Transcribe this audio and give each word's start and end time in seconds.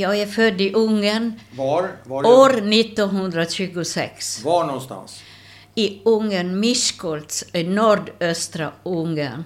Jag 0.00 0.20
är 0.20 0.26
född 0.26 0.60
i 0.60 0.72
Ungern 0.72 1.40
Var? 1.56 1.90
var 2.04 2.26
år 2.26 2.72
1926. 2.72 4.44
Var 4.44 4.64
någonstans? 4.64 5.22
I 5.74 6.00
Ungern, 6.04 6.60
Miskolc, 6.60 7.44
i 7.52 7.64
nordöstra 7.64 8.72
Ungern. 8.82 9.44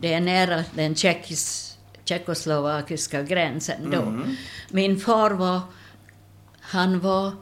Det 0.00 0.12
är 0.12 0.20
nära 0.20 0.64
den 0.74 0.94
tjeckis, 0.94 1.76
tjeckoslovakiska 2.04 3.22
gränsen 3.22 3.90
då. 3.90 4.22
Min 4.70 5.00
far 5.00 5.30
var, 5.30 5.60
han 6.60 7.00
var 7.00 7.32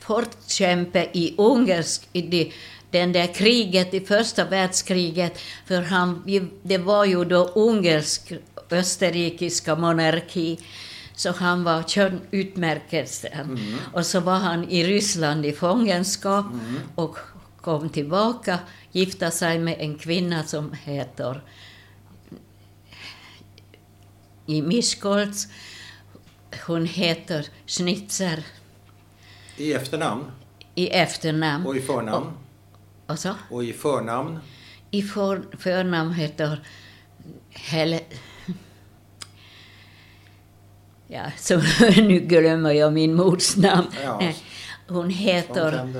förkämpe 0.00 1.08
i 1.12 1.34
ungersk, 1.38 2.08
i 2.12 2.22
det, 2.22 2.52
den 2.90 3.12
där 3.12 3.34
kriget, 3.34 3.94
i 3.94 4.00
första 4.00 4.44
världskriget, 4.44 5.38
för 5.66 5.82
han, 5.82 6.22
det 6.62 6.78
var 6.78 7.04
ju 7.04 7.24
då 7.24 7.44
ungersk 7.44 8.32
österrikiska 8.72 9.76
monarki, 9.76 10.58
så 11.14 11.32
han 11.32 11.64
var 11.64 11.82
kön 11.82 12.20
utmärkelse. 12.30 13.48
Och 13.92 14.06
så 14.06 14.20
var 14.20 14.38
han 14.38 14.68
i 14.68 14.84
Ryssland 14.84 15.46
i 15.46 15.52
fångenskap 15.52 16.46
och 16.94 17.16
kom 17.60 17.88
tillbaka, 17.88 18.58
gifta 18.92 19.30
sig 19.30 19.58
med 19.58 19.76
en 19.78 19.98
kvinna 19.98 20.44
som 20.44 20.72
heter 20.84 21.42
i 24.46 24.62
Miskolc. 24.62 25.48
Hon 26.66 26.86
heter 26.86 27.46
Schnitzer 27.66 28.44
I 29.56 29.72
efternamn? 29.72 30.24
i 30.74 30.88
efternamn. 30.88 31.66
Och 31.66 31.76
i 31.76 31.80
förnamn? 31.80 32.26
Och 33.06 33.18
så? 33.18 33.34
Och 33.50 33.64
i 33.64 33.72
förnamn? 33.72 34.38
I 34.90 35.02
för, 35.02 35.42
förnamn 35.58 36.12
heter 36.12 36.62
Helle... 37.50 38.00
Ja, 41.12 41.22
så 41.38 41.56
nu 41.96 42.18
glömmer 42.20 42.70
jag 42.70 42.92
min 42.92 43.14
mors 43.14 43.56
namn. 43.56 43.86
Ja. 44.04 44.18
Nej, 44.20 44.36
Hon 44.88 45.10
heter... 45.10 45.92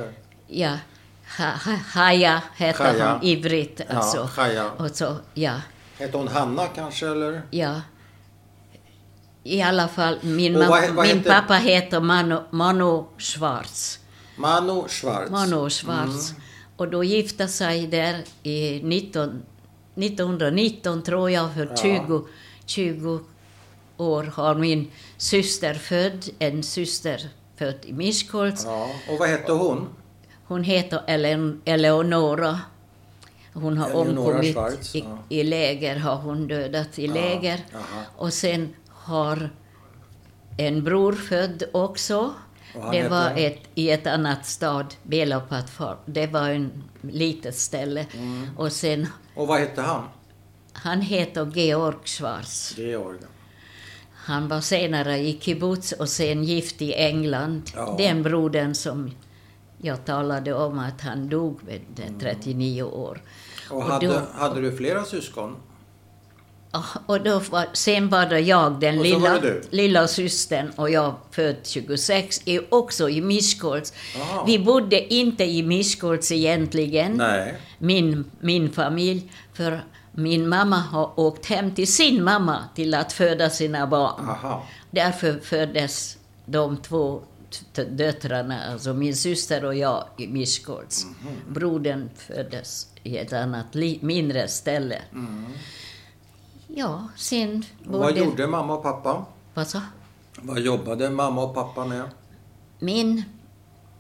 Ja, 0.47 0.78
ha, 1.39 1.44
ha, 1.64 1.77
Haja 1.94 2.42
heter 2.56 3.12
hon 3.12 3.25
ivrigt. 3.25 3.80
Ja, 3.89 3.97
Alltså. 3.97 4.28
Haja. 4.36 4.70
Och 4.70 4.91
så, 4.91 5.17
ja, 5.34 5.55
Hette 5.98 6.17
hon 6.17 6.28
Hanna 6.28 6.67
kanske 6.67 7.06
eller? 7.08 7.42
ja. 7.50 7.80
I 9.42 9.62
alla 9.62 9.89
fall, 9.89 10.19
min, 10.22 10.58
vad 10.58 10.69
vad 10.91 11.06
min 11.06 11.17
heter- 11.17 11.30
pappa 11.30 11.55
heter 11.55 12.00
Manu, 12.00 12.39
Manu 12.50 13.05
Schwarz. 13.19 13.98
Mano 14.36 14.89
Schwarz. 14.89 15.30
Manu 15.30 15.70
Schwarz. 15.70 16.34
Och 16.77 16.89
då 16.89 17.05
gifte 17.05 17.48
sig 17.48 17.86
där 17.86 18.24
i 18.42 18.80
19, 18.83 19.42
1919, 19.95 21.02
tror 21.02 21.30
jag, 21.30 21.55
för 21.55 21.67
Ja. 21.67 21.77
20, 21.77 22.24
20 22.67 23.20
år 24.01 24.23
har 24.25 24.55
min 24.55 24.91
syster 25.17 25.75
född, 25.75 26.29
en 26.39 26.62
syster 26.62 27.29
född 27.56 27.79
i 27.83 27.93
Miskolc. 27.93 28.65
Ja. 28.65 28.91
Och 29.11 29.19
vad 29.19 29.29
hette 29.29 29.53
hon? 29.53 29.89
Hon 30.45 30.65
heter 30.65 31.03
Ele- 31.09 31.59
Eleonora. 31.65 32.61
Hon 33.55 33.79
har 33.79 33.91
Eleonora 33.91 34.29
omkommit 34.31 34.55
Schwarz, 34.55 34.95
i, 34.95 34.98
ja. 35.01 35.19
i 35.29 35.42
läger, 35.45 35.97
har 35.97 36.17
hon 36.17 36.48
dödat 36.48 36.98
i 36.98 37.07
Ja, 37.07 37.15
läger. 37.15 37.61
jaha. 37.73 37.83
Och 38.17 38.33
sen 38.33 38.75
har 38.89 39.51
en 40.59 40.85
bror 40.85 41.12
född 41.12 41.62
också. 41.73 42.35
Det 42.92 43.09
var 43.09 43.31
ett, 43.37 43.59
i 43.75 43.91
ett 43.91 44.07
annat 44.07 44.47
stad, 44.47 44.95
Belopatfar. 45.03 45.97
Det 46.07 46.27
var 46.27 46.48
en 46.48 46.83
litet 47.03 47.57
ställe. 47.57 48.07
Mm. 48.14 48.47
Och 48.57 48.73
sen, 48.73 49.07
Och 49.37 49.47
vad 49.47 49.61
hette 49.61 49.83
han? 49.83 50.05
han 50.73 51.01
heter 51.01 51.51
Georg 51.55 51.97
Schwarz. 52.05 52.75
Georg. 52.79 53.19
Han 54.25 54.49
var 54.49 54.61
senare 54.61 55.19
i 55.19 55.39
kibbutz 55.41 55.93
och 55.93 56.09
sen 56.09 56.45
gift 56.45 56.83
i 56.83 56.93
England. 56.95 57.63
Ja. 57.75 57.95
Den 57.99 58.23
brodern 58.23 58.75
som 58.75 59.11
jag 59.83 60.05
talade 60.05 60.55
om 60.55 60.79
att 60.79 61.01
han 61.01 61.29
dog 61.29 61.61
vid 61.67 62.07
Mm. 62.09 62.21
39 62.21 62.83
år. 62.83 63.23
Och, 63.70 63.77
Och 63.77 63.83
hade, 63.85 64.07
då- 64.07 64.23
hade 64.35 64.61
du 64.61 64.77
flera 64.77 65.05
syskon? 65.05 65.57
Och 67.07 67.20
då 67.20 67.39
var, 67.39 67.67
sen 67.73 68.09
var 68.09 68.27
det 68.27 68.41
jag, 68.41 68.80
den 68.80 69.03
lilla, 69.03 69.39
det 69.41 69.73
lilla 69.73 70.09
systern, 70.09 70.70
och 70.77 70.91
jag 70.91 71.14
född 71.30 71.57
26, 71.63 72.41
i, 72.45 72.61
också 72.69 73.09
i 73.11 73.20
Miskolc. 73.20 73.92
Aha. 74.20 74.45
Vi 74.47 74.59
bodde 74.59 75.14
inte 75.14 75.45
i 75.45 75.63
Miskolc 75.63 76.33
egentligen, 76.33 77.13
Nej. 77.17 77.55
min, 77.79 78.25
min 78.41 78.73
familj, 78.73 79.33
för 79.53 79.85
min 80.13 80.48
mamma 80.48 80.77
har 80.77 81.21
åkt 81.21 81.47
hem 81.47 81.75
till 81.75 81.93
sin 81.93 82.25
mamma 82.25 82.65
till 82.75 82.95
att 82.95 83.13
föda 83.13 83.51
sina 83.51 83.87
barn. 83.87 84.29
Aha. 84.29 84.63
Därför 84.91 85.39
föddes 85.41 86.19
de 86.47 86.77
två 86.77 87.23
döttrarna, 87.91 88.65
alltså 88.73 88.93
min 88.95 89.17
syster 89.17 89.65
och 89.65 89.75
jag, 89.75 90.05
i 90.17 90.27
Miskolc. 90.29 91.05
Mhm. 91.05 91.55
Brodern 91.55 92.11
föddes 92.17 92.89
i 93.03 93.19
ett 93.19 93.33
annat, 93.33 93.75
mindre 94.01 94.48
ställe. 94.48 95.03
Ja, 96.67 97.09
sen 97.17 97.48
Mm. 97.48 97.65
Vad 98.01 98.19
gjorde 98.19 98.47
mamma 98.47 98.75
och 98.75 98.83
pappa? 98.83 99.25
Vad 99.55 99.67
sa? 99.67 99.81
Vad 100.42 100.61
jobbade 100.61 101.11
mamma 101.11 101.42
och 101.42 101.55
pappa 101.55 101.85
med? 101.85 102.03
Min, 102.79 103.25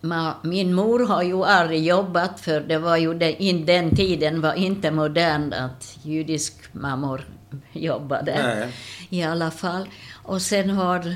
ma, 0.00 0.34
min 0.42 0.74
mor 0.74 1.06
har 1.06 1.22
ju 1.22 1.44
aldrig 1.44 1.84
jobbat, 1.84 2.40
för 2.40 2.60
det 2.60 2.78
var 2.78 2.96
ju 2.96 3.14
den, 3.14 3.66
den 3.66 3.96
tiden 3.96 4.40
var 4.40 4.54
inte 4.54 4.90
modernt 4.90 5.54
att 5.54 5.98
judisk 6.02 6.54
mammor 6.72 7.28
jobbade. 7.72 8.42
Nej. 8.42 8.74
I 9.08 9.22
alla 9.22 9.50
fall. 9.50 9.88
Och 10.22 10.42
sen 10.42 10.70
har 10.70 11.14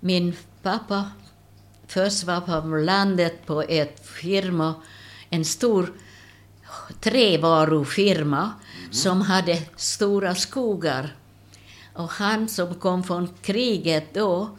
min 0.00 0.36
pappa 0.62 1.10
först 1.86 2.24
var 2.24 2.40
på 2.40 2.76
landet 2.76 3.46
på 3.46 3.62
ett 3.62 4.06
firma, 4.06 4.74
en 5.30 5.44
stor 5.44 5.92
trävarufirma 7.00 8.52
som 8.90 9.20
hade 9.20 9.62
stora 9.76 10.34
skogar. 10.34 11.16
Och 11.94 12.10
han 12.10 12.48
som 12.48 12.74
kom 12.74 13.04
från 13.04 13.28
kriget 13.42 14.14
då, 14.14 14.58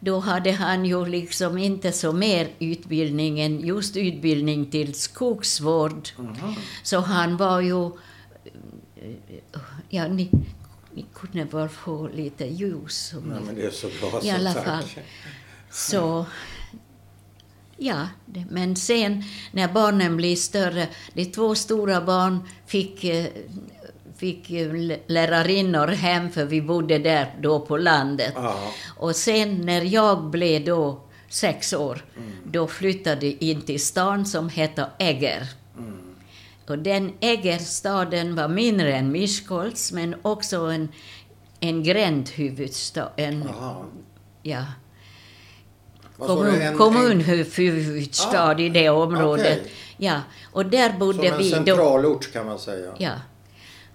då 0.00 0.18
hade 0.18 0.52
han 0.52 0.84
ju 0.84 1.06
liksom 1.06 1.58
inte 1.58 1.92
så 1.92 2.12
mer 2.12 2.48
utbildning 2.58 3.40
än 3.40 3.60
just 3.60 3.96
utbildning 3.96 4.66
till 4.70 4.94
skogsvård. 4.94 6.08
Så 6.82 7.00
han 7.00 7.36
var 7.36 7.60
ju... 7.60 7.90
Ja, 9.88 10.08
ni, 10.08 10.30
ni 10.94 11.06
kunde 11.14 11.44
väl 11.44 11.68
få 11.68 12.08
lite 12.08 12.44
ljus. 12.46 13.12
om 13.16 13.22
ni- 13.28 13.40
men 13.46 13.54
det 13.54 13.62
är 13.66 13.70
så 13.70 13.86
bra 14.00 14.20
I 14.22 14.28
så 14.28 14.34
alla 14.34 14.52
tack. 14.54 14.64
fall. 14.64 14.84
Så, 15.70 16.26
ja, 17.76 18.08
men 18.50 18.76
sen 18.76 19.22
när 19.52 19.68
barnen 19.72 20.16
blir 20.16 20.36
större, 20.36 20.88
de 21.12 21.24
två 21.24 21.54
stora 21.54 22.00
barn 22.00 22.38
fick, 22.66 23.04
eh, 23.04 23.26
fick 24.18 24.50
lä- 24.50 24.98
lärarinnor 25.06 25.86
hem, 25.86 26.30
för 26.30 26.44
vi 26.44 26.62
bodde 26.62 26.98
där 26.98 27.34
då 27.40 27.60
på 27.60 27.76
landet. 27.76 28.32
Ja. 28.36 28.56
Och 28.96 29.16
sen 29.16 29.66
när 29.66 29.82
jag 29.82 30.22
blev 30.24 30.64
då 30.64 31.00
sex 31.28 31.72
år, 31.72 32.04
då 32.44 32.66
flyttade 32.66 33.26
jag 33.26 33.36
in 33.42 33.60
till 33.62 33.80
stan 33.80 34.26
som 34.26 34.48
heter 34.48 34.86
Egger. 34.98 35.46
Och 36.68 36.78
den 36.78 37.12
Eggerstaden 37.20 38.34
var 38.36 38.48
mindre 38.48 38.96
än 38.96 39.12
Miskolc, 39.12 39.92
men 39.92 40.14
också 40.22 40.56
en, 40.60 40.88
en 41.60 41.82
grändhuvudstad. 41.82 43.08
En, 43.16 43.48
ja, 44.42 44.64
kommun, 46.18 46.54
En- 46.54 46.62
en- 46.62 46.76
kommunhuvudstad 46.78 48.42
Ah, 48.56 48.58
i 48.60 48.68
det 48.68 48.88
området. 48.88 49.58
okej. 49.60 49.72
Ja, 49.96 50.20
och 50.52 50.66
där 50.66 50.90
Som 50.90 50.98
bodde 50.98 51.28
en 51.28 51.38
vi 51.38 51.50
då. 51.50 51.56
centralort 51.56 52.32
kan 52.32 52.46
man 52.46 52.58
säga. 52.58 52.90
Ja. 52.98 53.10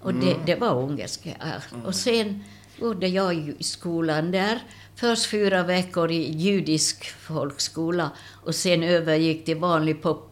Och 0.03 0.13
det, 0.13 0.35
det 0.45 0.55
var 0.55 0.75
ungerska. 0.83 1.29
ja. 1.39 1.79
Och 1.85 1.95
sen 1.95 2.43
bodde 2.79 3.07
jag 3.07 3.53
i 3.59 3.63
skolan 3.63 4.31
där. 4.31 4.59
Först 4.95 5.25
fyra 5.25 5.63
veckor 5.63 6.11
i 6.11 6.31
judisk 6.31 7.09
folkskola 7.09 8.11
och 8.45 8.55
sen 8.55 8.83
övergick 8.83 9.45
till 9.45 9.57
vanlig, 9.57 10.01
pop, 10.01 10.31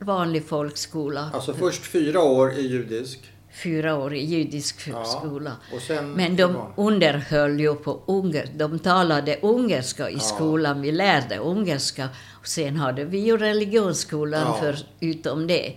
vanlig 0.00 0.46
folkskola. 0.46 1.30
Alltså 1.34 1.54
först 1.54 1.82
fyra 1.86 2.20
år 2.22 2.52
i 2.52 2.66
judisk. 2.66 3.20
Fyra 3.62 3.96
år 3.96 4.14
i 4.14 4.24
judisk 4.24 4.88
Ja, 4.88 5.04
skola. 5.04 5.52
och 5.74 5.80
sen 5.82 6.12
Men 6.12 6.36
de 6.36 6.56
underhöll 6.76 7.60
ju 7.60 7.74
på 7.74 8.02
unger. 8.06 8.48
De 8.56 8.78
talade 8.78 9.38
ungerska 9.42 10.10
i 10.10 10.14
Ja. 10.14 10.18
skolan. 10.20 10.82
Vi 10.82 10.92
lärde 10.92 11.36
ungerska. 11.38 12.08
Och 12.32 12.46
sen 12.46 12.76
hade 12.76 13.04
vi 13.04 13.18
ju 13.18 13.36
religionsskolan 13.36 14.42
Ja. 14.46 14.54
för 14.60 14.76
utom 15.00 15.46
det. 15.46 15.72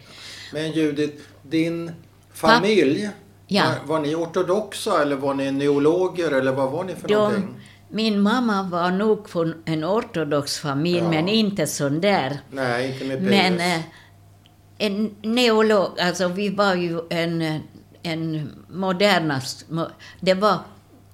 Men 0.54 0.72
Judith, 0.72 1.24
din 1.42 1.92
familj, 2.34 3.10
Ja. 3.48 3.64
var, 3.88 3.96
var 3.96 4.00
ni 4.06 4.16
ortodoxa 4.16 5.02
eller 5.02 5.16
var 5.16 5.34
ni 5.34 5.52
neologer 5.52 6.32
eller 6.32 6.52
vad 6.52 6.72
var 6.72 6.84
ni 6.84 6.96
för 6.96 7.08
De, 7.08 7.14
någonting? 7.14 7.56
min 7.90 8.22
mamma 8.22 8.64
var 8.64 8.92
nog 8.92 9.30
från 9.30 9.54
en 9.66 9.84
ortodox 9.86 10.58
familj, 10.60 10.98
Ja. 10.98 11.10
men 11.10 11.28
inte 11.28 11.68
sån 11.68 12.02
där. 12.02 12.40
Nej, 12.52 12.92
inte 12.94 13.06
med 13.06 13.22
Men 13.24 13.58
Peres. 13.58 13.76
eh, 13.78 13.82
en 14.78 15.16
neolog, 15.22 16.00
alltså 16.00 16.28
vi 16.28 16.50
var 16.50 16.76
ju 16.76 17.00
en, 17.10 17.60
en 18.04 18.52
modernast, 18.70 19.66
mo- 19.70 19.92
det 20.20 20.34
var 20.34 20.58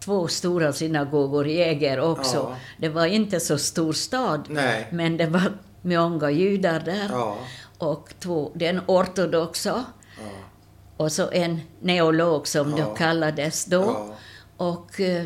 två 0.05 0.27
stora 0.27 0.73
synagogor 0.73 1.47
i 1.47 1.61
Eger 1.63 1.99
också. 2.01 2.37
Ja. 2.37 2.55
Det 2.77 2.89
var 2.89 3.05
inte 3.05 3.39
så 3.39 3.57
stor 3.57 3.93
stad, 3.93 4.47
Nej. 4.49 4.87
men 4.91 5.17
det 5.17 5.25
var 5.27 5.51
många 5.81 6.31
judar 6.31 6.79
där. 6.79 7.07
Ja. 7.11 7.37
Och 7.77 8.09
två, 8.19 8.51
den 8.55 8.81
ortodoxa. 8.87 9.83
Och 10.99 11.11
så 11.11 11.29
en 11.31 11.59
neolog 11.81 12.47
som 12.47 12.69
Ja. 12.71 12.77
det 12.77 12.97
kallades 12.97 13.65
då. 13.65 13.77
Ja. 13.81 14.15
Och 14.57 14.99
eh, 15.01 15.25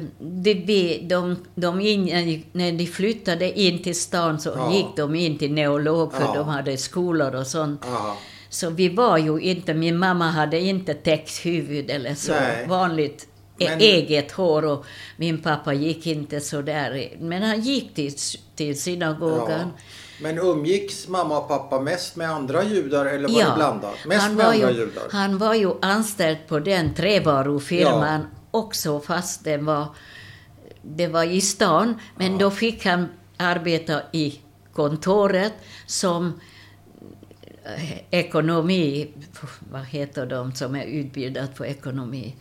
vi- 0.65 1.05
de, 1.09 1.35
de 1.55 1.81
in, 1.81 2.43
när 2.51 2.71
de 2.71 2.85
flyttade 2.87 3.59
in 3.59 3.83
till 3.83 3.95
stan 3.99 4.39
så 4.39 4.49
Ja. 4.55 4.73
gick 4.73 4.85
de 4.97 5.15
in 5.15 5.37
till 5.37 5.51
neolog 5.53 6.13
för 6.13 6.21
Ja. 6.23 6.33
de 6.35 6.47
hade 6.47 6.77
skolor 6.77 7.35
och 7.35 7.47
sånt. 7.47 7.81
Ja. 7.85 8.17
Så 8.49 8.69
vi 8.69 8.89
var 8.89 9.17
ju 9.17 9.39
inte, 9.39 9.73
min 9.73 9.97
mamma 9.97 10.29
hade 10.31 10.59
inte 10.59 10.93
täckt 10.93 11.45
huvud 11.45 11.89
eller 11.89 12.15
så 12.15 12.31
Nej. 12.31 12.65
vanligt 12.67 13.27
e- 13.59 13.65
Men- 13.69 13.79
eget 13.81 14.31
hår 14.31 14.65
och 14.65 14.85
min 15.17 15.41
pappa 15.41 15.73
gick 15.73 16.07
inte 16.07 16.39
så 16.39 16.61
där. 16.61 17.09
Men 17.19 17.43
han 17.43 17.61
gick 17.61 17.93
till, 17.95 18.13
till 18.55 18.81
synagogan. 18.81 19.59
Ja. 19.59 19.81
Men 20.23 20.39
umgicks 20.39 21.07
mamma 21.07 21.37
och 21.37 21.47
pappa 21.47 21.79
mest 21.79 22.15
med 22.15 22.29
andra 22.29 22.63
judar 22.63 23.05
eller 23.05 23.27
var 23.29 23.43
det 23.43 23.55
blandat? 23.55 23.95
Mest 24.05 24.21
han 24.21 24.35
med 24.35 24.45
andra 24.45 24.71
ju, 24.71 24.77
judar? 24.77 25.03
Han 25.11 25.37
var 25.37 25.53
ju 25.53 25.73
anställd 25.81 26.37
på 26.47 26.59
den 26.59 26.93
trävarufirman 26.93 28.27
också 28.51 28.99
fast 28.99 29.43
det 29.43 29.57
var, 29.57 29.87
det 30.81 31.07
var 31.07 31.23
i 31.23 31.41
stan. 31.41 31.99
Men 32.15 32.37
då 32.37 32.51
fick 32.51 32.85
han 32.85 33.07
arbeta 33.37 34.01
i 34.11 34.41
kontoret 34.73 35.53
som 35.85 36.39
eh, 37.63 38.19
ekonomi, 38.19 39.13
vad 39.71 39.85
heter 39.85 40.25
de 40.25 40.55
som 40.55 40.75
är 40.75 40.85
utbildade 40.85 41.47
på 41.47 41.65
ekonomi? 41.65 42.35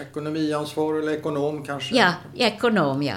Ekonomiansvar 0.00 0.94
eller 0.94 1.12
ekonom 1.12 1.64
kanske? 1.64 1.96
Ja, 1.96 2.12
ekonom 2.36 3.02
ja. 3.02 3.16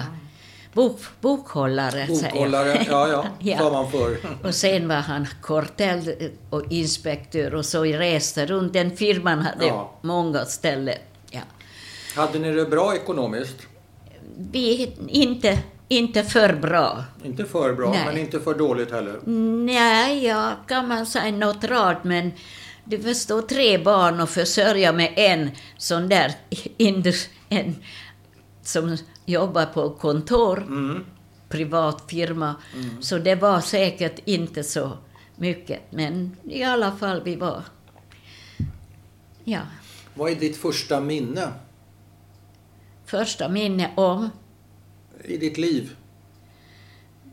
Bok, 0.73 0.99
bokhållare 1.21 2.07
Bokhållare, 2.07 2.85
ja 2.89 3.07
ja, 3.07 3.25
Ja. 3.39 3.57
sa 3.57 3.71
man 3.71 3.91
förr. 3.91 4.17
Och 4.43 4.55
sen 4.55 4.87
var 4.87 4.95
han 4.95 5.27
kortell 5.41 6.29
och 6.49 6.63
inspektör 6.71 7.55
och 7.55 7.65
så 7.65 7.83
reste 7.83 8.45
runt. 8.45 8.73
Den 8.73 8.97
firman 8.97 9.39
hade 9.39 9.65
Ja. 9.65 9.91
många 10.01 10.45
ställen. 10.45 10.97
Ja. 11.31 11.39
Hade 12.15 12.39
ni 12.39 12.51
det 12.51 12.65
bra 12.65 12.95
ekonomiskt? 12.95 13.57
Vi 14.51 14.93
inte, 15.07 15.59
inte 15.87 16.23
för 16.23 16.53
bra. 16.53 17.03
Inte 17.23 17.45
för 17.45 17.73
bra, 17.73 17.89
Nej. 17.89 18.01
men 18.05 18.17
inte 18.17 18.39
för 18.39 18.53
dåligt 18.53 18.91
heller. 18.91 19.19
Nej, 19.65 20.25
ja, 20.25 20.51
kan 20.67 20.87
man 20.87 21.05
säga 21.05 21.31
något 21.31 21.63
rart, 21.63 22.03
men 22.03 22.31
du 22.85 22.99
förstår 22.99 23.41
tre 23.41 23.77
barn 23.77 24.19
och 24.21 24.29
försörja 24.29 24.91
med 24.91 25.13
en 25.15 25.49
sån 25.77 26.09
där 26.09 26.31
indus, 26.77 27.29
en 27.49 27.75
som 28.63 28.97
jobbar 29.25 29.65
på 29.65 29.89
kontor, 29.89 30.57
Mm. 30.57 31.05
privat 31.49 32.03
firma. 32.07 32.55
Så 33.01 33.17
det 33.17 33.35
var 33.35 33.61
säkert 33.61 34.19
inte 34.25 34.63
så 34.63 34.97
mycket, 35.35 35.81
men 35.91 36.35
i 36.43 36.63
alla 36.63 36.91
fall 36.91 37.21
vi 37.23 37.35
var... 37.35 37.63
Ja, 39.43 39.61
Vad 40.13 40.31
är 40.31 40.35
ditt 40.35 40.57
första 40.57 40.99
minne 41.01 41.47
första 43.05 43.49
minne 43.49 43.91
om, 43.95 44.29
i 45.23 45.37
ditt 45.37 45.57
liv? 45.57 45.95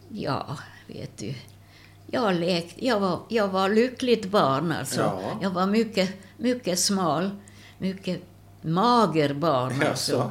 ja, 0.09 0.57
vet 0.87 1.19
du. 1.19 1.35
Jag, 2.11 2.35
lekt, 2.35 2.75
jag, 2.83 3.01
var, 3.01 3.21
jag 3.29 3.49
var 3.49 3.69
lyckligt 3.69 4.31
barn 4.31 4.73
alltså. 4.73 5.01
Ja. 5.01 5.39
Jag 5.43 5.51
var 5.51 5.67
mycket, 5.67 6.11
mycket 6.37 6.79
smal, 6.79 7.31
mycket 7.79 8.23
mager 8.63 9.35
barn 9.35 9.83
alltså. 9.91 10.31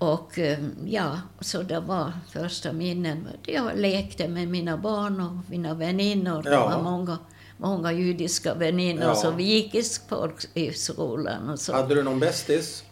Och 0.00 0.38
eh, 0.38 0.58
ja, 0.86 1.20
så 1.40 1.62
det 1.62 1.80
var 1.80 2.12
första 2.32 2.72
minnen. 2.72 3.28
Jag 3.46 3.78
lekte 3.78 4.28
med 4.28 4.48
mina 4.48 4.76
barn 4.76 5.20
och 5.20 5.50
mina 5.50 5.74
väninnor. 5.74 6.42
Det 6.42 6.50
Ja. 6.50 6.68
var 6.68 6.82
många, 6.82 7.18
många 7.56 7.92
judiska 7.92 8.54
väninnor, 8.54 9.04
Ja. 9.04 9.14
så 9.14 9.30
vi 9.30 9.44
gick 9.44 9.74
i, 9.74 9.82
folk, 10.08 10.34
i 10.54 10.72
skolan 10.72 11.50
och 11.50 11.60
så. 11.60 11.72
Hade 11.72 11.94
du 11.94 12.02
någon 12.02 12.18
bästis? 12.20 12.84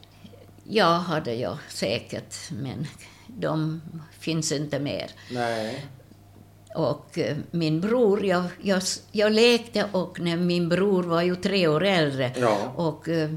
Ja, 0.65 0.87
hade 0.93 1.35
jag 1.35 1.57
säkert, 1.69 2.35
men 2.51 2.87
de 3.27 3.81
finns 4.19 4.53
inte 4.53 4.79
mer. 4.79 5.11
Nej. 5.33 5.87
Och 6.75 7.19
eh, 7.19 7.37
min 7.51 7.81
bror, 7.81 8.25
jag, 8.27 8.45
jag, 8.63 8.83
jag 9.13 9.33
lekte 9.33 9.89
och 9.93 10.21
när 10.21 10.37
min 10.37 10.69
bror 10.69 11.03
var 11.03 11.23
ju 11.23 11.37
tre 11.37 11.69
år 11.69 11.85
äldre 11.85 12.33
Ja. 12.37 12.73
och 12.77 13.09
eh, 13.09 13.31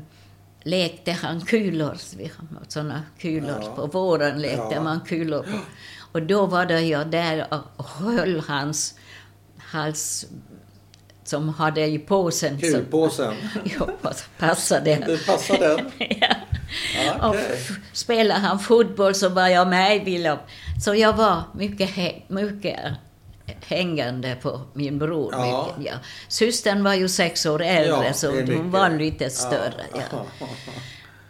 lekte 0.63 1.11
han 1.11 1.41
kulor, 1.41 1.97
vi 2.17 2.23
har 2.23 2.45
sådana 2.67 3.03
kulor, 3.19 3.59
Ja. 3.61 3.75
på 3.75 3.85
våren 3.87 4.41
lekte 4.41 4.67
Ja. 4.71 4.81
man 4.81 4.99
kulor. 5.01 5.43
På. 5.43 5.57
Och 6.11 6.21
då 6.21 6.45
var 6.45 6.65
det 6.65 6.81
jag 6.81 7.07
där 7.07 7.47
och 7.77 7.85
höll 7.85 8.39
hans 8.47 8.95
hals 9.57 10.25
som 11.23 11.49
hade 11.49 11.85
i 11.85 11.99
påsen. 11.99 12.59
Kulpåsen? 12.59 13.33
Ja, 13.79 13.89
passade. 14.37 14.95
Det 15.07 15.25
passar 15.25 15.57
den? 15.57 15.91
ja. 16.21 16.27
Ja, 17.05 17.29
Och 17.29 17.35
spelade 17.93 18.39
han 18.39 18.59
fotboll 18.59 19.15
så 19.15 19.29
var 19.29 19.47
jag 19.47 19.67
med 19.67 19.95
i 19.95 19.99
Willow. 19.99 20.37
Så 20.83 20.95
jag 20.95 21.13
var 21.13 21.43
mycket, 21.55 21.89
mycket 22.29 22.79
hängande 23.65 24.35
på 24.41 24.61
min 24.73 24.99
bror. 24.99 25.29
Ja. 25.33 25.73
Mycket, 25.77 25.91
ja. 25.93 25.97
Systern 26.27 26.83
var 26.83 26.93
ju 26.93 27.09
sex 27.09 27.45
år 27.45 27.61
äldre 27.61 28.05
Ja, 28.07 28.13
så 28.13 28.31
hon 28.41 28.71
var 28.71 28.89
lite 28.89 29.29
större. 29.29 29.85
Ja. 29.93 30.25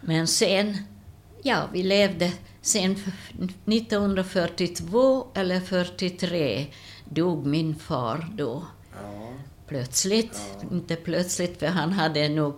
Men 0.00 0.26
sen, 0.26 0.78
ja, 1.42 1.62
vi 1.72 1.82
levde 1.82 2.32
sen 2.60 2.92
f- 3.06 3.32
1942 3.66 5.26
eller 5.34 5.60
43 5.60 6.66
dog 7.04 7.46
min 7.46 7.74
far 7.78 8.28
då. 8.36 8.62
Plötsligt, 9.68 10.40
inte 10.70 10.96
plötsligt 10.96 11.58
för 11.58 11.66
han 11.66 11.92
hade 11.92 12.28
nog 12.28 12.54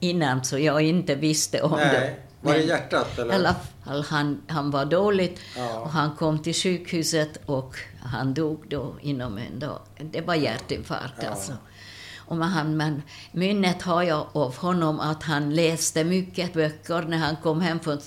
innan 0.00 0.44
så 0.44 0.58
jag 0.58 0.82
inte 0.82 1.14
visste 1.14 1.62
om 1.62 1.76
det. 1.78 2.14
Var 2.46 2.54
det 2.54 2.60
hjärtat 2.62 3.18
eller? 3.18 3.34
alla 3.34 3.56
han, 4.08 4.42
han 4.48 4.70
var 4.70 4.84
dåligt 4.84 5.40
Ja. 5.56 5.80
och 5.80 5.90
han 5.90 6.16
kom 6.16 6.38
till 6.42 6.54
sjukhuset 6.54 7.38
och 7.46 7.76
han 8.02 8.34
dog 8.34 8.64
då 8.68 8.94
inom 9.00 9.38
en 9.38 9.58
dag. 9.58 9.78
Det 10.12 10.20
var 10.20 10.34
hjärtinfarkt 10.34 11.14
Ja. 11.22 11.28
alltså. 11.30 11.52
Och 12.28 12.36
han, 12.36 12.76
men 12.76 13.02
minnet 13.32 13.82
har 13.82 14.02
jag 14.02 14.26
av 14.32 14.56
honom 14.56 15.00
att 15.00 15.22
han 15.22 15.54
läste 15.54 16.04
mycket 16.04 16.52
böcker 16.54 17.02
när 17.02 17.18
han 17.18 17.36
kom 17.36 17.60
hem 17.60 17.80
från, 17.80 18.00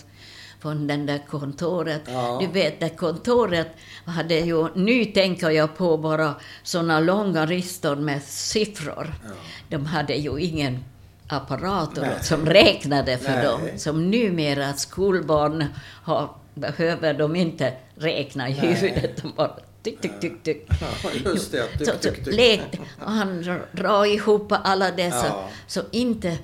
från 0.60 0.88
den 0.88 1.06
där 1.06 1.26
kontoret. 1.30 2.02
Ja. 2.06 2.38
Du 2.42 2.48
vet, 2.48 2.80
det 2.80 2.90
kontoret 2.90 3.68
hade 4.06 4.36
ju, 4.40 4.68
nu 4.76 5.06
tänker 5.06 5.50
jag 5.50 5.78
på 5.78 5.98
bara 5.98 6.36
såna 6.64 7.00
långa 7.00 7.46
listor 7.46 7.96
med 7.96 8.24
siffror. 8.24 9.14
Ja. 9.24 9.30
De 9.69 9.86
hade 9.86 10.16
ju 10.16 10.40
ingen 10.40 10.84
apparater 11.30 12.18
som 12.21 12.45
räknade 12.45 13.18
för 13.18 13.31
Nej. 13.31 13.45
dem. 13.45 13.62
Som 13.78 14.12
numera 14.12 14.74
skolbarn 14.74 15.66
har, 16.04 16.30
behöver 16.54 17.14
de 17.14 17.36
inte 17.36 17.74
räkna 17.95 18.50
i 18.50 18.54
Nej. 18.54 18.74
huvudet. 18.74 19.21
De 19.21 19.33
bara 19.38 19.56
tyck, 19.83 20.02
tyck, 20.02 20.19
tyck, 20.21 20.44
tyck. 20.44 20.68
Ja, 21.04 21.09
just 21.26 21.52
det. 21.52 21.68
Tyck, 21.78 21.88
så, 21.88 21.94
tyck, 21.94 22.26
tyck. 22.26 22.36
lekte. 22.36 22.78
Och 23.06 23.12
han 23.12 23.45
drar 23.71 24.06
ihop 24.06 24.54
alla 24.64 24.92
dessa. 24.92 25.26
Ja. 25.28 25.50
Så 25.68 25.81
inte, 25.92 26.38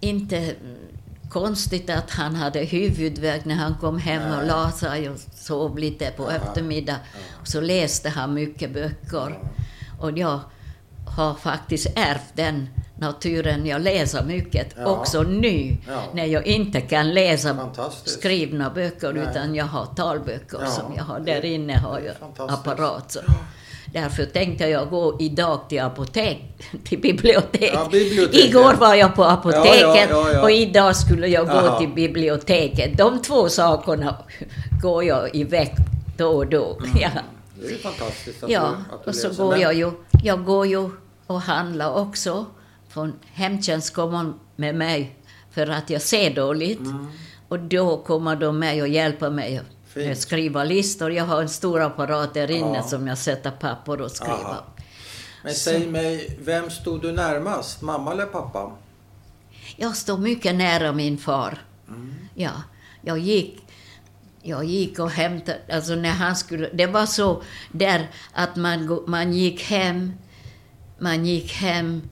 inte 0.00 0.54
konstigt 1.30 1.90
att 1.90 2.10
han 2.10 2.34
hade 2.34 2.60
huvudvärk 2.60 3.44
när 3.44 3.54
han 3.54 3.74
kom 3.80 3.98
hem 3.98 4.22
och 4.32 4.38
Nej. 4.38 4.46
la 4.46 4.70
sig 4.70 5.10
och 5.10 5.18
sov 5.34 5.78
lite 5.78 6.10
på 6.10 6.22
Ja. 6.22 6.30
eftermiddag. 6.36 6.96
Så 7.44 7.60
läste 7.60 8.08
han 8.08 8.34
mycket 8.34 8.70
böcker. 8.74 9.38
Och 10.00 10.18
jag 10.18 10.40
har 11.16 11.34
faktiskt 11.34 11.86
ärvt 11.96 12.32
den 12.34 12.68
naturen. 13.00 13.66
Jag 13.66 13.80
läser 13.82 14.24
mycket 14.24 14.74
Ja. 14.78 14.86
också 14.86 15.22
nu 15.22 15.76
Ja. 15.88 16.00
när 16.12 16.24
jag 16.26 16.46
inte 16.46 16.80
kan 16.80 17.14
läsa 17.14 17.70
skrivna 18.04 18.70
böcker 18.70 19.12
Nej. 19.12 19.26
utan 19.30 19.54
jag 19.54 19.64
har 19.64 19.86
talböcker 19.86 20.58
Ja. 20.60 20.66
som 20.66 20.92
jag 20.96 21.04
har. 21.04 21.20
Där 21.20 21.44
inne 21.44 21.78
har 21.78 22.00
jag 22.00 22.14
apparat. 22.50 23.12
Så. 23.12 23.20
Därför 23.92 24.24
tänkte 24.24 24.64
jag 24.66 24.90
gå 24.90 25.16
idag 25.20 25.60
till 25.68 25.80
apotek, 25.80 26.42
till 26.84 27.00
bibliotek. 27.00 27.70
Ja, 27.74 27.88
biblioteket. 27.92 28.48
Igår 28.50 28.74
var 28.74 28.94
jag 28.94 29.14
på 29.14 29.24
apoteket 29.24 30.08
Ja, 30.10 30.30
ja, 30.32 30.42
och 30.42 30.50
idag 30.50 30.96
skulle 30.96 31.26
jag 31.26 31.46
gå 31.46 31.52
Aha. 31.52 31.78
till 31.78 31.88
biblioteket. 31.88 32.98
De 32.98 33.22
två 33.22 33.48
sakerna 33.48 34.16
går 34.82 35.04
jag 35.04 35.34
iväg 35.36 35.74
då 36.16 36.28
och 36.28 36.46
då. 36.46 36.78
Ja, 37.00 37.08
Det 37.60 37.74
är 37.74 37.78
fantastiskt 37.78 38.42
att 38.44 38.50
ja. 38.50 38.60
du, 38.60 38.94
att 38.94 39.04
du 39.04 39.10
och 39.10 39.14
så 39.16 39.28
läser. 39.28 39.42
går 39.42 39.50
Men- 39.50 39.60
jag 39.60 39.74
ju, 39.74 39.90
jag 40.24 40.44
går 40.44 40.66
ju 40.66 40.90
och 41.26 41.40
handlar 41.40 41.94
också. 41.94 42.46
Från 42.90 43.18
hemtjänst 43.32 43.94
kommer 43.94 44.32
med 44.56 44.74
mig 44.74 45.16
för 45.50 45.66
att 45.66 45.90
jag 45.90 46.02
ser 46.02 46.34
dåligt. 46.34 46.78
Mm. 46.80 47.06
Och 47.48 47.58
då 47.60 47.96
kommer 47.96 48.36
de 48.36 48.58
med 48.58 48.82
och 48.82 48.88
hjälper 48.88 49.30
mig 49.30 49.60
Fint. 49.86 50.12
att 50.12 50.18
skriva 50.18 50.64
listor. 50.64 51.12
Jag 51.12 51.24
har 51.24 51.42
en 51.42 51.48
stor 51.48 51.80
apparat 51.80 52.34
där 52.34 52.50
inne 52.50 52.76
Ja. 52.76 52.82
som 52.82 53.06
jag 53.06 53.18
sätter 53.18 53.50
papper 53.50 54.00
och 54.00 54.10
skriver. 54.10 54.34
Aha. 54.34 54.64
Men 55.44 55.54
säg 55.54 55.86
mig, 55.86 56.38
vem 56.40 56.70
stod 56.70 57.02
du 57.02 57.12
närmast? 57.12 57.82
Mamma 57.82 58.12
eller 58.12 58.26
pappa? 58.26 58.72
Jag 59.76 59.96
står 59.96 60.18
mycket 60.18 60.54
nära 60.54 60.92
min 60.92 61.18
far. 61.18 61.58
Mm. 61.88 62.14
Ja, 62.34 62.50
jag 63.02 63.18
gick 63.18 63.66
jag 64.42 64.64
gick 64.64 64.98
och 64.98 65.10
hämtade, 65.10 65.58
alltså 65.72 65.94
när 65.94 66.10
han 66.10 66.36
skulle, 66.36 66.68
det 66.72 66.86
var 66.86 67.06
så 67.06 67.42
där 67.72 68.10
att 68.32 68.56
man, 68.56 69.02
man 69.06 69.32
gick 69.32 69.62
hem, 69.62 70.12
man 70.98 71.26
gick 71.26 71.52
hem 71.52 72.02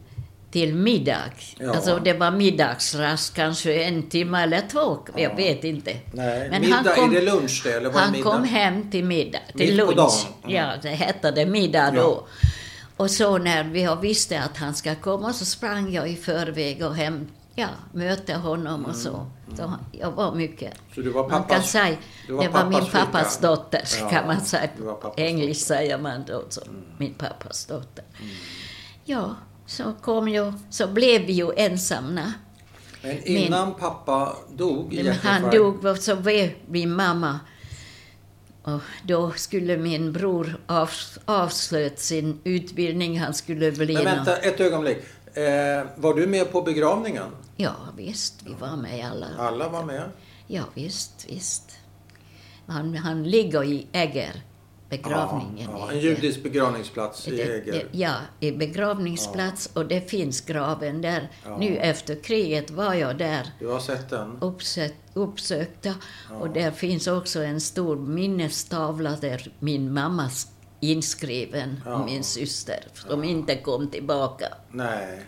till 0.51 0.75
middag. 0.75 1.23
Ja. 1.59 1.75
Alltså 1.75 1.99
det 2.05 2.13
var 2.13 2.31
middagsrast, 2.31 3.35
kanske 3.35 3.83
en 3.83 4.09
timme 4.09 4.43
eller 4.43 4.63
två, 4.71 4.99
jag 5.17 5.37
vet 5.37 5.65
inte. 5.65 5.97
Nej. 6.13 6.51
Men 6.51 6.61
middag, 6.63 6.77
han 6.77 6.85
kom- 6.95 7.11
är 7.11 7.21
det 7.21 7.27
lunch 7.27 7.61
det 7.65 7.73
eller 7.73 7.89
var 7.91 7.95
det 7.95 8.01
Han 8.01 8.13
middag? 8.13 8.31
kom 8.31 8.45
hem 8.45 8.91
till 8.91 9.05
middag, 9.05 9.39
till 9.57 9.77
Mitt 9.77 9.97
lunch. 9.97 10.27
Mm. 10.45 10.55
Ja, 10.57 10.73
det 10.83 10.89
hette 10.89 11.31
det 11.31 11.47
middag 11.47 11.93
Ja. 11.95 12.03
då. 12.03 12.27
Och 12.97 13.11
så 13.11 13.39
när 13.39 13.65
vi 13.65 13.89
visste 14.03 14.43
att 14.43 14.57
han 14.57 14.75
ska 14.75 14.95
komma 14.95 15.33
så 15.33 15.45
sprang 15.45 15.93
jag 15.93 16.11
i 16.11 16.17
förväg 16.17 16.83
och 16.85 16.95
hem, 16.97 17.27
ja, 17.55 17.69
mötte 17.93 18.35
honom 18.35 18.85
och 18.85 18.97
så. 18.97 19.27
så 19.57 19.63
han- 19.63 19.85
jag 19.93 20.11
var 20.11 20.35
mycket... 20.35 20.63
Mm. 20.75 20.79
Så 20.95 21.01
du 21.01 21.11
var 21.11 21.23
man 21.23 21.31
kan 21.31 21.43
pappas- 21.49 21.71
säga, 21.71 21.97
du 22.27 22.33
var 22.33 22.43
det 22.45 22.49
var 22.49 22.65
min 22.65 22.73
pappas 22.73 22.89
flicka? 22.91 23.07
pappas 23.07 23.39
dotter, 23.39 23.83
Ja, 24.01 24.09
kan 24.11 24.27
man 24.27 24.41
säga. 24.41 24.69
pappas 24.85 25.13
Engelskt 25.17 25.67
säger 25.67 25.99
man 25.99 26.25
då, 26.27 26.45
så, 26.49 26.61
min 26.99 27.15
pappas 27.15 27.67
dotter. 27.67 28.05
Ja, 29.05 29.35
så 29.69 29.93
kom 30.03 30.29
jag, 30.29 30.53
så 30.71 30.87
blev 30.87 31.23
vi 31.27 31.33
ju 31.33 31.53
ensamma. 31.57 32.33
Men 33.03 33.25
innan 33.25 33.75
pappa 33.75 34.37
dog 34.57 34.95
i 34.95 35.09
han 35.09 35.51
dog, 35.51 35.99
så 35.99 36.15
var 36.15 36.71
min 36.71 36.95
mamma. 36.95 37.41
Och 38.63 38.81
då 39.03 39.33
skulle 39.33 39.77
min 39.77 40.13
bror 40.13 40.61
av, 40.67 40.91
avslut 41.25 41.99
sin 41.99 42.41
utbildning. 42.45 43.21
Han 43.21 43.35
skulle 43.35 43.73
bli... 43.73 43.95
Men 43.95 44.05
vänta 44.05 44.37
ett 44.37 44.61
ögonblick. 44.61 44.99
Eh, 45.35 45.87
var 45.97 46.15
du 46.15 46.27
med 46.27 46.53
på 46.53 46.63
begravningen? 46.63 47.31
Ja, 47.57 47.75
visst. 47.97 48.35
Vi 48.45 48.55
var 48.61 48.77
med 48.77 49.11
alla. 49.11 49.27
Alla 49.39 49.69
var 49.69 49.85
med? 49.85 50.11
Ja, 50.47 50.63
visst, 50.75 51.27
visst. 51.29 51.79
Han, 52.67 52.97
han 52.97 53.23
ligger 53.25 53.65
i 53.65 53.87
Äger, 53.93 54.43
begravningen. 54.89 55.71
Ja, 55.73 55.79
i 55.79 55.81
ja, 55.81 55.93
en 55.93 56.01
judisk 56.01 56.43
begravningsplats 56.43 57.29
i 57.29 57.31
Det- 57.37 57.43
Eger. 57.43 57.73
det- 57.73 57.99
Ja, 57.99 58.15
i 58.41 58.53
begravningsplats 58.53 59.71
och 59.75 59.87
det 59.87 60.11
finns 60.11 60.41
graven 60.41 61.03
där. 61.03 61.31
Ja. 61.45 61.57
Nu 61.59 61.77
efter 61.77 62.15
kriget 62.23 62.71
var 62.71 62.95
jag 62.95 63.19
där. 63.19 63.51
Du 63.59 63.67
har 63.67 63.81
sett 63.81 64.09
den? 64.11 64.39
uppsökt, 64.41 64.95
uppsökta. 65.15 65.95
Och 66.41 66.51
där 66.51 66.71
finns 66.71 67.07
också 67.07 67.43
en 67.43 67.61
stor 67.61 67.97
minnestavla 67.97 69.17
där 69.21 69.53
min 69.59 69.93
mamma 69.93 70.31
inskriven, 70.81 71.81
Ja. 71.87 72.05
min 72.05 72.25
syster, 72.25 72.85
som 72.95 73.25
inte 73.25 73.57
kom 73.57 73.91
tillbaka. 73.91 74.47
Nej. 74.71 75.21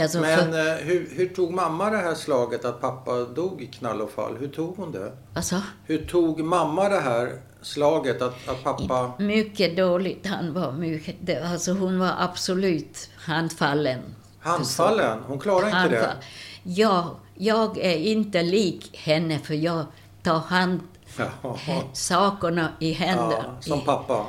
Alltså 0.00 0.20
Men 0.20 0.38
för, 0.52 0.68
eh, 0.68 0.74
hur, 0.76 1.08
hur 1.16 1.28
tog 1.28 1.52
mamma 1.54 1.90
det 1.90 1.96
här 1.96 2.14
slaget 2.14 2.64
att 2.64 2.80
pappa 2.80 3.24
dog 3.24 3.62
i 3.62 3.66
knall 3.66 4.00
och 4.00 4.10
fall? 4.10 4.36
Hur 4.40 4.48
tog 4.48 4.76
hon 4.76 4.92
det? 4.92 5.12
alltså, 5.34 5.62
Hur 5.86 5.98
tog 6.06 6.40
mamma 6.44 6.88
det 6.88 7.00
här 7.00 7.40
slaget 7.62 8.22
att, 8.22 8.48
att 8.48 8.64
pappa... 8.64 9.12
mycket 9.18 9.76
dåligt. 9.76 10.26
Han 10.26 10.52
var 10.52 10.72
mycket, 10.72 11.42
alltså 11.44 11.72
hon 11.72 11.98
var 11.98 12.12
absolut 12.18 13.10
handfallen. 13.16 13.98
Handfallen? 14.40 15.18
Hon 15.26 15.38
klarade 15.38 15.66
inte 15.66 15.76
Handfall. 15.78 16.00
det? 16.00 16.16
Ja, 16.62 17.16
jag 17.34 17.78
är 17.78 17.96
inte 17.96 18.42
lik 18.42 18.96
henne 18.98 19.38
för 19.38 19.54
jag 19.54 19.84
tar 20.22 20.38
hand, 20.38 20.80
Ja. 21.18 21.82
sakerna 21.92 22.68
i 22.80 22.92
händer. 22.92 23.36
ja, 23.44 23.56
som 23.60 23.80
pappa. 23.80 24.26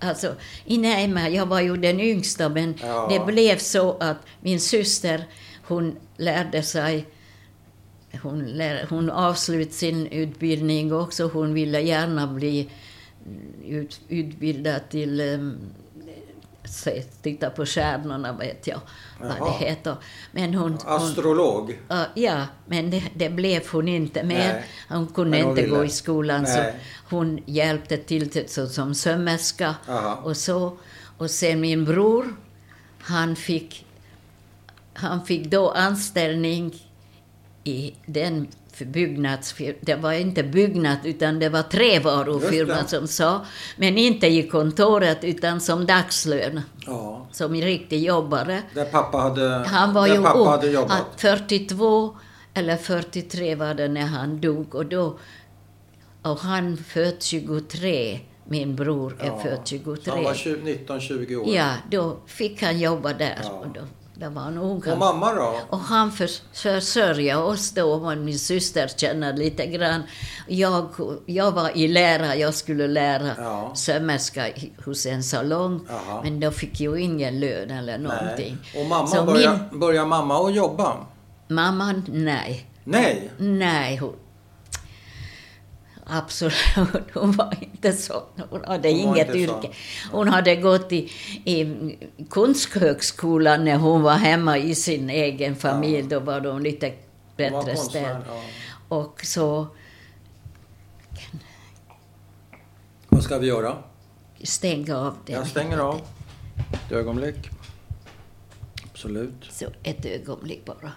Alltså, 0.00 0.34
i 0.64 0.78
Näma, 0.78 1.28
jag 1.28 1.46
var 1.46 1.60
ju 1.60 1.76
den 1.76 2.00
yngsta, 2.00 2.48
men 2.48 2.74
Ja. 2.82 3.06
det 3.10 3.32
blev 3.32 3.58
så 3.58 3.96
att 4.00 4.16
min 4.40 4.60
syster, 4.60 5.24
hon 5.68 5.96
lärde 6.16 6.62
sig 6.62 7.06
hon, 8.22 8.44
lär, 8.44 8.86
hon 8.90 9.10
avslutade 9.10 9.74
sin 9.74 10.06
utbildning 10.06 10.92
också. 10.92 11.28
Hon 11.28 11.54
ville 11.54 11.80
gärna 11.80 12.26
bli 12.26 12.68
ut, 13.64 14.00
utbildad 14.08 14.80
till 14.90 15.20
um, 15.20 15.58
se, 16.68 17.02
titta 17.22 17.50
på 17.50 17.66
stjärnorna, 17.66 18.32
vet 18.32 18.66
jag 18.66 18.80
vad 19.20 19.36
Jaha. 19.38 19.58
det 19.58 19.66
heter. 19.66 19.96
Men 20.32 20.54
hon, 20.54 20.78
hon, 20.84 20.96
Astrolog? 20.96 21.78
Ja, 21.88 22.04
ja, 22.14 22.46
men 22.66 22.90
det, 22.90 23.02
det 23.14 23.30
blev 23.30 23.68
hon 23.70 23.88
inte 23.88 24.22
mer. 24.22 24.52
Nej. 24.52 24.64
Hon 24.88 25.06
kunde 25.06 25.42
hon 25.42 25.50
inte 25.50 25.68
gå 25.68 25.74
ville. 25.74 25.86
i 25.86 25.90
skolan 25.90 26.46
så 26.46 26.56
Nej. 26.56 26.74
hon 27.10 27.40
hjälpte 27.46 27.96
till, 27.96 28.30
till 28.30 28.48
så, 28.48 28.66
som 28.66 28.94
sömmerska 28.94 29.74
och 30.22 30.36
så. 30.36 30.76
Och 31.18 31.30
sen 31.30 31.60
min 31.60 31.84
bror, 31.84 32.36
han 33.00 33.36
fick, 33.36 33.86
han 34.94 35.26
fick 35.26 35.50
då 35.50 35.70
anställning 35.70 36.87
i 37.64 37.94
den 38.06 38.48
byggnadsfirman. 38.86 39.74
Det 39.80 39.94
var 39.94 40.12
inte 40.12 40.42
byggnad 40.42 40.96
utan 41.04 41.38
det 41.38 41.48
var 41.48 41.62
trävarufirman 41.62 42.88
som 42.88 43.06
sa. 43.08 43.44
Men 43.76 43.98
inte 43.98 44.26
i 44.26 44.48
kontoret 44.48 45.24
utan 45.24 45.60
som 45.60 45.86
dagslön. 45.86 46.60
Ja. 46.86 47.26
Som 47.32 47.54
riktig 47.54 48.02
jobbare. 48.04 48.62
Där 48.74 48.84
pappa 48.84 49.18
hade, 49.18 49.64
Han 49.66 49.92
var 49.94 50.06
ju 50.06 50.22
pappa 50.22 50.38
ung. 50.38 50.46
hade 50.46 50.70
jobbat? 50.70 50.90
Han, 50.90 51.04
42 51.16 52.16
eller 52.54 52.76
43 52.76 53.54
var 53.54 53.74
det 53.74 53.88
när 53.88 54.06
han 54.06 54.40
dog. 54.40 54.74
Och, 54.74 54.86
då, 54.86 55.18
och 56.22 56.38
han 56.38 56.76
född 56.76 57.22
23. 57.22 58.20
Min 58.50 58.76
bror 58.76 59.16
är 59.20 59.26
Ja. 59.26 59.38
född 59.42 59.58
Så 59.64 59.66
23. 59.66 60.12
Han 60.12 60.24
var 60.24 60.32
19-20 60.34 61.36
år. 61.36 61.54
Ja, 61.54 61.72
då 61.90 62.16
fick 62.26 62.62
han 62.62 62.78
jobba 62.78 63.12
där. 63.12 63.38
Ja. 63.42 63.50
Och 63.50 63.66
då, 63.74 63.80
då 64.20 64.28
var 64.28 64.42
han 64.42 64.58
ung. 64.58 64.82
Och 64.92 64.98
mamma 64.98 65.34
då? 65.34 65.60
Och 65.70 65.78
han 65.78 66.12
förs- 66.12 66.42
försörjde 66.52 67.36
oss 67.36 67.70
då, 67.70 67.92
och 67.92 68.18
min 68.18 68.38
syster 68.38 68.88
känner 68.96 69.32
lite 69.36 69.66
grann. 69.66 70.02
Jag, 70.48 70.88
jag 71.26 71.52
var 71.52 71.76
i 71.76 71.88
lära, 71.88 72.36
jag 72.36 72.54
skulle 72.54 72.86
lära 72.86 73.30
Ja. 73.38 73.72
sömmerska 73.74 74.46
hos 74.84 75.06
en 75.06 75.22
salong. 75.22 75.80
Jaha. 75.88 76.20
Men 76.22 76.40
då 76.40 76.50
fick 76.50 76.80
jag 76.80 77.00
ingen 77.00 77.40
lön 77.40 77.70
eller 77.70 77.98
någonting. 77.98 78.58
Nej. 78.74 78.82
Och 78.82 78.88
mamma, 78.88 79.06
Så 79.06 79.22
började, 79.24 79.58
min 79.70 79.80
började 79.80 80.06
mamma 80.08 80.46
att 80.46 80.54
jobba? 80.54 80.96
mamma, 81.48 82.02
nej. 82.06 82.66
Nej. 82.84 83.30
Nej, 83.38 83.96
hon... 83.96 84.12
Absolut, 86.10 86.54
hon 87.14 87.32
var 87.32 87.54
inte 87.60 87.92
så. 87.92 88.22
Hon 88.50 88.64
hade 88.64 88.88
Hon 88.88 88.98
inget 88.98 89.34
yrke. 89.34 89.70
Hon 90.12 90.28
hade 90.28 90.56
gått 90.56 90.92
i, 90.92 91.10
i 91.44 91.96
konsthögskolan 92.28 93.64
när 93.64 93.76
hon 93.76 94.02
var 94.02 94.14
hemma 94.14 94.58
i 94.58 94.74
sin 94.74 95.10
egen 95.10 95.56
familj. 95.56 96.02
Då 96.08 96.20
var 96.20 96.40
de 96.40 96.60
lite 96.60 96.92
bättre 97.36 97.50
konstnär, 97.74 98.02
ställd. 98.02 98.24
Ja. 98.28 98.42
Och 98.88 99.20
så 99.24 99.66
Vad 103.08 103.22
ska 103.22 103.38
vi 103.38 103.46
göra? 103.46 103.76
stänga 104.42 104.96
av 104.98 105.16
den. 105.26 105.36
Jag 105.36 105.46
stänger 105.46 105.78
av. 105.78 106.00
Ett 106.72 106.92
ögonblick. 106.92 107.50
Absolut. 108.92 109.44
Så 109.50 109.66
ett 109.82 110.06
ögonblick 110.06 110.64
bara. 110.64 110.92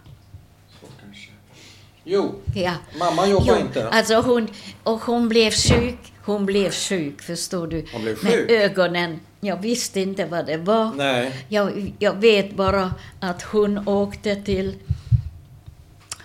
Jo, 2.03 2.35
Ja. 2.55 2.73
mamma 2.99 3.27
jobbar 3.27 3.45
Jo, 3.47 3.55
inte. 3.65 3.89
Alltså 3.89 4.15
hon, 4.21 4.47
och 4.83 4.99
hon 5.01 5.29
blev 5.29 5.51
sjuk. 5.51 6.13
Hon 6.25 6.45
blev 6.45 6.71
sjuk, 6.71 7.21
förstår 7.21 7.67
du. 7.67 7.85
Hon 7.93 8.01
blev 8.01 8.23
Med 8.23 8.33
sjuk? 8.33 8.51
ögonen. 8.51 9.19
Jag 9.39 9.57
visste 9.61 10.01
inte 10.01 10.25
vad 10.25 10.45
det 10.45 10.57
var. 10.57 10.91
Nej. 10.95 11.45
Jag, 11.49 11.93
jag 11.99 12.13
vet 12.15 12.55
bara 12.55 12.93
att 13.19 13.41
hon 13.41 13.87
åkte 13.87 14.35
till... 14.35 14.75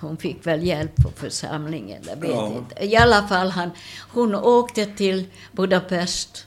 Hon 0.00 0.16
fick 0.16 0.46
väl 0.46 0.64
hjälp 0.66 0.96
på 0.96 1.10
församlingen, 1.16 2.02
jag 2.08 2.16
vet 2.16 2.30
Ja. 2.30 2.46
inte. 2.56 2.84
I 2.86 2.96
alla 2.96 3.28
fall, 3.28 3.50
han, 3.50 3.70
hon 4.12 4.34
åkte 4.34 4.86
till 4.86 5.26
Budapest, 5.52 6.46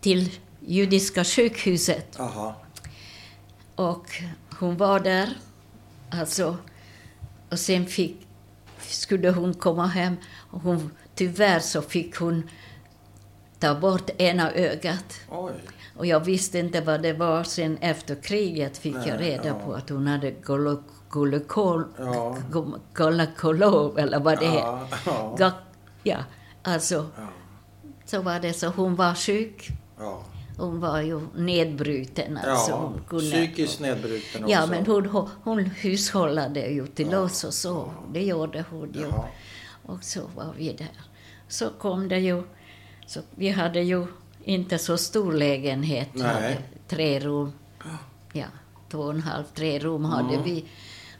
till 0.00 0.30
judiska 0.66 1.24
sjukhuset. 1.24 2.20
Aha. 2.20 2.56
Och 3.74 4.06
hon 4.58 4.76
var 4.76 5.00
där, 5.00 5.28
alltså. 6.10 6.56
Och 7.50 7.58
sen 7.58 7.86
fick, 7.86 8.16
skulle 8.90 9.30
hon 9.30 9.54
komma 9.54 9.86
hem. 9.86 10.16
Och 10.50 10.60
hon, 10.60 10.90
tyvärr 11.14 11.60
så 11.60 11.82
fick 11.82 12.16
hon 12.16 12.48
ta 13.58 13.74
bort 13.74 14.10
ena 14.18 14.52
ögat. 14.52 15.20
Oj. 15.30 15.52
Och 15.96 16.06
jag 16.06 16.20
visste 16.24 16.58
inte 16.58 16.80
vad 16.80 17.02
det 17.02 17.12
var. 17.12 17.44
Sen 17.44 17.78
efter 17.80 18.14
kriget 18.14 18.78
fick 18.78 18.94
Nej, 18.94 19.08
jag 19.08 19.20
reda 19.20 19.48
ja. 19.48 19.54
på 19.54 19.72
att 19.74 19.88
hon 19.90 20.06
hade 20.06 20.30
golokol, 21.10 21.84
Ja. 21.98 22.36
eller 23.98 24.20
vad 24.20 24.38
det 24.40 24.46
heter. 24.46 24.58
Ja, 24.58 24.88
ja. 25.06 25.36
Ga- 25.38 25.52
Ja, 26.02 26.18
alltså, 26.62 26.94
Ja. 27.16 27.26
så 28.04 28.22
var 28.22 28.40
det 28.40 28.52
så. 28.52 28.66
Hon 28.68 28.96
var 28.96 29.14
sjuk. 29.14 29.68
Ja. 29.98 30.22
Hon 30.60 30.80
var 30.80 31.00
ju 31.00 31.20
nedbruten. 31.36 32.36
Alltså, 32.36 32.70
ja. 32.70 32.76
hon 32.76 33.00
kunde, 33.08 33.30
Psykiskt 33.30 33.80
nedbruten 33.80 34.44
också. 34.44 34.52
Ja, 34.54 34.66
men 34.66 34.86
hon, 34.86 35.28
hon 35.44 35.58
hushållade 35.64 36.66
ju 36.66 36.86
till 36.86 37.14
oss 37.14 37.44
och 37.44 37.54
så. 37.54 37.92
Det 38.12 38.22
gjorde 38.22 38.64
hon 38.70 38.92
ju. 38.92 39.12
Och 39.86 40.04
så 40.04 40.20
var 40.36 40.54
vi 40.56 40.72
där. 40.72 40.90
Så 41.48 41.70
kom 41.78 42.08
det 42.08 42.18
ju... 42.18 42.42
Så 43.06 43.20
vi 43.34 43.48
hade 43.48 43.80
ju 43.80 44.06
inte 44.44 44.78
så 44.78 44.98
stor 44.98 45.32
lägenhet. 45.32 46.08
Tre 46.88 47.20
rum. 47.20 47.52
Ja, 48.32 48.46
två 48.90 48.98
och 48.98 49.10
en 49.14 49.22
halv, 49.22 49.44
tre 49.54 49.78
rum 49.78 50.04
hade 50.04 50.34
Mm. 50.34 50.42
vi. 50.44 50.64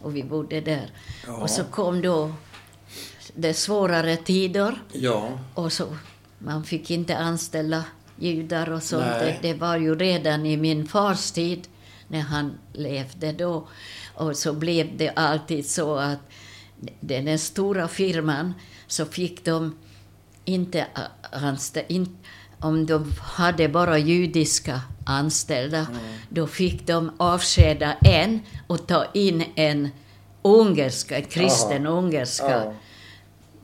Och 0.00 0.16
vi 0.16 0.22
bodde 0.22 0.60
där. 0.60 0.90
Ja. 1.26 1.36
Och 1.36 1.50
så 1.50 1.64
kom 1.64 2.02
då 2.02 2.32
det 3.34 3.54
svårare 3.54 4.16
tider. 4.16 4.82
Ja. 4.92 5.28
Och 5.54 5.72
så, 5.72 5.86
man 6.38 6.64
fick 6.64 6.90
inte 6.90 7.16
anställa 7.16 7.84
judar 8.20 8.70
och 8.72 8.82
sånt. 8.82 9.04
Det, 9.20 9.38
det 9.42 9.54
var 9.54 9.76
ju 9.76 9.94
redan 9.94 10.46
i 10.46 10.56
min 10.56 10.86
fars 10.88 11.30
tid, 11.30 11.68
när 12.08 12.20
han 12.20 12.58
levde 12.72 13.32
då. 13.32 13.68
Och 14.14 14.36
så 14.36 14.52
blev 14.52 14.96
det 14.96 15.10
alltid 15.10 15.66
så 15.66 15.96
att 15.96 16.18
den 17.00 17.24
den 17.24 17.38
stora 17.38 17.88
firman, 17.88 18.54
så 18.86 19.04
fick 19.06 19.44
de 19.44 19.76
inte 20.44 20.86
anställa... 21.32 21.86
In, 21.86 22.16
om 22.62 22.86
de 22.86 23.12
hade 23.20 23.68
bara 23.68 23.98
judiska 23.98 24.80
anställda, 25.06 25.78
Mm. 25.78 26.00
då 26.28 26.46
fick 26.46 26.86
de 26.86 27.12
avskeda 27.18 27.92
en 27.92 28.40
och 28.66 28.86
ta 28.86 29.04
in 29.14 29.44
en 29.54 29.88
ungerska, 30.42 31.16
en 31.16 31.24
kristen 31.24 31.86
ungerska 31.86 32.50
Ja. 32.64 32.74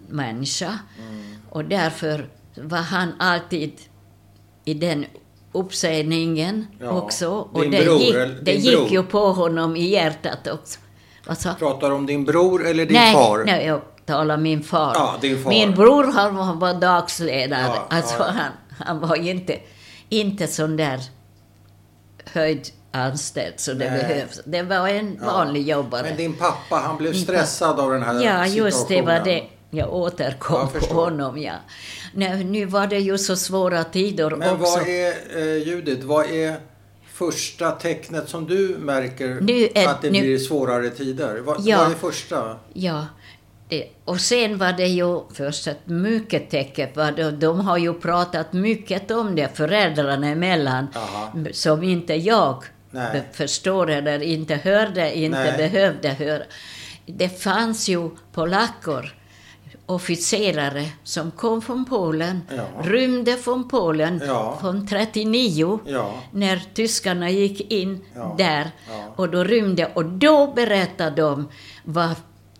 människa. 0.08 0.78
Och 1.50 1.64
därför 1.64 2.28
var 2.54 2.78
han 2.78 3.12
alltid 3.18 3.72
i 4.68 4.74
den 4.74 5.06
uppsägningen 5.52 6.66
Ja. 6.80 6.90
också. 6.90 7.28
Och 7.52 7.70
det, 7.70 7.84
bror, 7.84 7.98
gick, 8.00 8.14
det 8.42 8.52
gick 8.52 8.90
ju 8.90 9.02
på 9.02 9.32
honom 9.32 9.76
i 9.76 9.84
hjärtat 9.88 10.46
också. 10.48 10.78
Sa? 11.36 11.54
Pratar 11.54 11.90
om 11.90 12.06
din 12.06 12.24
bror 12.24 12.66
eller 12.66 12.86
din 12.86 12.92
nej, 12.94 13.12
far? 13.14 13.44
nej, 13.46 13.66
jag 13.66 13.80
talar 14.06 14.36
min 14.36 14.62
far. 14.62 14.92
Ja, 14.94 15.14
din 15.20 15.42
far. 15.42 15.50
Min 15.50 15.74
bror 15.74 16.04
han 16.04 16.36
var, 16.36 16.54
var 16.54 16.74
dagsledare. 16.74 17.60
Ja, 17.74 17.86
alltså 17.90 18.16
ja. 18.18 18.24
Han, 18.24 18.52
han 18.86 19.00
var 19.00 19.16
ju 19.16 19.30
inte, 19.30 19.58
inte 20.08 20.46
sån 20.46 20.76
där 20.76 21.00
höjd 22.32 22.68
anställd 22.92 23.54
så 23.56 23.72
det 23.72 23.90
Nej. 23.90 23.98
behövs. 24.02 24.40
Det 24.44 24.62
var 24.62 24.88
en 24.88 25.18
Ja. 25.20 25.26
vanlig 25.32 25.68
jobbare. 25.68 26.02
Men 26.02 26.16
din 26.16 26.32
pappa, 26.32 26.76
han 26.76 26.96
blev 26.96 27.12
stressad 27.14 27.80
av 27.80 27.90
den 27.90 28.02
här 28.02 28.24
Ja, 28.24 28.46
just 28.46 28.88
det 28.88 29.02
var 29.02 29.10
situationen. 29.18 29.24
det. 29.24 29.42
Jag 29.70 29.94
återkom 29.94 30.68
Jag 30.74 30.88
på 30.88 30.94
honom, 30.94 31.38
ja. 31.38 31.52
Nej, 32.14 32.44
nu 32.44 32.64
var 32.64 32.86
det 32.86 32.98
ju 32.98 33.18
så 33.18 33.36
svåra 33.36 33.84
tider 33.84 34.30
Men 34.30 34.50
också. 34.50 34.78
vad 34.78 34.88
är, 34.88 35.12
eh, 35.36 35.56
Judith, 35.68 36.06
vad 36.06 36.30
är 36.30 36.56
första 37.12 37.70
tecknet 37.70 38.28
som 38.28 38.46
du 38.46 38.76
märker 38.80 39.38
Nu 39.40 39.68
är- 39.74 39.88
att 39.88 40.02
det 40.02 40.10
nu- 40.10 40.20
blir 40.20 40.38
svårare 40.38 40.90
tider? 40.90 41.38
Vad, 41.40 41.60
Ja. 41.60 41.78
vad 41.78 41.90
är 41.90 41.94
första? 41.94 42.56
Ja. 42.72 43.06
Det, 43.68 43.88
och 44.04 44.20
sen 44.20 44.58
var 44.58 44.72
det 44.72 44.86
ju 44.86 45.20
först 45.34 45.66
ett 45.66 45.86
mycket 45.86 46.50
tecken. 46.50 46.88
De 47.38 47.60
har 47.60 47.78
ju 47.78 47.94
pratat 47.94 48.52
mycket 48.52 49.10
om 49.10 49.34
det, 49.34 49.56
föräldrarna 49.56 50.26
emellan, 50.28 50.86
Jaha. 50.94 51.30
som 51.52 51.82
inte 51.82 52.14
jag 52.14 52.64
Nej. 52.90 53.22
förstår 53.32 53.90
eller 53.90 54.22
inte 54.22 54.54
hörde, 54.54 55.16
inte 55.18 55.38
Nej. 55.38 55.56
behövde 55.56 56.08
höra. 56.08 56.42
Det 57.06 57.28
fanns 57.42 57.88
ju 57.88 58.10
polacker, 58.32 59.14
officerare, 59.86 60.84
som 61.04 61.30
kom 61.30 61.62
från 61.62 61.84
Polen, 61.84 62.42
Ja. 62.56 62.64
rymde 62.82 63.36
från 63.36 63.68
Polen 63.68 64.20
Ja. 64.26 64.58
från 64.60 64.86
39 64.86 65.80
Ja. 65.86 66.14
när 66.30 66.62
tyskarna 66.74 67.30
gick 67.30 67.72
in 67.72 68.04
där 68.38 68.70
och 69.16 69.28
då 69.30 69.44
rymde 69.44 69.86
och 69.94 70.04
då 70.04 70.52
berättade 70.52 71.22
de 71.22 71.48
vad 71.84 72.10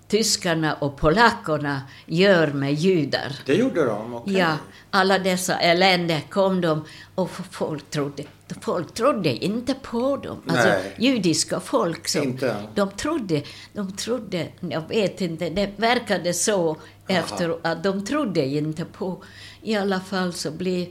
tyskarna 0.08 0.74
och 0.74 0.96
polackerna 0.96 1.80
gör 2.06 2.46
med 2.46 2.74
judar. 2.74 3.32
Det 3.46 3.54
gjorde 3.54 3.84
de? 3.84 4.14
okej. 4.14 4.34
Ja, 4.34 4.52
alla 4.90 5.18
dessa 5.18 5.58
elände 5.58 6.20
kom 6.30 6.60
de 6.60 6.84
och 7.14 7.30
folk 7.50 7.90
trodde, 7.90 8.22
folk 8.60 8.94
trodde 8.94 9.44
inte 9.44 9.74
på 9.74 10.16
dem. 10.16 10.42
Alltså 10.48 10.68
judiska 10.98 11.60
folk. 11.60 12.08
Så, 12.08 12.22
Inte? 12.22 12.56
De 12.74 12.90
trodde, 12.90 13.42
de 13.72 13.92
trodde, 13.92 14.46
jag 14.60 14.88
vet 14.88 15.20
inte, 15.20 15.50
det 15.50 15.70
verkade 15.76 16.34
så 16.34 16.76
efter 17.08 17.56
att 17.62 17.82
de 17.82 18.04
trodde 18.04 18.46
inte 18.46 18.84
på. 18.84 19.22
I 19.62 19.76
alla 19.76 20.00
fall 20.00 20.32
så 20.32 20.50
blev, 20.50 20.86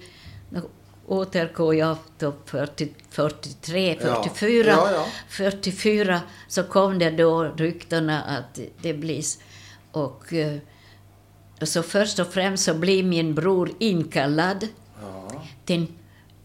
återgår 1.08 1.76
jag 1.76 1.98
till 2.18 2.32
40, 2.46 2.94
43, 3.10 3.98
Ja. 4.02 4.24
44. 4.24 4.68
Ja, 4.72 4.92
ja. 4.92 5.06
44 5.30 6.22
så 6.48 6.64
kom 6.64 7.00
det 7.00 7.10
då 7.12 7.44
ryktena 7.44 8.22
att 8.24 8.60
det 8.82 8.94
blir... 8.94 9.20
s- 9.20 9.40
Och, 9.92 10.34
eh, 10.34 10.58
och 11.62 11.68
så 11.68 11.84
först 11.84 12.20
och 12.20 12.28
främst 12.28 12.64
så 12.64 12.74
blev 12.74 13.06
min 13.06 13.36
bror 13.36 13.72
inkallad 13.80 14.68
Ja. 15.02 15.44
till, 15.66 15.88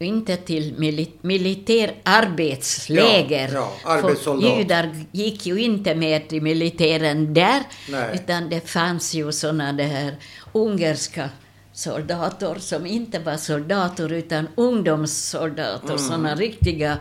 inte 0.04 0.36
till 0.36 0.74
mili, 0.78 1.10
militär 1.22 1.94
arbetsläger. 2.02 3.50
Ja, 3.54 3.72
ja, 3.84 3.90
arbetssoldat. 3.90 4.58
Judar 4.58 5.04
gick 5.12 5.46
ju 5.46 5.60
inte 5.60 5.94
med 5.94 6.28
till 6.28 6.42
militären 6.42 7.34
där, 7.34 7.62
Nej. 7.88 8.10
utan 8.14 8.48
det 8.50 8.68
fanns 8.70 9.14
ju 9.14 9.32
såna 9.32 9.72
där 9.72 10.16
ungerska 10.52 11.28
soldater 11.72 12.54
som 12.58 12.86
inte 12.86 13.18
var 13.18 13.36
soldater 13.36 14.12
utan 14.12 14.48
ungdomssoldater, 14.54 15.86
Mm. 15.88 15.98
såna 15.98 16.34
riktiga 16.34 16.98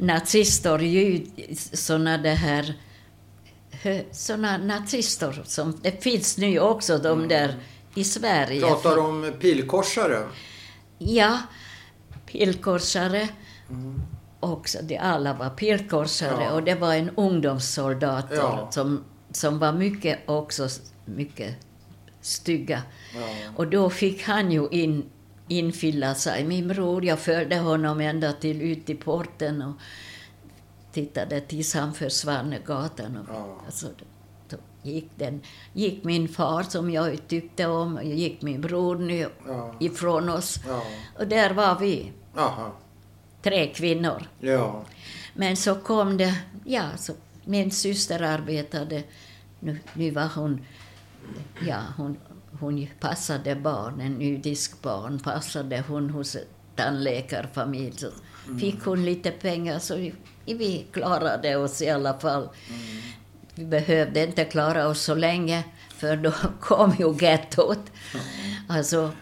nazister, 0.00 0.78
jud, 0.78 1.26
såna 1.72 2.18
det 2.18 2.30
här 2.34 2.74
såna 4.12 4.58
nazister 4.58 5.42
som 5.46 5.78
det 5.82 6.02
finns 6.02 6.38
nu 6.38 6.58
också, 6.58 6.98
de 6.98 7.28
där 7.28 7.54
i 7.94 8.04
Sverige. 8.04 8.56
Mm. 8.66 8.68
Pratar 8.68 8.98
om 8.98 9.32
pilkorsare? 9.40 10.22
Ja, 10.98 11.38
pilkorsare. 12.32 13.28
Också, 14.40 14.78
de 14.82 14.98
alla 14.98 15.34
var 15.34 15.50
pilkorsare 15.50 16.44
Ja. 16.44 16.52
och 16.52 16.62
det 16.62 16.74
var 16.74 16.94
en 16.94 17.10
ungdomssoldat 17.16 18.26
Ja. 18.30 18.68
som, 18.72 19.04
som 19.32 19.58
var 19.58 19.72
mycket 19.72 20.18
också 20.26 20.68
mycket 21.04 21.54
stygga. 22.20 22.82
Ja. 23.14 23.20
Och 23.56 23.66
då 23.66 23.90
fick 23.90 24.22
han 24.22 24.52
ju 24.52 24.68
in, 24.68 25.04
infylla 25.48 26.14
sig. 26.14 26.44
Min 26.44 26.68
bror, 26.68 27.04
jag 27.04 27.18
följde 27.18 27.58
honom 27.58 28.00
ända 28.00 28.32
till 28.32 28.62
ut 28.62 28.90
i 28.90 28.94
porten 28.94 29.62
och 29.62 29.74
tittade 30.92 31.40
tills 31.40 31.74
han 31.74 31.94
försvann 31.94 32.52
i 32.52 32.58
gatan. 32.66 33.16
Och, 33.16 33.34
Ja. 33.34 33.60
alltså, 33.66 33.86
då, 34.48 34.56
gick, 34.82 35.10
den, 35.16 35.40
gick 35.72 36.04
min 36.04 36.28
far, 36.28 36.62
som 36.62 36.90
jag 36.90 37.28
tyckte 37.28 37.66
om, 37.66 37.96
och 37.96 38.04
gick 38.04 38.42
min 38.42 38.60
bror 38.60 38.96
nu 38.98 39.28
Ja. 39.46 39.74
ifrån 39.80 40.28
oss. 40.28 40.56
Och 41.18 41.26
där 41.26 41.50
var 41.54 41.78
vi, 41.78 42.12
Aha. 42.34 42.72
tre 43.42 43.66
kvinnor. 43.66 44.22
Ja. 44.40 44.84
Men 45.34 45.56
så 45.56 45.74
kom 45.74 46.16
det, 46.16 46.34
ja, 46.64 46.96
så 46.96 47.12
min 47.44 47.70
syster 47.70 48.22
arbetade, 48.22 49.02
nu, 49.60 49.78
nu 49.94 50.10
var 50.10 50.28
hon, 50.34 50.64
ja, 51.66 51.82
hon, 51.96 52.16
hon 52.60 52.86
passade 53.00 53.54
barn, 53.54 54.00
en 54.00 54.20
judisk 54.20 54.82
barn, 54.82 55.18
passade 55.18 55.84
hon 55.88 56.10
hos 56.10 56.36
tandläkarfamilj. 56.76 57.96
Så 57.96 58.10
fick 58.60 58.84
hon 58.84 59.04
lite 59.04 59.30
pengar 59.30 59.78
så 59.78 59.96
vi, 59.96 60.14
vi 60.44 60.86
klarade 60.92 61.56
oss 61.56 61.82
i 61.82 61.90
alla 61.90 62.18
fall. 62.18 62.48
Vi 63.54 63.64
behövde 63.64 64.24
inte 64.24 64.44
klara 64.44 64.88
oss 64.88 65.00
så 65.02 65.14
länge, 65.14 65.64
för 65.88 66.16
då 66.16 66.32
kom 66.60 66.94
ju 66.98 67.16
gettot. 67.20 67.92
Alltså 68.68 69.12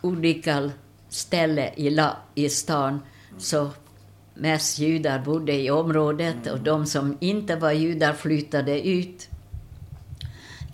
olika 0.00 0.70
ställe 1.08 1.72
i, 1.76 1.90
la, 1.90 2.16
i 2.34 2.48
stan, 2.48 3.00
så 3.38 3.70
mest 4.34 4.78
judar 4.78 5.18
bodde 5.18 5.52
i 5.52 5.70
området 5.70 6.46
och 6.46 6.60
de 6.60 6.86
som 6.86 7.16
inte 7.20 7.56
var 7.56 7.72
judar 7.72 8.12
flyttade 8.12 8.88
ut. 8.88 9.28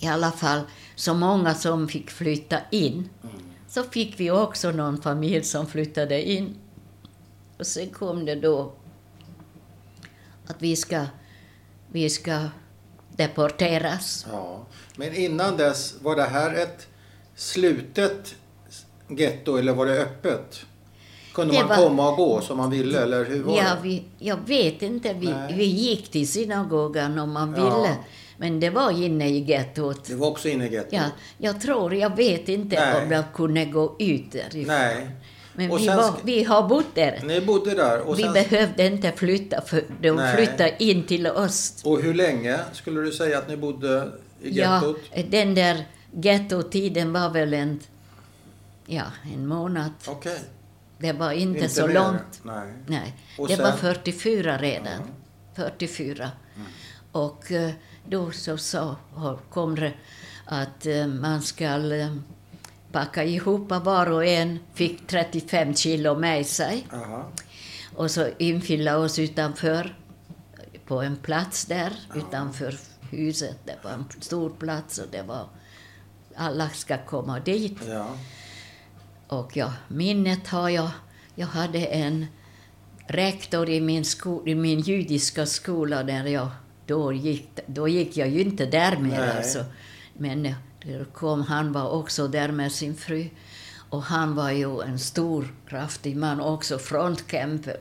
I 0.01 0.07
alla 0.07 0.33
fall 0.33 0.61
så 0.95 1.15
många 1.15 1.55
som 1.55 1.89
fick 1.89 2.11
flytta 2.11 2.59
in. 2.71 3.09
Så 3.69 3.83
fick 3.83 4.21
vi 4.21 4.31
också 4.31 4.71
någon 4.71 5.03
familj 5.03 5.45
som 5.45 5.67
flyttade 5.67 6.31
in. 6.31 6.57
Och 7.59 7.67
sen 7.67 7.91
kom 7.91 8.25
det 8.25 8.35
då 8.35 8.73
att 10.47 10.63
vi 10.63 10.77
ska, 10.77 11.07
vi 11.93 12.11
ska 12.11 12.49
deporteras. 13.17 14.27
ja. 14.31 14.67
Men 14.97 15.15
innan 15.15 15.57
dess, 15.57 15.95
var 16.03 16.17
det 16.17 16.25
här 16.25 16.55
ett 16.55 16.89
slutet 17.35 18.35
getto 19.09 19.57
eller 19.57 19.73
var 19.73 19.87
det 19.87 20.03
öppet? 20.03 20.61
Kunde 21.35 21.55
Det 21.55 21.59
man 21.61 21.69
var- 21.69 21.77
komma 21.77 22.11
och 22.11 22.17
gå 22.17 22.41
som 22.41 22.57
man 22.57 22.71
ville 22.71 23.03
eller 23.03 23.25
hur 23.25 23.43
var 23.43 23.57
Ja, 23.57 23.63
det? 23.63 23.79
vi, 23.83 24.03
jag 24.19 24.39
vet 24.47 24.83
inte. 24.83 25.13
Vi, 25.13 25.27
Nej. 25.27 25.55
vi 25.57 25.65
gick 25.65 26.09
till 26.11 26.29
synagogan 26.29 27.19
om 27.19 27.33
man 27.33 27.55
Ja. 27.59 27.65
ville. 27.65 27.97
Men 28.39 28.61
det 28.61 28.71
var 28.71 29.03
inne 29.05 29.29
i 29.29 29.39
gettot. 29.39 30.05
Det 30.05 30.15
var 30.15 30.27
också 30.31 30.49
inne 30.49 30.67
i 30.69 30.73
gettot? 30.73 30.93
Ja, 30.93 31.03
jag 31.39 31.61
tror, 31.61 31.95
jag 31.95 32.17
vet 32.17 32.49
inte 32.49 32.77
Nej. 32.81 33.05
om 33.05 33.11
jag 33.13 33.25
kunde 33.35 33.65
gå 33.65 33.97
ut 33.99 34.33
därifrån. 34.33 34.63
Nej. 34.67 35.07
Men 35.57 35.71
Och 35.71 35.81
vi, 35.81 35.85
sen 35.87 35.97
var, 35.97 36.13
vi 36.25 36.45
har 36.45 36.69
bott 36.69 36.95
där. 36.95 37.21
Ni 37.25 37.41
bodde 37.41 37.75
där 37.75 38.01
och, 38.01 38.19
Vi 38.19 38.23
sen, 38.23 38.33
behövde 38.33 38.87
inte 38.87 39.13
flytta, 39.13 39.61
för 39.61 39.85
de 40.01 40.11
Nej. 40.11 40.37
flyttade 40.37 40.75
in 40.85 41.03
till 41.07 41.27
oss. 41.27 41.83
och 41.85 42.03
hur 42.03 42.15
länge 42.15 42.59
skulle 42.73 43.01
du 43.01 43.13
säga 43.13 43.39
att 43.39 43.49
ni 43.49 43.57
bodde 43.57 44.09
i 44.43 44.51
Ja, 44.61 44.75
gettot? 44.75 45.31
den 45.31 45.55
där 45.55 45.85
gettotiden 46.13 47.13
var 47.13 47.31
väl 47.31 47.55
en, 47.55 47.81
ja, 48.87 49.05
en 49.35 49.47
månad. 49.47 49.93
Okej. 50.07 50.41
Det 50.99 51.13
var 51.13 51.33
inte, 51.33 51.59
Inte 51.61 51.75
så 51.75 51.87
mer. 51.87 51.95
långt. 51.95 52.41
Nej. 52.43 52.73
Nej, 52.87 53.17
Och 53.39 53.49
det 53.49 53.57
sen- 53.57 53.65
var 53.65 53.73
44 53.73 54.59
redan. 54.59 55.01
44. 55.55 56.31
Och 57.13 57.53
eh, 57.53 57.71
då 58.09 58.31
så 58.31 58.57
sa, 58.57 58.97
kom 59.51 59.77
re- 59.77 59.93
att 60.45 60.87
eh, 60.87 61.07
man 61.07 61.43
ska 61.43 61.65
eh, 61.95 62.17
packa 62.93 63.25
ihop 63.25 63.71
var 63.71 64.11
och 64.11 64.25
en 64.27 64.59
fick 64.75 65.07
35 65.07 65.75
kilo 65.75 66.19
med 66.19 66.47
sig 66.47 66.87
Aha. 66.93 67.25
och 67.97 68.11
så 68.11 68.29
infylla 68.39 68.99
oss 68.99 69.19
utanför 69.19 69.99
på 70.87 71.01
en 71.03 71.17
plats 71.17 71.65
där 71.65 71.93
utanför 72.15 72.79
huset. 73.11 73.57
Det 73.65 73.77
var 73.85 73.91
en 73.91 74.05
stor 74.21 74.51
plats 74.51 74.99
och 74.99 75.07
det 75.11 75.23
var 75.23 75.49
alla 76.37 76.69
ska 76.69 76.99
komma 77.05 77.41
dit. 77.41 77.79
Ja. 77.89 78.07
Och 79.29 79.57
ja, 79.57 79.73
minnet 79.89 80.49
har 80.49 80.69
jag. 80.69 80.91
Jag 81.35 81.47
hade 81.47 81.87
en 81.87 82.27
rektor 83.07 83.69
i 83.69 83.81
min, 83.81 84.05
sko, 84.05 84.43
i 84.47 84.55
min 84.55 84.81
judiska 84.81 85.47
skola 85.47 86.03
där 86.03 86.25
jag 86.27 86.49
då 86.87 87.13
gick. 87.13 87.49
Då 87.67 87.89
gick 87.89 88.17
jag 88.17 88.29
ju 88.29 88.41
inte 88.41 88.67
där 88.67 88.97
mer 88.97 89.37
alltså. 89.37 89.65
Men 90.15 90.47
eh, 90.47 90.55
kom, 91.13 91.43
han 91.43 91.73
var 91.73 91.91
också 91.91 92.29
där 92.29 92.49
med 92.49 92.73
sin 92.73 92.97
fru. 92.97 93.29
Och 93.91 94.03
han 94.03 94.35
var 94.35 94.51
ju 94.51 94.81
en 94.81 94.99
stor, 94.99 95.55
kraftig 95.69 96.17
man 96.17 96.41
också, 96.41 96.79
frontkämpe. 96.79 97.77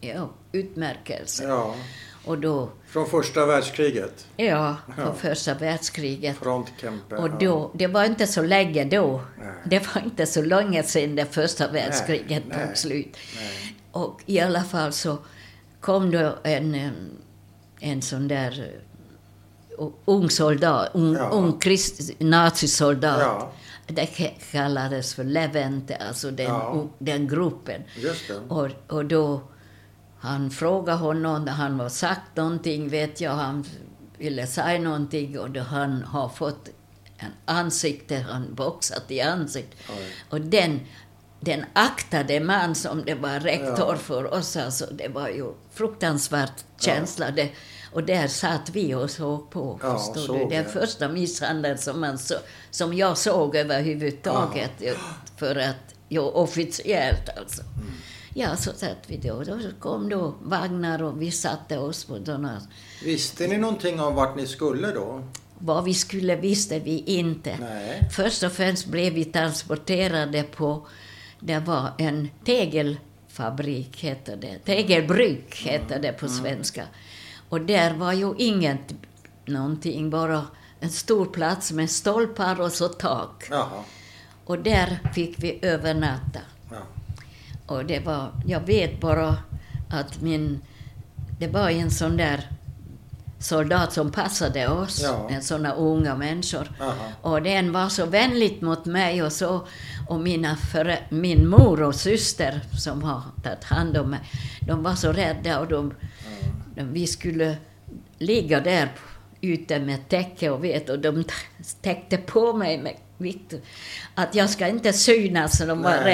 Ja, 0.00 0.30
utmärkelse. 0.52 1.44
ja. 1.44 1.74
Och 2.24 2.38
då, 2.38 2.68
Från 2.86 3.06
första 3.06 3.46
världskriget. 3.46 4.26
ja, 4.36 4.76
på 4.96 5.02
Ja. 5.02 5.12
första 5.14 5.54
världskriget. 5.54 6.36
Frontkämpe. 6.36 7.16
Och 7.16 7.30
då, 7.30 7.70
det 7.74 7.86
var 7.86 8.04
inte 8.04 8.26
så 8.26 8.42
länge 8.42 8.84
då. 8.84 9.20
Nej. 9.38 9.48
Det 9.64 9.94
var 9.94 10.02
inte 10.04 10.26
så 10.26 10.42
länge 10.42 10.82
sedan 10.82 11.16
det 11.16 11.26
första 11.34 11.68
världskriget 11.68 12.42
nej. 12.48 12.66
tog 12.66 12.76
slut. 12.76 13.16
Nej. 13.36 13.76
Och 13.92 14.20
i 14.26 14.40
alla 14.40 14.62
fall 14.64 14.92
så 14.92 15.18
kom 15.80 16.10
då 16.10 16.34
en, 16.42 16.90
en, 17.80 18.02
sån 18.02 18.28
där 18.28 18.72
eh, 19.78 19.86
ung 20.04 20.30
soldat, 20.30 20.90
ung, 20.94 21.14
Ja. 21.14 21.28
ung 21.28 21.58
krist, 21.58 22.10
nazisoldat. 22.18 23.20
Ja. 23.20 23.52
Det 23.86 24.06
kallades 24.52 25.14
för 25.14 25.24
Levente, 25.24 25.96
alltså 25.96 26.30
den, 26.30 26.46
Ja. 26.46 26.86
den 26.98 27.28
gruppen. 27.28 27.82
Just 27.96 28.28
det. 28.28 28.34
Och, 28.54 28.68
och 28.88 29.04
då, 29.04 29.40
han 30.22 30.50
frågade 30.50 30.98
honom, 30.98 31.46
han 31.48 31.78
var 31.78 31.88
sagt 31.88 32.36
någonting, 32.36 32.88
vet 32.88 33.20
jag, 33.20 33.30
han 33.30 33.64
ville 34.18 34.46
säga 34.46 34.80
någonting 34.80 35.38
och 35.38 35.56
han 35.56 36.02
har 36.02 36.28
fått 36.28 36.68
en 37.16 37.32
ansikte, 37.44 38.16
han 38.16 38.54
boxat 38.54 39.10
i 39.10 39.20
ansiktet. 39.20 39.78
Oj. 39.90 40.14
Och 40.30 40.40
den, 40.40 40.80
den 41.40 41.64
aktade 41.72 42.40
man 42.40 42.74
som 42.74 43.04
det 43.04 43.14
var 43.14 43.40
rektor 43.40 43.88
Ja. 43.92 43.96
för 43.96 44.34
oss, 44.34 44.56
alltså, 44.56 44.86
det 44.92 45.08
var 45.08 45.28
ju 45.28 45.52
fruktansvärt 45.72 46.64
känsla. 46.80 47.30
Det, 47.30 47.48
och 47.92 48.02
där 48.02 48.28
satt 48.28 48.70
vi 48.70 48.94
och 48.94 49.10
såg 49.10 49.50
på. 49.50 49.80
Ja, 49.82 49.98
förstår 49.98 50.38
du? 50.38 50.44
Den 50.44 50.64
första 50.64 51.08
misshandeln 51.08 51.78
som, 51.78 52.00
man 52.00 52.18
så, 52.18 52.34
som 52.70 52.94
jag 52.94 53.18
såg 53.18 53.56
överhuvudtaget. 53.56 54.72
Ja. 54.78 54.94
För 55.36 55.56
att, 55.56 55.94
ja, 56.08 56.20
officiellt 56.22 57.28
alltså. 57.38 57.62
Mm. 57.62 57.92
Ja, 58.34 58.56
så 58.56 58.72
satt 58.72 58.98
vi 59.06 59.16
då. 59.16 59.42
Då 59.44 59.58
kom 59.80 60.08
då 60.08 60.34
vagnar 60.42 61.02
och 61.02 61.22
vi 61.22 61.30
satte 61.30 61.78
oss 61.78 62.04
på 62.04 62.14
sådana... 62.14 62.62
Visste 63.04 63.46
ni 63.46 63.58
någonting 63.58 64.00
om 64.00 64.14
vart 64.14 64.36
ni 64.36 64.46
skulle 64.46 64.90
då? 64.90 65.22
Vad 65.58 65.84
vi 65.84 65.94
skulle 65.94 66.36
visste 66.36 66.78
vi 66.78 66.98
inte. 66.98 67.56
Nej. 67.60 68.08
Först 68.12 68.42
och 68.42 68.52
främst 68.52 68.86
blev 68.86 69.12
vi 69.12 69.24
transporterade 69.24 70.42
på... 70.42 70.86
Det 71.40 71.58
var 71.58 71.90
en 71.98 72.28
tegelfabrik, 72.44 73.96
heter 74.00 74.36
det. 74.36 74.58
Tegelbruk, 74.58 75.56
heter 75.56 75.98
det 75.98 76.12
på 76.12 76.28
svenska. 76.28 76.84
Och 77.48 77.60
där 77.60 77.94
var 77.94 78.12
ju 78.12 78.34
inget 78.38 78.94
någonting, 79.44 80.10
bara 80.10 80.46
en 80.80 80.90
stor 80.90 81.26
plats 81.26 81.72
med 81.72 81.90
stolpar 81.90 82.60
och 82.60 82.72
så 82.72 82.88
tak. 82.88 83.46
Jaha. 83.50 83.84
Och 84.44 84.58
där 84.58 84.98
fick 85.14 85.34
vi 85.38 85.58
övernatta. 85.62 86.40
Ja. 86.70 86.76
Och 87.72 87.84
det 87.84 88.00
var, 88.00 88.32
jag 88.46 88.60
vet 88.60 89.00
bara 89.00 89.36
att 89.90 90.20
min, 90.20 90.60
det 91.38 91.48
var 91.48 91.70
en 91.70 91.90
sån 91.90 92.16
där 92.16 92.48
soldat 93.38 93.92
som 93.92 94.10
passade 94.12 94.68
oss, 94.68 95.00
Ja. 95.02 95.28
en 95.30 95.42
såna 95.42 95.72
unga 95.72 96.16
människor. 96.16 96.68
Aha. 96.80 96.94
Och 97.22 97.42
den 97.42 97.72
var 97.72 97.88
så 97.88 98.06
vänligt 98.06 98.60
mot 98.60 98.84
mig 98.84 99.22
och 99.22 99.32
så. 99.32 99.66
Och 100.08 100.20
mina 100.20 100.56
före, 100.56 100.98
min 101.08 101.48
mor 101.48 101.82
och 101.82 101.94
syster 101.94 102.60
som 102.78 103.02
har 103.02 103.22
tagit 103.42 103.64
hand 103.64 103.96
om 103.96 104.10
mig, 104.10 104.20
de 104.60 104.82
var 104.82 104.94
så 104.94 105.12
rädda 105.12 105.60
och 105.60 105.68
de, 105.68 105.94
de, 106.74 106.82
vi 106.92 107.06
skulle 107.06 107.56
ligga 108.18 108.60
där 108.60 108.88
ute 109.40 109.80
med 109.80 110.08
täcke 110.08 110.50
och 110.50 110.64
vet 110.64 110.88
och 110.88 110.98
de 110.98 111.24
täckte 111.82 112.16
på 112.16 112.52
mig 112.52 112.78
med 112.82 112.96
vitt. 113.18 113.54
Att 114.14 114.34
jag 114.34 114.50
ska 114.50 114.68
inte 114.68 114.92
synas, 114.92 115.58
så 115.58 115.66
de 115.66 115.82
var 115.82 115.90
Nej. 115.90 116.04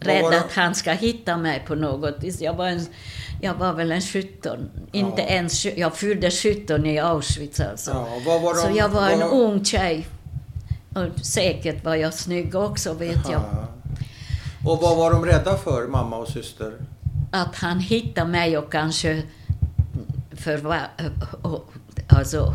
Rädd, 0.00 0.22
var 0.22 0.32
att 0.32 0.52
han 0.52 0.74
ska 0.74 0.92
hitta 0.92 1.36
mig 1.36 1.62
på 1.66 1.74
något 1.74 2.14
vis. 2.20 2.40
Jag 2.40 2.54
var, 2.54 2.66
en, 2.66 2.86
jag 3.40 3.54
var 3.54 3.72
väl 3.72 3.92
en 3.92 4.00
17, 4.00 4.70
inte 4.92 5.20
Ja. 5.22 5.28
ens, 5.28 5.64
jag 5.64 5.96
fyllde 5.96 6.30
17 6.30 6.86
i 6.86 6.98
Auschwitz 6.98 7.60
alltså. 7.60 7.90
Ja, 8.26 8.40
var 8.40 8.54
de, 8.54 8.60
Så 8.60 8.78
jag 8.78 8.88
var 8.88 9.08
en 9.10 9.18
vad- 9.20 9.32
ung 9.32 9.64
tjej. 9.64 10.06
Och 10.94 11.20
säkert 11.24 11.84
var 11.84 11.94
jag 11.94 12.14
snygg 12.14 12.54
också, 12.54 12.92
vet 12.94 13.28
jag. 13.30 13.42
Ja. 13.52 13.68
Och 14.70 14.80
vad 14.82 14.96
var 14.96 15.10
de 15.12 15.24
rädda 15.26 15.56
för, 15.56 15.86
mamma 15.88 16.16
och 16.16 16.28
syster? 16.28 16.72
Att 17.30 17.56
han 17.56 17.78
hittar 17.80 18.24
mig 18.24 18.58
och 18.58 18.72
kanske 18.72 19.22
förva, 20.36 20.80
alltså, 22.08 22.54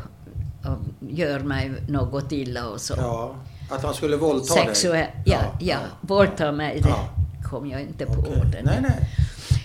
gör 0.99 1.39
mig 1.39 1.71
något 1.87 2.31
illa 2.31 2.67
och 2.69 2.81
så. 2.81 2.93
Ja, 2.97 3.35
att 3.69 3.83
han 3.83 3.93
skulle 3.93 4.17
våldta 4.17 4.53
dig? 4.55 4.65
Sexuellt, 4.65 5.09
ja, 5.25 5.39
ja, 5.59 5.77
våldta 6.01 6.51
mig, 6.51 6.79
det 6.81 6.89
Ja. 6.89 7.09
Kom 7.49 7.69
jag 7.69 7.81
inte 7.81 8.05
på 8.05 8.13
Okej. 8.19 8.31
orden. 8.31 8.65
Nej, 8.65 8.79
nej. 8.81 9.09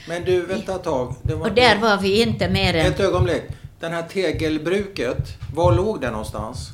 Men 0.08 0.24
du, 0.24 0.46
vänta 0.46 0.74
ett 0.74 0.82
tag. 0.84 1.14
Och 1.40 1.52
där 1.52 1.78
var 1.78 1.96
vi 1.96 2.22
inte 2.22 2.48
mer 2.48 2.74
än... 2.76 2.86
Ett 2.86 3.00
ögonblick. 3.00 3.42
Den 3.80 3.92
här 3.92 4.02
tegelbruket, 4.02 5.18
var 5.54 5.72
låg 5.74 6.00
det 6.00 6.10
någonstans? 6.10 6.68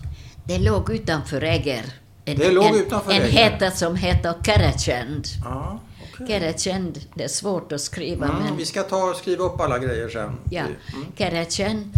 Det 0.45 0.59
låg 0.59 0.91
utanför 0.91 1.43
Eger. 1.43 1.85
En, 2.25 2.39
Det 2.39 2.51
låg 2.53 2.65
en, 2.67 2.75
utanför 2.75 3.11
En 3.13 3.23
Eger. 3.23 3.31
heta 3.51 3.71
som 3.71 3.97
heter 3.97 4.35
Kerecend. 4.47 5.27
Ja, 5.45 5.79
okej. 6.15 6.27
Kerecend, 6.27 6.99
det 7.15 7.25
är 7.25 7.29
svårt 7.29 7.73
att 7.73 7.81
skriva 7.81 8.27
Mm, 8.27 8.43
men... 8.43 8.57
vi 8.57 8.65
ska 8.67 8.83
ta 8.83 8.97
och 9.11 9.17
skriva 9.17 9.45
upp 9.45 9.61
alla 9.61 9.79
grejer 9.79 10.09
sen. 10.09 10.37
Ja, 10.51 10.63
Mm. 10.95 11.07
Kerecen. 11.19 11.93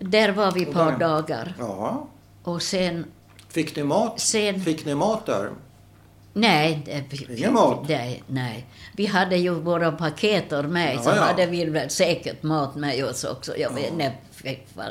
Där 0.00 0.32
var 0.32 0.52
vi 0.52 0.62
ett 0.62 0.72
par 0.72 0.98
dagar. 0.98 1.54
Ja. 1.58 2.06
Och 2.42 2.62
sen, 2.62 3.04
Fick 3.48 3.76
ni 3.76 3.82
mat? 3.84 4.20
sen 4.20 4.60
Fick 4.64 4.86
ni 4.86 4.94
mat 4.94 5.26
där? 5.26 5.50
Nej, 6.32 6.82
det, 6.84 7.04
vi, 7.28 7.36
Ingen 7.38 7.52
mat? 7.52 7.88
Nej, 7.88 8.22
nej. 8.26 8.66
Vi 8.96 9.06
hade 9.06 9.36
ju 9.36 9.54
våra 9.54 9.92
paketer 9.92 10.62
med, 10.62 10.94
Ja, 10.94 11.02
så 11.02 11.10
ja. 11.10 11.14
hade 11.22 11.46
vi 11.46 11.64
väl 11.64 11.90
säkert 11.90 12.42
mat 12.42 12.76
med 12.76 13.04
oss 13.04 13.24
också. 13.24 13.56
Jag 13.56 13.74
vet, 13.74 13.84
Ja. 13.88 13.94
nej, 13.96 14.20
fick 14.32 14.44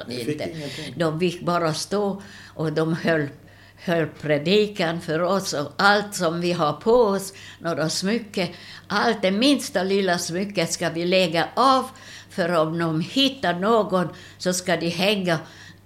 fick 0.07 0.27
inte. 0.27 0.49
ingenting? 0.57 0.93
De 0.97 1.19
fick 1.19 1.41
bara 1.45 1.73
stå 1.73 2.21
och 2.55 2.73
de 2.73 2.93
höll, 2.93 3.27
höll 3.75 4.07
predikan 4.07 5.01
för 5.01 5.19
oss 5.21 5.53
och 5.53 5.71
allt 5.77 6.15
som 6.15 6.41
vi 6.41 6.51
har 6.51 6.73
på 6.73 6.91
oss, 6.93 7.33
några 7.59 7.89
smycken, 7.89 8.47
allt 8.87 9.21
det 9.21 9.31
minsta 9.31 9.83
lilla 9.83 10.17
smycket 10.17 10.71
ska 10.71 10.89
vi 10.89 11.05
lägga 11.05 11.47
av 11.55 11.85
för 12.29 12.55
om 12.57 12.79
de 12.79 13.01
hittar 13.01 13.53
någon 13.53 14.07
så 14.37 14.53
ska 14.53 14.77
de 14.77 14.89
hänga 14.89 15.39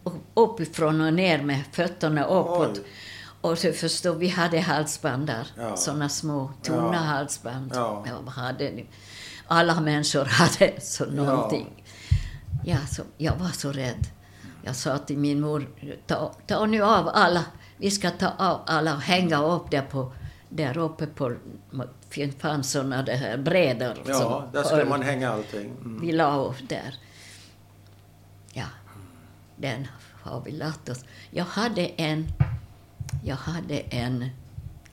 upp- 0.03 0.31
uppifrån 0.33 1.01
och 1.01 1.13
ner 1.13 1.41
med 1.41 1.59
fötterna 1.71 2.23
uppåt. 2.25 2.71
Oj. 2.77 2.81
Och 3.45 3.57
så 3.57 3.71
förstår 3.73 4.15
vi 4.15 4.27
hade 4.27 4.59
halsband 4.59 5.27
där, 5.27 5.47
Ja. 5.57 5.77
såna 5.77 6.09
små 6.09 6.51
tunna 6.61 6.93
Ja. 6.93 6.99
halsband. 6.99 7.71
Ja. 7.75 8.05
vad 8.23 8.33
hade? 8.33 8.83
Alla 9.47 9.81
människor 9.81 10.25
hade 10.25 10.73
så 10.81 11.05
någonting. 11.05 11.83
Ja, 12.65 12.77
så, 12.91 13.03
jag 13.17 13.35
var 13.35 13.47
så 13.49 13.71
rädd. 13.71 14.07
Jag 14.63 14.75
sa 14.75 14.97
till 14.97 15.17
min 15.17 15.41
mor, 15.41 15.69
ta, 16.07 16.31
ta 16.47 16.65
nu 16.65 16.81
av 16.83 17.09
alla, 17.13 17.45
vi 17.77 17.91
ska 17.91 18.09
ta 18.09 18.31
av 18.37 18.61
alla 18.65 18.93
och 18.95 19.01
hänga 19.01 19.43
upp 19.43 19.71
det 19.71 19.81
på, 19.81 20.11
där 20.49 20.77
uppe 20.77 21.07
på, 21.07 21.35
fanns 22.39 22.71
såna 22.71 23.03
det 23.03 23.15
här 23.15 23.37
brädor. 23.37 23.97
Ja, 24.07 24.49
där 24.53 24.63
skulle 24.63 24.85
man 24.85 25.01
hänga 25.01 25.31
allting. 25.31 25.65
Mm. 25.65 26.01
Vi 26.01 26.11
la 26.11 26.35
upp 26.37 26.69
där. 26.69 26.95
Ja, 28.53 28.65
den 29.55 29.87
har 30.23 30.41
vi 30.45 30.51
lagt 30.51 30.89
oss. 30.89 31.05
Jag 31.31 31.45
hade 31.45 31.81
en, 31.85 32.27
jag 33.25 33.35
hade 33.35 33.79
en 33.79 34.29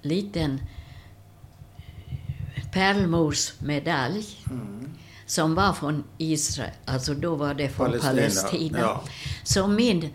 liten 0.03 0.61
pärlmorsmedalj 2.73 4.27
Mm. 4.51 4.91
som 5.27 5.55
var 5.55 5.73
från 5.73 6.05
Israel, 6.19 6.71
alltså 6.85 7.15
då 7.15 7.35
var 7.35 7.55
det 7.55 7.69
från 7.69 7.87
Palestina, 7.87 8.13
Palestina. 8.13 8.79
ja. 8.79 9.03
Som 9.45 9.75
min, 9.75 10.09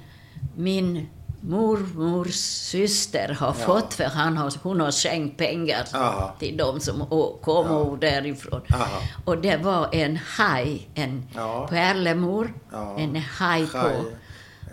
min 0.55 1.07
mormors 1.41 2.33
syster 2.35 3.33
har 3.39 3.47
Ja. 3.47 3.53
fått, 3.65 3.93
för 3.93 4.03
han 4.03 4.37
har, 4.37 4.53
hon 4.63 4.79
har 4.81 4.91
skänkt 4.91 5.37
pengar 5.37 5.87
Aha. 5.93 6.35
till 6.39 6.57
de 6.57 6.79
som 6.79 7.05
kommer 7.41 7.69
Ja. 7.91 7.97
därifrån. 8.01 8.61
Aha. 8.73 9.01
Och 9.25 9.37
det 9.37 9.57
var 9.57 9.89
en 9.95 10.19
haj, 10.37 10.87
en 10.93 11.23
Ja. 11.35 11.67
pärlemor, 11.69 12.53
Ja. 12.71 12.97
en 12.99 13.15
haj 13.15 13.67
på. 13.67 13.91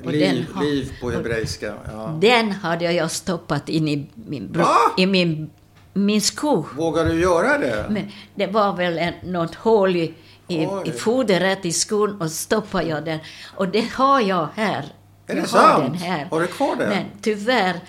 Och 0.05 0.13
den 0.13 0.35
Liv, 0.35 0.47
har- 0.55 0.65
liv 0.65 0.93
på 1.01 1.11
hebreiska. 1.11 1.75
Ja. 1.93 2.19
Den 2.21 2.51
hade 2.53 2.93
jag 2.93 3.11
stoppat 3.11 3.69
in 3.69 3.89
i 3.89 4.07
min, 4.15 4.53
bro- 4.53 4.67
i 4.99 5.07
min, 5.07 5.51
min 5.93 6.21
sko. 6.21 6.65
Vågar 6.77 7.05
du 7.05 7.21
göra 7.21 7.59
det? 7.59 7.87
Men 7.91 8.09
det 8.35 8.47
var 8.47 8.77
väl 8.77 8.99
en, 8.99 9.15
något 9.23 9.55
hål 9.55 9.97
i, 9.97 10.15
i, 10.49 10.67
Oj. 10.67 10.83
i 10.89 10.91
fodret 10.93 11.65
i 11.65 11.73
skon 11.73 12.21
och 12.21 12.31
stoppade 12.31 12.85
jag 12.85 13.05
den. 13.05 13.19
Och 13.57 13.69
det 13.69 13.93
har 13.93 14.21
jag 14.21 14.49
här. 14.55 14.85
Är 15.27 15.35
jag 15.35 15.37
det 15.37 15.41
har 15.41 15.47
sant? 15.79 15.85
Den 15.85 15.95
här. 15.95 16.25
Har 16.31 16.41
du 16.41 16.47
kvar 16.47 16.77
den? 16.79 16.89
Men 16.89 17.05
tyvärr, 17.23 17.81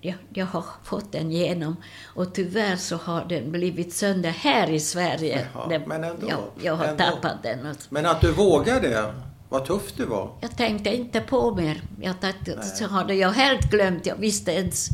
jag, 0.00 0.14
jag 0.34 0.46
har 0.46 0.64
fått 0.84 1.12
den 1.12 1.30
igenom 1.30 1.76
och 2.04 2.34
tyvärr 2.34 2.76
så 2.76 2.96
har 2.96 3.24
den 3.28 3.52
blivit 3.52 3.92
sönder 3.94 4.30
här 4.30 4.70
i 4.70 4.80
Sverige. 4.80 5.46
Jaha, 5.54 5.68
Det- 5.68 5.86
men 5.86 6.04
ändå, 6.04 6.26
jag, 6.28 6.38
jag 6.62 6.74
har 6.76 6.84
ändå. 6.84 7.04
tappat 7.04 7.42
den. 7.42 7.66
Och 7.66 7.76
Men 7.88 8.06
att 8.06 8.20
du 8.20 8.32
vågade, 8.32 9.12
vad 9.48 9.64
tufft 9.64 9.96
du 9.96 10.04
var. 10.06 10.30
jag 10.40 10.56
tänkte 10.56 10.96
inte 10.96 11.20
på 11.20 11.54
mer. 11.54 11.82
Jag 12.00 12.20
tänkte, 12.20 12.54
Nej. 12.56 12.64
så 12.66 12.86
hade 12.88 13.14
jag 13.14 13.30
helt 13.30 13.70
glömt. 13.70 14.06
Jag 14.06 14.16
visste 14.16 14.52
ens. 14.52 14.88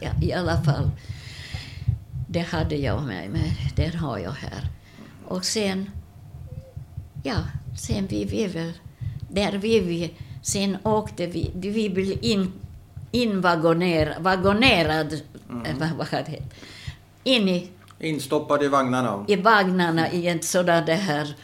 Ja, 0.00 0.10
I 0.22 0.32
alla 0.32 0.62
fall. 0.62 0.90
Det 2.28 2.40
hade 2.40 2.76
jag 2.76 3.02
med 3.02 3.30
mig. 3.30 3.72
Den 3.76 3.94
har 3.98 4.18
jag 4.18 4.30
här. 4.30 4.68
Och 5.28 5.44
sen... 5.44 5.90
Ja, 7.22 7.36
sen 7.78 8.06
vi, 8.06 8.24
vi 8.24 8.46
väl... 8.46 8.72
Där 9.30 9.52
vi, 9.52 9.80
vi... 9.80 10.14
Sen 10.42 10.76
åkte 10.82 11.26
vi... 11.26 11.50
Vi 11.54 11.90
blev 11.90 12.24
in, 12.24 12.52
invagonerad... 13.10 14.22
Vagonerad... 14.22 15.12
eh, 15.12 15.76
Vad, 15.78 15.90
vad 15.90 16.06
det. 16.10 16.42
In 17.24 17.48
i, 17.48 17.68
Instoppad 17.98 18.62
i 18.62 18.68
vagnarna. 18.68 19.24
i 19.28 19.36
vagnarna 19.36 20.10
i 20.10 20.28
en 20.28 20.42
sådan 20.42 20.86
där 20.86 21.34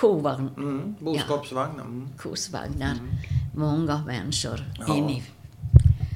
kovagn. 0.00 0.48
Mm, 0.56 0.94
boskapsvagn. 1.00 1.80
Mm. 1.80 2.08
Kosvagnar. 2.18 2.94
Många 3.54 4.02
människor 4.06 4.64
Ja. 4.86 4.96
in 4.96 5.10
i 5.10 5.22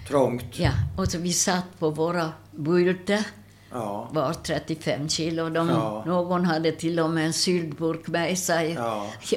Trångt. 0.08 0.58
Ja, 0.58 0.70
och 0.96 1.08
så 1.08 1.18
vi 1.18 1.32
satt 1.32 1.78
på 1.78 1.90
våra 1.90 2.32
bultar, 2.50 3.24
Ja. 3.70 4.08
var 4.12 4.32
35 4.34 5.08
kilo. 5.08 5.48
De, 5.50 5.68
Ja. 5.68 6.04
Någon 6.06 6.44
hade 6.44 6.72
till 6.72 7.00
och 7.00 7.10
med 7.10 7.26
en 7.26 7.32
syltburk 7.32 8.06
med 8.08 8.38
sig. 8.38 8.72
Ja. 8.72 9.06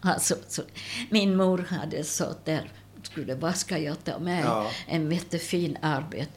alltså, 0.00 0.34
så, 0.48 0.62
min 1.10 1.36
mor 1.36 1.66
hade 1.80 2.04
sagt 2.04 2.44
där, 2.44 2.70
skulle, 3.02 3.34
vad 3.34 3.56
ska 3.56 3.78
jag 3.78 4.04
ta 4.04 4.18
med? 4.18 4.44
Ja. 4.44 4.66
En 4.86 5.12
jättefin 5.12 5.78
arbet, 5.82 6.28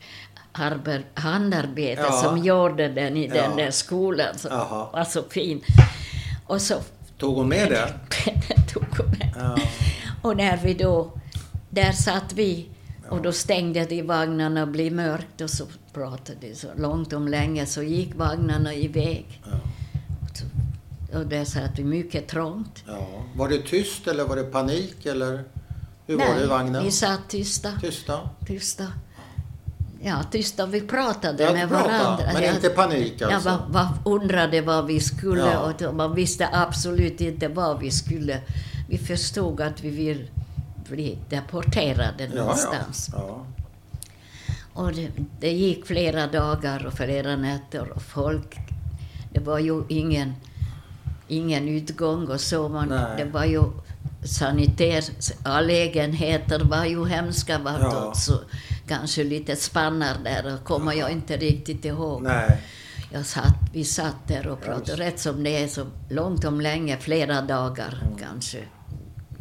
arbet, 0.52 1.06
handarbete 1.14 2.02
Ja. 2.02 2.12
som 2.12 2.38
gjorde 2.38 2.88
den 2.88 3.18
i 3.18 3.28
den 3.28 3.52
Ja. 3.52 3.56
där 3.66 3.72
skolan. 3.72 4.38
Så, 4.38 4.50
var 4.94 5.04
så 5.04 5.24
fin. 5.24 5.62
Och 6.54 6.62
så 6.62 6.80
Tog 7.18 7.36
hon 7.36 7.48
med 7.50 7.70
det? 7.72 7.94
tog 8.74 8.84
hon 8.98 9.10
med. 9.10 9.34
Ja. 9.36 9.58
Och 10.22 10.38
när 10.38 10.58
vi 10.58 10.74
då, 10.74 11.12
där 11.70 11.92
satt 11.92 12.34
vi 12.34 12.70
och 13.10 13.22
då 13.22 13.32
stängde 13.32 13.86
de 13.86 14.02
vagnarna 14.02 14.62
och 14.62 14.68
blev 14.68 14.94
mörkt 14.94 15.42
och 15.42 15.50
så 15.50 15.66
pratade 15.94 16.38
de 16.42 16.56
så 16.56 16.68
långt 16.78 17.14
om 17.14 17.28
länge 17.28 17.66
så 17.66 17.84
gick 17.84 18.16
vagnarna 18.16 18.74
iväg. 18.74 19.42
Ja. 19.46 19.60
Och, 21.20 21.26
där 21.26 21.46
satt 21.46 21.80
vi 21.80 21.84
mycket 21.84 22.28
trångt. 22.28 22.84
ja. 22.88 23.08
Var 23.36 23.50
det 23.50 23.58
tyst 23.62 24.08
eller 24.08 24.24
var 24.24 24.36
det 24.36 24.44
panik 24.44 25.06
eller 25.06 25.44
hur 26.08 26.18
var 26.18 26.36
det 26.36 26.44
i 26.44 26.48
vagnen? 26.48 26.84
vi 26.84 26.92
satt 26.92 27.30
tysta, 27.30 27.72
Tysta? 27.82 28.30
tysta. 28.48 28.88
Ja, 30.06 30.24
tysta. 30.32 30.66
Vi 30.66 30.82
pratade 30.82 31.44
Ja, 31.44 31.54
med 31.54 31.70
prata, 31.70 31.88
varandra. 31.88 32.26
men 32.34 32.44
Jag- 32.44 32.56
inte 32.56 32.70
panik 32.70 33.14
Jag 33.18 33.32
alltså? 33.32 33.50
var, 33.50 33.60
var, 33.70 33.88
undrade 34.16 34.62
vad 34.62 34.86
vi 34.86 35.00
skulle 35.00 35.42
Ja. 35.52 35.74
och 35.88 35.96
man 35.96 36.16
visste 36.16 36.50
absolut 36.52 37.22
inte 37.22 37.48
vad 37.48 37.80
vi 37.80 37.92
skulle. 37.92 38.40
Vi 38.90 38.98
förstod 38.98 39.62
att 39.62 39.84
vi 39.84 39.90
vill 39.90 40.30
bli 40.90 41.18
deporterade 41.30 42.26
ja, 42.26 42.36
någonstans. 42.42 43.10
ja. 43.14 43.46
Och 44.74 44.94
det, 44.94 45.08
det 45.40 45.52
gick 45.52 45.86
flera 45.86 46.28
dagar 46.28 46.86
och 46.86 46.94
flera 46.94 47.36
nätter 47.36 47.90
och 47.92 48.02
folk... 48.02 48.58
Det 49.34 49.40
var 49.40 49.60
ju 49.60 49.84
ingen, 49.90 50.34
ingen 51.28 51.68
utgång 51.70 52.28
och 52.28 52.42
så. 52.42 52.70
Man, 52.70 52.88
Nej. 52.90 53.06
det 53.18 53.26
var 53.26 53.46
ju 53.46 53.64
sanitäranlägenheter 54.26 56.60
var 56.60 56.86
ju 56.86 57.06
hemska 57.06 57.60
vart 57.60 57.82
Ja. 57.82 58.06
och 58.06 58.18
så 58.18 58.34
kanske 58.88 59.24
lite 59.24 59.56
spannar 59.56 60.18
där 60.24 60.54
och 60.54 60.64
kommer 60.64 60.94
jag 60.94 61.12
inte 61.12 61.38
riktigt 61.38 61.86
ihåg. 61.86 62.22
Nej. 62.22 62.62
Jag 63.12 63.26
satt, 63.26 63.56
vi 63.74 63.84
satt 63.84 64.28
där 64.28 64.48
och 64.48 64.60
Ja, 64.62 64.66
pratade 64.66 64.90
just. 64.92 65.00
rätt 65.00 65.20
som 65.20 65.44
det 65.44 65.64
är 65.64 65.68
så 65.68 65.86
långt 66.10 66.46
om 66.46 66.62
länge, 66.62 66.98
flera 66.98 67.42
dagar 67.42 68.04
kanske. 68.20 68.60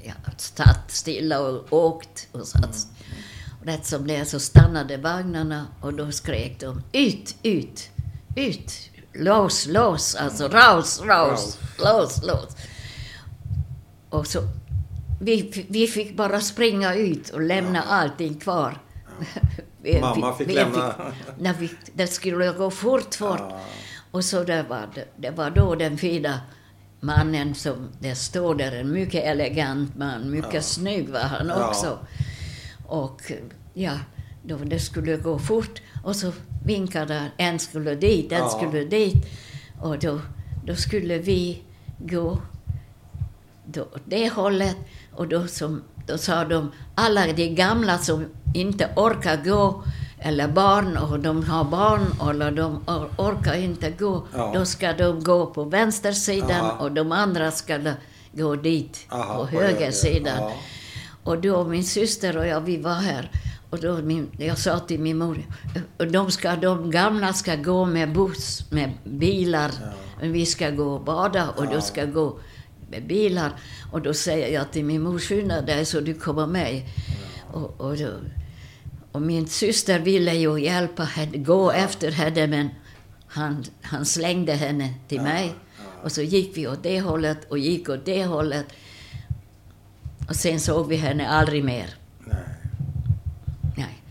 Ja, 0.05 0.12
satt 0.37 0.90
stilla 0.90 1.40
och 1.40 1.72
åkt 1.72 2.28
och 2.33 2.46
satt. 2.46 2.87
Och 3.61 3.66
rätt 3.66 3.87
som 3.87 4.07
det 4.07 4.16
är 4.16 4.24
så 4.24 4.40
stannade 4.40 4.96
vagnarna 4.96 5.66
och 5.81 5.94
då 5.94 6.12
skrek 6.12 6.61
de 6.61 6.83
ut, 6.92 7.35
ut, 7.42 7.90
ut, 8.37 8.72
lås, 9.14 9.66
lås, 9.66 10.14
alltså 10.14 10.48
raus, 10.48 11.02
raus, 11.05 11.59
lås, 11.78 12.22
lås. 12.24 12.57
Och 14.11 14.26
så, 14.26 14.42
vi, 15.20 15.66
vi 15.68 15.87
fick 15.87 16.16
bara 16.16 16.40
springa 16.40 16.94
ut 16.94 17.28
och 17.31 17.40
lämna 17.40 17.83
allting 17.83 18.35
kvar. 18.35 18.78
Mamma 20.00 20.35
fick 20.35 20.52
lämna. 20.52 20.94
när 21.38 21.54
vi, 21.54 21.70
det 21.94 22.06
skulle 22.06 22.52
gå 22.52 22.70
fort, 22.70 23.14
fort. 23.14 23.38
Ja. 23.40 23.61
Och 24.11 24.24
så 24.24 24.44
det 24.44 24.62
var, 24.62 24.88
det, 24.94 25.04
det 25.16 25.30
var 25.30 25.50
då 25.50 25.74
den 25.74 25.98
fina 25.98 26.40
mannen 27.00 27.54
som, 27.54 27.88
det 28.00 28.14
står 28.14 28.54
där, 28.54 28.72
en 28.72 28.92
mycket 28.92 29.24
elegant 29.24 29.96
man, 29.96 30.30
mycket 30.30 30.54
Ja. 30.54 30.62
snygg 30.62 31.08
var 31.08 31.20
han 31.20 31.50
också. 31.50 31.98
Och 32.87 33.32
ja, 33.74 33.98
då 34.42 34.56
det 34.56 34.78
skulle 34.78 35.16
gå 35.16 35.38
fort 35.38 35.82
och 36.04 36.16
så 36.16 36.32
vinkade 36.64 37.30
en 37.37 37.58
skulle 37.58 37.94
dit, 37.94 38.32
en 38.32 38.38
Ja. 38.38 38.48
skulle 38.48 38.85
dit. 38.85 39.26
Och 39.80 39.98
då, 39.98 40.20
då 40.66 40.74
skulle 40.76 41.18
vi 41.18 41.62
gå 41.98 42.38
då, 43.66 43.88
det 44.04 44.28
hållet. 44.28 44.76
Och 45.12 45.28
då, 45.28 45.46
som, 45.46 45.82
då 46.07 46.19
sa 46.19 46.45
de, 46.45 46.73
alla 46.95 47.27
de 47.33 47.49
gamla 47.55 47.99
som 47.99 48.27
inte 48.55 48.88
orkar 48.97 49.37
gå, 49.45 49.83
eller 50.19 50.49
barn, 50.49 50.97
och 50.97 51.21
de 51.21 51.45
har 51.45 51.65
barn, 51.65 52.31
eller 52.31 52.51
de 52.51 52.77
or, 52.87 53.09
orkar 53.17 53.55
inte 53.55 53.91
gå, 53.91 54.27
Ja. 54.35 54.53
då 54.55 54.65
ska 54.65 54.93
de 54.93 55.23
gå 55.25 55.47
på 55.47 55.65
vänstersidan 55.65 56.51
Aha. 56.65 56.73
och 56.85 56.93
de 56.93 57.12
andra 57.12 57.51
ska 57.51 57.79
gå 58.33 58.57
dit, 58.57 59.07
Aha, 59.11 59.35
på 59.35 59.41
på 59.41 59.47
höger, 59.47 59.67
högersidan. 59.75 60.37
ja. 60.38 60.53
Och 61.25 61.38
då 61.41 61.65
min 61.65 61.85
syster 61.85 62.37
och 62.37 62.47
jag, 62.47 62.61
vi 62.61 62.77
var 62.77 62.95
här. 62.95 63.31
Och 63.71 63.79
då 63.81 63.97
min, 63.97 64.29
jag 64.38 64.59
sa 64.59 64.79
till 64.79 65.01
min 65.01 65.19
mor, 65.19 65.38
"Och 65.99 66.07
de, 66.07 66.31
ska, 66.31 66.57
de 66.57 66.91
gamla 66.91 67.33
ska 67.33 67.55
gå 67.57 67.85
med 67.87 68.12
buss, 68.12 68.71
med 68.71 68.91
bilar. 69.05 69.71
Men 70.21 70.33
vi 70.33 70.47
ska 70.47 70.71
gå 70.71 70.95
och 70.95 71.05
bada 71.05 71.49
och 71.57 71.65
Ja. 71.65 71.71
de 71.71 71.83
ska 71.83 72.05
gå 72.05 72.38
bilar. 73.00 73.52
Och 73.92 74.02
då 74.02 74.14
säger 74.14 74.48
jag 74.48 74.72
till 74.72 74.85
min 74.85 75.02
mor, 75.02 75.18
skynda 75.18 75.62
dig 75.62 75.85
så 75.85 76.00
du 76.00 76.14
kommer 76.14 76.46
med. 76.46 76.83
Och, 77.52 77.81
och, 77.81 77.96
då, 77.96 78.11
och 79.12 79.22
min 79.22 79.46
syster 79.46 79.98
ville 79.98 80.35
ju 80.35 80.59
hjälpa 80.59 81.05
henne, 81.05 81.38
gå 81.38 81.70
efter 81.70 82.11
henne, 82.11 82.46
men 82.46 82.68
han, 83.26 83.64
han 83.83 84.07
slängde 84.07 84.52
henne 84.52 84.94
till 85.09 85.20
mig. 85.20 85.55
Och 86.02 86.12
så 86.12 86.22
gick 86.22 86.57
vi 86.57 86.68
åt 86.68 86.83
det 86.83 87.00
hållet 87.00 87.50
och 87.50 87.59
gick 87.59 87.88
åt 87.88 88.05
det 88.05 88.24
hållet. 88.24 88.66
Och 90.28 90.37
sen 90.37 90.61
såg 90.61 90.88
vi 90.88 90.96
henne 90.96 91.28
aldrig 91.28 91.64
mer. 91.64 91.94
Nej. 92.18 92.38
Nej. 93.76 94.02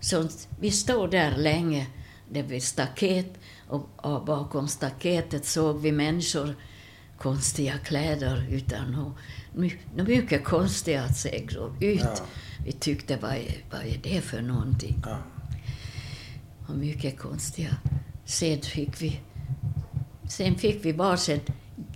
Så 0.00 0.28
vi 0.60 0.70
stod 0.70 1.10
där 1.10 1.36
länge, 1.36 1.86
det 2.30 2.42
var 2.42 2.58
staket, 2.58 3.34
och, 3.68 3.88
och 3.96 4.24
bakom 4.24 4.68
staketet 4.68 5.44
såg 5.44 5.80
vi 5.80 5.92
människor, 5.92 6.54
konstiga 7.18 7.72
kläder 7.84 8.46
utan 8.50 8.94
och, 8.94 9.12
my, 9.52 9.72
mycket 9.94 10.44
konstiga 10.44 11.02
att 11.02 11.16
se 11.16 11.38
ut. 11.80 12.00
Ja. 12.02 12.14
Vi 12.64 12.72
tyckte, 12.72 13.16
vad 13.16 13.30
är, 13.30 13.56
vad 13.70 13.80
är 13.80 13.98
det 14.02 14.20
för 14.20 14.42
någonting? 14.42 15.02
Ja. 15.06 15.18
Och 16.68 16.74
mycket 16.74 17.18
konstiga. 17.18 17.76
Sen 18.24 18.60
fick 18.62 19.02
vi, 19.02 19.20
sen 20.28 20.54
fick 20.54 20.84
vi 20.84 20.92
varsitt 20.92 21.46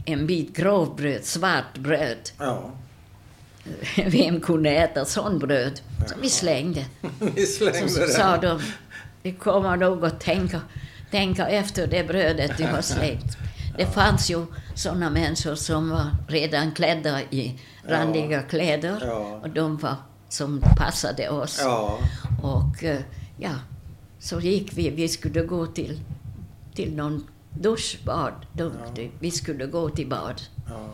en 0.05 0.27
bit 0.27 0.57
grovbröd, 0.57 1.25
svart 1.25 1.79
bröd. 1.79 2.31
ja. 2.39 2.71
Vem 4.07 4.41
kunde 4.41 4.71
äta 4.71 5.05
sån 5.05 5.39
bröd? 5.39 5.81
Så 6.07 6.15
vi 6.23 6.29
slängde. 6.31 6.85
Vi 7.35 7.47
slängde 7.47 7.89
Så 7.89 8.01
det. 8.01 8.09
sa 8.09 8.37
de, 8.37 8.61
vi 9.23 9.33
kommer 9.33 9.77
nog 9.77 10.05
att 10.05 10.21
tänka, 10.21 10.61
tänka 11.11 11.49
efter 11.49 11.87
det 11.87 12.05
brödet 12.09 12.59
du 12.59 12.65
har 12.65 12.83
slängt. 12.83 13.37
Det 13.77 13.87
fanns 13.87 14.31
ju 14.31 14.47
sådana 14.75 15.11
människor 15.11 15.55
som 15.55 15.91
var 15.91 16.07
redan 16.29 16.73
klädda 16.73 17.23
i 17.23 17.59
randiga 17.85 18.43
kläder 18.43 19.03
Ja. 19.07 19.41
och 19.43 19.51
de 19.51 19.77
var 19.77 19.95
som 20.29 20.61
passade 20.77 21.29
oss. 21.31 21.61
Ja. 21.63 21.99
Och 22.43 22.85
eh, 22.85 23.01
ja, 23.39 23.51
så 24.19 24.41
gick 24.41 24.73
vi, 24.79 24.91
vi 24.91 25.09
skulle 25.09 25.43
gå 25.43 25.67
till, 25.67 26.01
till 26.75 26.97
någon 26.97 27.25
duschbad. 27.51 28.33
Då, 28.53 28.71
Vi 29.21 29.31
skulle 29.31 29.67
gå 29.67 29.89
till 29.91 30.09
bad. 30.09 30.43
Ja. 30.69 30.87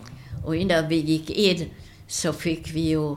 Och 0.44 0.56
innan 0.56 0.88
vi 0.88 0.96
gick 0.96 1.30
in 1.30 1.68
så 2.06 2.32
fick 2.32 2.70
vi 2.70 2.80
ju 2.80 3.16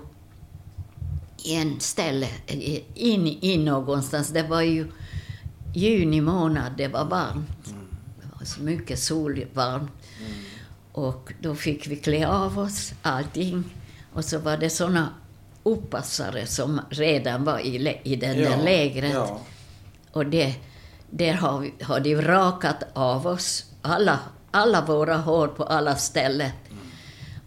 en 1.46 1.80
ställe 1.80 2.28
in, 2.96 3.28
in 3.28 3.66
någonstans. 3.66 4.30
Det 4.30 4.44
var 4.44 4.62
ju 4.62 4.88
juni 5.74 6.22
månad, 6.22 6.72
det 6.78 6.88
var 6.88 7.06
varmt. 7.06 7.48
Det 7.66 7.72
så 8.46 8.62
mycket 8.62 9.00
sol, 9.00 9.46
varmt. 9.54 9.92
Och 10.92 11.34
då 11.42 11.56
fick 11.56 11.88
vi 11.88 11.96
klä 11.96 12.28
av 12.28 12.60
oss 12.60 12.94
allting. 13.02 13.64
Och 14.14 14.26
så 14.26 14.40
var 14.40 14.58
det 14.58 14.70
såna 14.70 15.10
uppassare 15.64 16.46
som 16.46 16.82
redan 16.90 17.44
var 17.44 17.60
i, 17.60 18.00
i 18.04 18.16
den 18.16 18.38
där 18.38 18.64
lägret. 18.64 19.14
Ja. 19.14 19.42
Och 20.12 20.26
det, 20.26 20.56
där 21.10 21.34
har, 21.34 21.60
vi, 21.60 21.74
har 21.84 22.00
de 22.00 22.16
rakat 22.16 22.84
av 22.94 23.28
oss 23.28 23.66
alla, 23.82 24.20
alla 24.52 24.86
våra 24.86 25.18
hår 25.18 25.48
på 25.48 25.64
alla 25.64 25.96
ställen. 25.96 26.52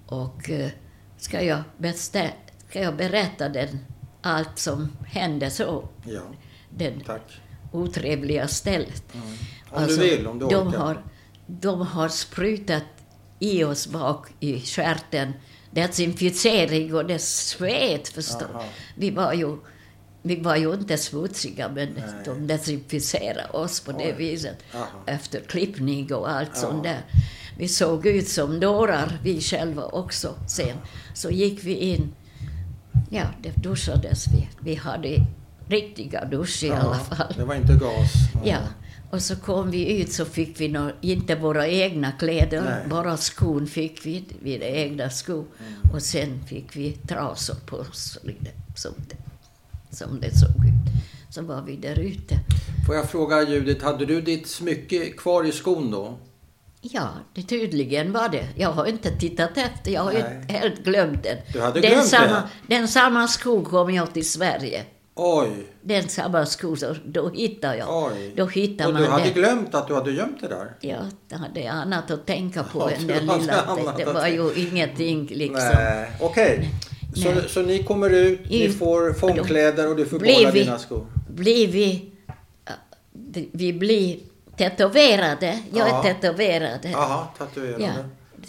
Och 0.07 0.51
eh, 0.51 0.71
ska, 1.17 1.43
jag 1.43 1.63
bestä, 1.79 2.31
ska 2.69 2.81
jag 2.81 2.97
berätta 2.97 3.49
den, 3.49 3.79
allt 4.23 4.59
som 4.59 4.97
hände 5.07 5.51
så, 5.51 5.89
ja, 6.05 6.21
den 6.71 7.01
tack. 7.01 7.41
otrevliga 7.73 8.49
stället. 8.49 9.05
Om 9.75 9.87
du 9.87 9.97
vill, 9.97 10.27
om 10.27 10.39
du 10.39 10.47
de 10.49 10.55
orkar. 10.69 10.79
har, 10.79 11.03
de 11.47 11.81
har 11.81 12.09
sprutat 12.09 12.83
i 13.39 13.65
oss 13.65 13.87
bak 13.87 14.27
i 14.41 14.61
stjärten 14.61 15.33
desinficering 15.71 16.95
och 16.95 17.07
det 17.07 17.19
svet 17.19 18.09
förstås. 18.09 18.43
Aha. 18.55 18.65
Vi 18.97 19.11
var 19.11 19.33
ju 19.33 19.57
vi 20.23 20.37
var 20.41 20.57
ju 20.57 20.75
inte 20.75 20.99
smutsiga, 20.99 21.69
men 21.69 21.89
Nej. 21.93 22.05
de 22.25 22.47
desinficerade 22.47 23.49
oss 23.53 23.81
på 23.81 23.93
det 23.93 23.99
Oj. 24.05 24.13
viset. 24.19 24.59
Aha. 24.75 24.87
Efter 25.07 25.41
klippning 25.41 26.15
och 26.15 26.31
allt 26.31 26.51
Ja. 26.55 26.61
sånt 26.61 26.85
där. 26.85 27.01
Vi 27.59 27.69
såg 27.69 28.07
ut 28.07 28.29
som 28.29 28.61
dårar, 28.61 29.19
vi 29.23 29.41
själva 29.41 29.85
också. 29.85 30.35
Sen 30.49 30.77
så 31.15 31.31
gick 31.31 31.65
vi 31.65 31.75
in. 31.75 32.15
Ja, 33.11 33.25
det 33.43 33.57
duschades 33.63 34.27
vi. 34.35 34.49
Vi 34.61 34.75
hade 34.75 35.27
riktiga 35.69 36.25
dusch 36.25 36.63
i 36.65 36.71
alla 36.71 36.95
fall. 36.99 37.35
Det 37.37 37.45
var 37.45 37.55
inte 37.55 37.73
gas. 37.75 38.13
Ja, 38.45 38.59
och 39.15 39.23
så 39.23 39.37
kom 39.37 39.71
vi 39.71 40.01
ut 40.01 40.13
så 40.13 40.25
fick 40.25 40.61
vi 40.61 40.69
nå, 40.69 40.91
inte 41.01 41.35
våra 41.35 41.69
egna 41.69 42.13
kläder, 42.13 42.63
Nej. 42.63 42.89
bara 42.91 43.17
skon 43.17 43.67
fick 43.67 44.07
vi, 44.07 44.25
hade 44.43 44.67
egna 44.67 45.11
skor. 45.11 45.45
Och 45.93 46.03
sen 46.03 46.45
fick 46.47 46.77
vi 46.77 46.93
trasor 46.93 47.57
på 47.67 47.77
oss, 47.77 48.19
som 48.77 48.95
det, 49.09 49.17
som 49.97 50.21
det 50.21 50.39
såg 50.39 50.49
ut. 50.51 51.05
Så 51.31 51.43
var 51.43 51.63
vi 51.63 51.77
där 51.77 51.99
ute. 51.99 52.39
Får 52.87 52.95
jag 52.95 53.11
fråga 53.11 53.43
Judith, 53.43 53.85
hade 53.85 54.07
du 54.07 54.21
ditt 54.21 54.47
smycke 54.47 55.11
kvar 55.11 55.45
i 55.45 55.53
skon 55.53 55.91
då? 55.91 56.19
Ja, 56.81 57.09
det 57.35 57.43
tydligen 57.43 58.13
var 58.13 58.29
det. 58.29 58.49
Jag 58.57 58.73
har 58.73 58.87
inte 58.87 59.11
tittat 59.19 59.59
efter, 59.59 59.91
jag 59.91 60.03
har 60.03 60.13
helt 60.49 60.85
glömt 60.85 61.23
den. 61.23 61.39
Du 61.53 61.61
hade 61.61 61.81
den 61.81 61.91
glömt 61.91 62.07
samma, 62.07 62.43
det? 62.67 62.77
Den 62.77 62.89
samma 62.89 63.29
sko 63.29 63.65
kom 63.65 63.95
jag 63.95 64.15
till 64.15 64.29
Sverige. 64.29 64.85
Oj, 65.17 65.67
Den 65.83 66.09
så 66.77 66.95
då 67.05 67.29
hittade 67.29 67.77
jag. 67.77 68.05
oj. 68.13 68.33
Då 68.37 68.47
hittar 68.47 68.87
Och 68.87 68.93
man 68.93 69.03
du 69.03 69.09
hade 69.09 69.25
det. 69.25 69.31
glömt 69.31 69.75
att 69.75 69.89
du 69.89 69.95
hade 69.95 70.11
gömt 70.11 70.41
det 70.41 70.49
där? 70.49 70.73
Ja, 70.81 70.97
jag 71.29 71.39
hade 71.39 71.71
annat 71.73 72.11
att 72.11 72.27
tänka 72.27 72.63
på 72.63 72.79
Ja, 72.81 72.91
än 72.91 73.07
den 73.07 73.27
lilla. 73.27 73.77
Det, 73.97 74.05
det 74.05 74.13
var 74.13 74.27
ju 74.27 74.53
ingenting 74.55 75.27
liksom. 75.27 75.71
Nej, 75.75 76.11
okej. 76.21 76.71
Så, 77.15 77.31
Nej. 77.31 77.45
så 77.49 77.63
ni 77.63 77.83
kommer 77.83 78.11
ut, 78.11 78.51
ni 78.51 78.65
I- 78.65 78.73
får 78.73 79.13
fångkläder 79.13 79.89
och 79.89 79.97
du 79.97 80.07
får 80.07 80.19
behålla 80.19 80.51
dina 80.51 80.79
skor? 80.79 81.07
Blir 81.31 81.69
vi... 81.69 82.11
Vi 83.53 83.73
blir 83.73 84.19
tetoverade. 84.57 85.59
Jag 85.73 85.89
Ja. 85.89 86.05
är 86.05 86.15
tetoverad. 86.15 86.79
Jaha, 86.93 87.27
tatuerade. 87.39 87.85
Ja. 87.85 87.93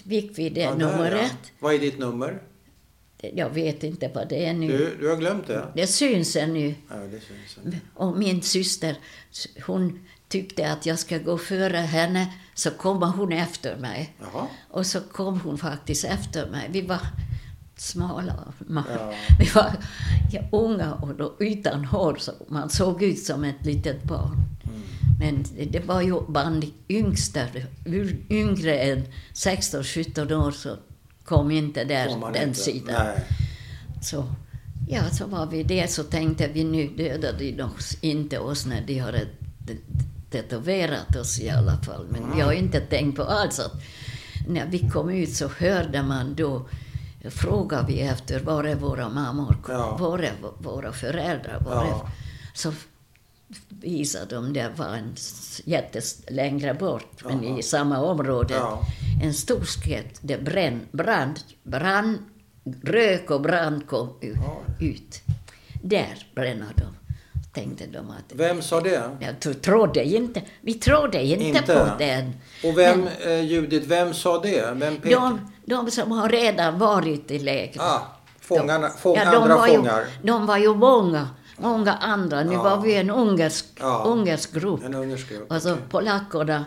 Fick 0.10 0.38
vi 0.40 0.50
det 0.50 0.62
Ja, 0.62 0.72
där, 0.76 0.86
ja. 0.86 0.92
numret? 0.98 1.32
Vad 1.60 1.74
är 1.74 1.80
ditt 1.80 2.00
nummer? 2.00 2.42
Jag 3.34 3.50
vet 3.50 3.84
inte 3.84 4.12
vad 4.16 4.30
det 4.30 4.46
är 4.46 4.54
nu. 4.54 4.68
Du, 4.68 4.98
du 5.00 5.10
har 5.10 5.18
glömt 5.18 5.48
det? 5.48 5.68
Det 5.76 5.88
syns 5.88 6.36
ännu. 6.36 6.76
Ja, 6.90 6.96
det 6.96 7.20
syns 7.20 7.66
inte. 7.66 7.80
Och 7.94 8.18
min 8.18 8.42
syster, 8.42 8.98
hon 9.66 10.06
tyckte 10.28 10.72
att 10.72 10.86
jag 10.86 11.00
ska 11.00 11.18
gå 11.18 11.38
före 11.38 11.78
henne, 11.78 12.34
så 12.54 12.72
kommer 12.72 13.08
hon 13.08 13.32
efter 13.32 13.78
mig. 13.78 14.16
Jaha. 14.20 14.48
Och 14.70 14.86
så 14.86 15.00
kom 15.02 15.40
hon 15.40 15.58
faktiskt 15.58 16.06
efter 16.06 16.50
mig. 16.50 16.70
Vi 16.72 16.82
var 16.82 17.00
smala, 17.78 18.54
man, 18.60 18.84
Ja. 18.90 19.14
vi 19.40 19.46
var 19.46 19.72
ja, 20.32 20.42
unga 20.52 20.94
och 20.94 21.16
då 21.16 21.36
utan 21.40 21.86
hår, 21.86 22.16
så 22.20 22.32
man 22.48 22.70
såg 22.70 23.04
ut 23.04 23.20
som 23.20 23.44
ett 23.44 23.66
litet 23.66 24.04
barn. 24.04 24.44
Mm. 24.64 24.82
Men 25.20 25.46
det, 25.58 25.66
det 25.66 25.86
var 25.86 26.02
ju 26.02 26.22
bland 26.28 26.66
yngsta, 26.90 27.42
yngre 28.30 28.80
än 28.80 29.04
16-17 29.34 30.34
år, 30.34 30.52
så 30.52 30.78
kom 31.26 31.52
inte 31.52 31.84
där, 31.84 32.18
man 32.18 32.34
den 32.34 32.48
inte. 32.48 32.60
sidan. 32.60 33.06
Nej. 33.06 33.24
Så, 34.02 34.26
ja, 34.90 35.10
så 35.10 35.28
var 35.28 35.46
vi 35.46 35.64
det, 35.64 35.92
så 35.92 36.04
tänkte 36.04 36.48
vi 36.48 36.64
nu 36.64 36.88
dödar 36.88 37.34
de 37.40 37.62
oss, 37.64 37.98
inte 38.02 38.40
oss 38.40 38.66
när 38.66 38.82
de 38.82 39.00
har 39.00 39.20
tetoverat 40.30 41.16
oss 41.16 41.40
i 41.40 41.50
alla 41.50 41.78
fall. 41.78 42.08
Men 42.10 42.36
vi 42.36 42.42
har 42.42 42.52
inte 42.52 42.80
tänkt 42.80 43.16
på 43.16 43.24
alls 43.24 43.60
att 43.60 43.74
när 44.48 44.66
vi 44.66 44.90
kom 44.90 45.10
ut 45.10 45.34
så 45.34 45.48
hörde 45.60 46.04
man 46.04 46.36
då, 46.36 46.68
frågade 47.30 47.86
vi 47.88 48.00
efter 48.02 48.40
var 48.40 48.64
är 48.64 48.76
våra 48.76 49.10
mammor, 49.10 49.58
Ja. 49.68 49.98
var 49.98 50.20
är 50.20 50.34
våra 50.58 50.92
föräldrar, 50.92 51.60
var 51.66 51.84
är... 51.84 51.90
Ja. 51.90 52.10
Så 52.54 52.74
visade 53.70 54.36
de, 54.36 54.54
det 54.54 54.72
var 54.76 54.86
en 54.86 55.16
jättes 55.66 56.22
längre 56.30 56.74
bort, 56.74 57.24
men 57.26 57.44
Jaha. 57.44 57.60
i 57.60 57.64
samma 57.64 58.02
område. 58.02 58.54
Ja. 58.54 58.82
En 59.24 59.34
stor 59.34 59.64
skrätt, 59.64 60.20
det 60.22 60.38
brann, 60.44 60.82
brand, 60.92 61.40
brand, 61.64 62.18
rök 62.84 63.32
och 63.32 63.42
brand 63.42 63.88
kom 63.88 64.10
ut. 64.22 64.38
Ut. 64.80 65.22
Där 65.84 66.28
bränner 66.36 66.74
de, 66.76 66.86
tänkte 67.54 67.86
de 67.88 68.10
att... 68.10 68.34
Vem 68.34 68.62
sa 68.62 68.82
det? 68.82 69.04
Jag 69.20 69.40
tro- 69.40 69.54
trodde 69.54 70.04
inte, 70.04 70.42
vi 70.62 70.74
trodde 70.74 71.24
inte, 71.24 71.44
Inte? 71.46 71.62
på 71.76 71.90
den. 72.00 72.34
Och 72.64 72.78
vem, 72.78 73.08
eh, 73.26 73.40
Judith, 73.42 73.88
vem 73.88 74.14
sa 74.14 74.40
det? 74.42 74.72
Vem? 74.76 75.00
De, 75.04 75.40
de 75.66 75.92
som 75.92 76.12
har 76.12 76.30
redan 76.30 76.80
varit 76.80 77.32
i 77.32 77.40
lägret. 77.40 77.82
Ah, 77.82 78.02
fångarna, 78.42 78.90
fång, 78.90 79.16
Ja, 79.16 79.32
de 79.32 79.36
andra 79.38 79.56
var 79.58 79.68
ju, 79.68 79.76
fångar. 79.78 80.06
De 80.24 80.46
var 80.46 80.58
ju 80.58 80.76
många, 80.76 81.30
många 81.58 81.94
andra. 81.94 82.44
Nu 82.44 82.54
Ja. 82.54 82.64
var 82.64 82.82
vi 82.82 82.96
en 82.96 83.10
ungersk, 83.10 83.66
Ja. 83.80 84.04
ungersk 84.08 84.54
grupp. 84.54 84.84
En 84.86 84.94
ungersk 84.94 85.30
grupp. 85.30 85.52
Och 85.52 85.62
så 85.62 85.72
okej. 85.74 85.84
polackerna, 85.90 86.66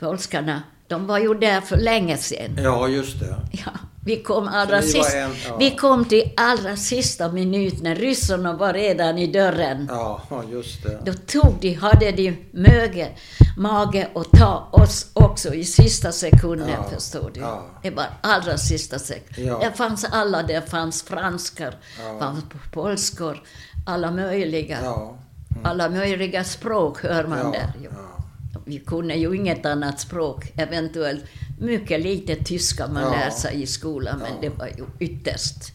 polskarna, 0.00 0.62
de 0.88 1.06
var 1.06 1.18
ju 1.18 1.34
där 1.34 1.60
för 1.60 1.76
länge 1.76 2.16
sedan. 2.16 2.58
Ja, 2.64 2.88
just 2.88 3.20
det. 3.20 3.36
Ja, 3.52 3.70
vi 4.04 4.16
kom 4.22 4.48
allra 4.48 4.82
sist. 4.82 5.14
en- 5.14 5.30
ja. 5.48 5.56
Vi 5.58 5.70
kom 5.70 6.04
till 6.04 6.32
allra 6.36 6.76
sista 6.76 7.32
minut 7.32 7.82
när 7.82 7.94
ryssarna 7.94 8.52
var 8.56 8.72
redan 8.72 9.18
i 9.18 9.26
dörren. 9.26 9.86
Ja, 9.90 10.22
just 10.52 10.82
det. 10.82 10.98
Då 11.04 11.12
tog 11.12 11.54
de, 11.60 11.74
hade 11.74 12.10
de 12.12 12.36
möge, 12.52 13.08
mage 13.56 14.08
att 14.14 14.30
ta 14.40 14.68
oss 14.72 15.06
också 15.12 15.54
i 15.54 15.64
sista 15.64 16.12
sekunden, 16.12 16.68
Ja, 16.68 16.86
förstår 16.94 17.30
du. 17.34 17.40
ja. 17.40 17.66
Det 17.82 17.90
var 17.90 18.06
allra 18.20 18.58
sista 18.58 18.98
sekunden. 18.98 19.46
Ja. 19.52 19.58
Det 19.70 19.76
fanns 19.76 20.04
alla, 20.04 20.42
det 20.42 20.70
fanns 20.70 21.02
franskar, 21.02 21.74
Ja. 21.98 22.18
fanns 22.18 22.44
polskor, 22.72 23.42
alla 23.86 24.10
möjliga. 24.10 24.78
Ja. 24.84 25.16
Alla 25.64 25.88
möjliga 25.88 26.44
språk 26.44 27.02
hör 27.02 27.26
man 27.26 27.38
Ja, 27.38 27.50
där. 27.50 27.72
ju. 27.82 27.88
ja. 27.88 28.24
Vi 28.64 28.78
kunde 28.78 29.14
ju 29.14 29.36
inget 29.36 29.66
annat 29.66 30.00
språk, 30.00 30.52
eventuellt 30.56 31.24
mycket 31.60 32.00
lite 32.00 32.36
tyska 32.44 32.86
man 32.88 33.02
Ja. 33.02 33.10
lär 33.10 33.30
sig 33.30 33.62
i 33.62 33.66
skolan, 33.66 34.18
men 34.18 34.40
det 34.40 34.48
var 34.58 34.66
ju 34.66 34.84
ytterst 34.98 35.72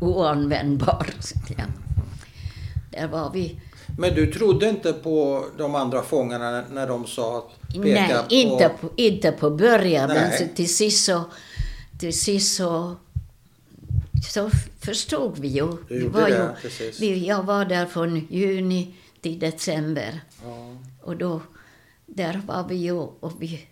oanvändbart. 0.00 1.14
Ja. 1.58 1.64
Där 2.90 3.08
var 3.08 3.30
vi. 3.32 3.60
Men 3.98 4.14
du 4.14 4.32
trodde 4.32 4.68
inte 4.68 4.92
på 4.92 5.44
de 5.58 5.74
andra 5.74 6.02
fångarna 6.02 6.64
när 6.70 6.86
de 6.86 7.06
sa 7.06 7.38
att 7.38 7.72
peka 7.72 7.84
Nej, 7.84 8.08
på... 8.28 8.34
inte 8.34 8.68
på, 8.80 8.88
inte 8.96 9.32
på 9.32 9.50
början, 9.50 10.08
men 10.08 10.28
Nej. 10.28 10.38
så 10.38 10.56
till 10.56 10.74
sist 10.74 11.04
så, 11.04 11.22
till 11.98 12.18
sist 12.20 12.56
så, 12.56 12.94
så 14.22 14.50
förstod 14.80 15.38
vi 15.38 15.48
ju. 15.48 15.76
Vi 15.88 16.06
var 16.06 16.28
ju 16.28 16.48
vi, 16.98 17.26
jag 17.26 17.42
var 17.42 17.64
där 17.64 17.86
från 17.86 18.26
juni 18.30 18.94
till 19.20 19.38
december. 19.38 20.20
Ja. 20.44 20.76
Och 21.00 21.16
då, 21.16 21.40
där 22.06 22.42
var 22.46 22.68
vi 22.68 22.74
ju 22.74 22.92
och 22.92 23.32
vi, 23.42 23.66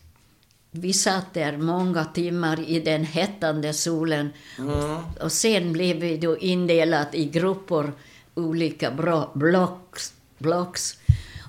vi 0.70 0.92
satt 0.92 1.34
där 1.34 1.56
många 1.56 2.04
timmar 2.04 2.68
i 2.68 2.80
den 2.80 3.04
hettande 3.04 3.72
solen. 3.72 4.30
Mm. 4.58 4.96
Och 5.20 5.32
sen 5.32 5.72
blev 5.72 5.96
vi 5.96 6.16
då 6.16 6.38
indelat 6.38 7.14
i 7.14 7.24
grupper, 7.24 7.92
olika 8.34 8.90
bra, 8.90 9.30
blocks, 9.34 10.12
blocks. 10.38 10.98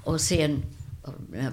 Och 0.04 0.22
sen, 0.22 0.64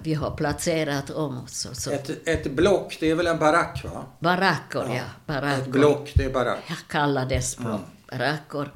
vi 0.03 0.15
har 0.15 0.37
placerat 0.37 1.11
om 1.11 1.39
oss, 1.39 1.59
så, 1.59 1.75
så 1.75 1.91
Ett, 1.91 2.29
ett 2.29 2.53
block, 2.53 2.97
det 3.01 3.11
är 3.11 3.15
väl 3.15 3.27
en 3.27 3.39
barack 3.39 3.85
va? 3.85 4.05
baracker, 4.19 4.95
ja. 4.95 5.03
baracker. 5.27 5.63
Ett 5.63 5.69
block, 5.69 6.13
det 6.15 6.25
är 6.25 6.33
barack. 6.33 6.59
Jag 6.69 6.79
kallades 6.89 7.57
på 7.57 7.81
baracker. 8.11 8.71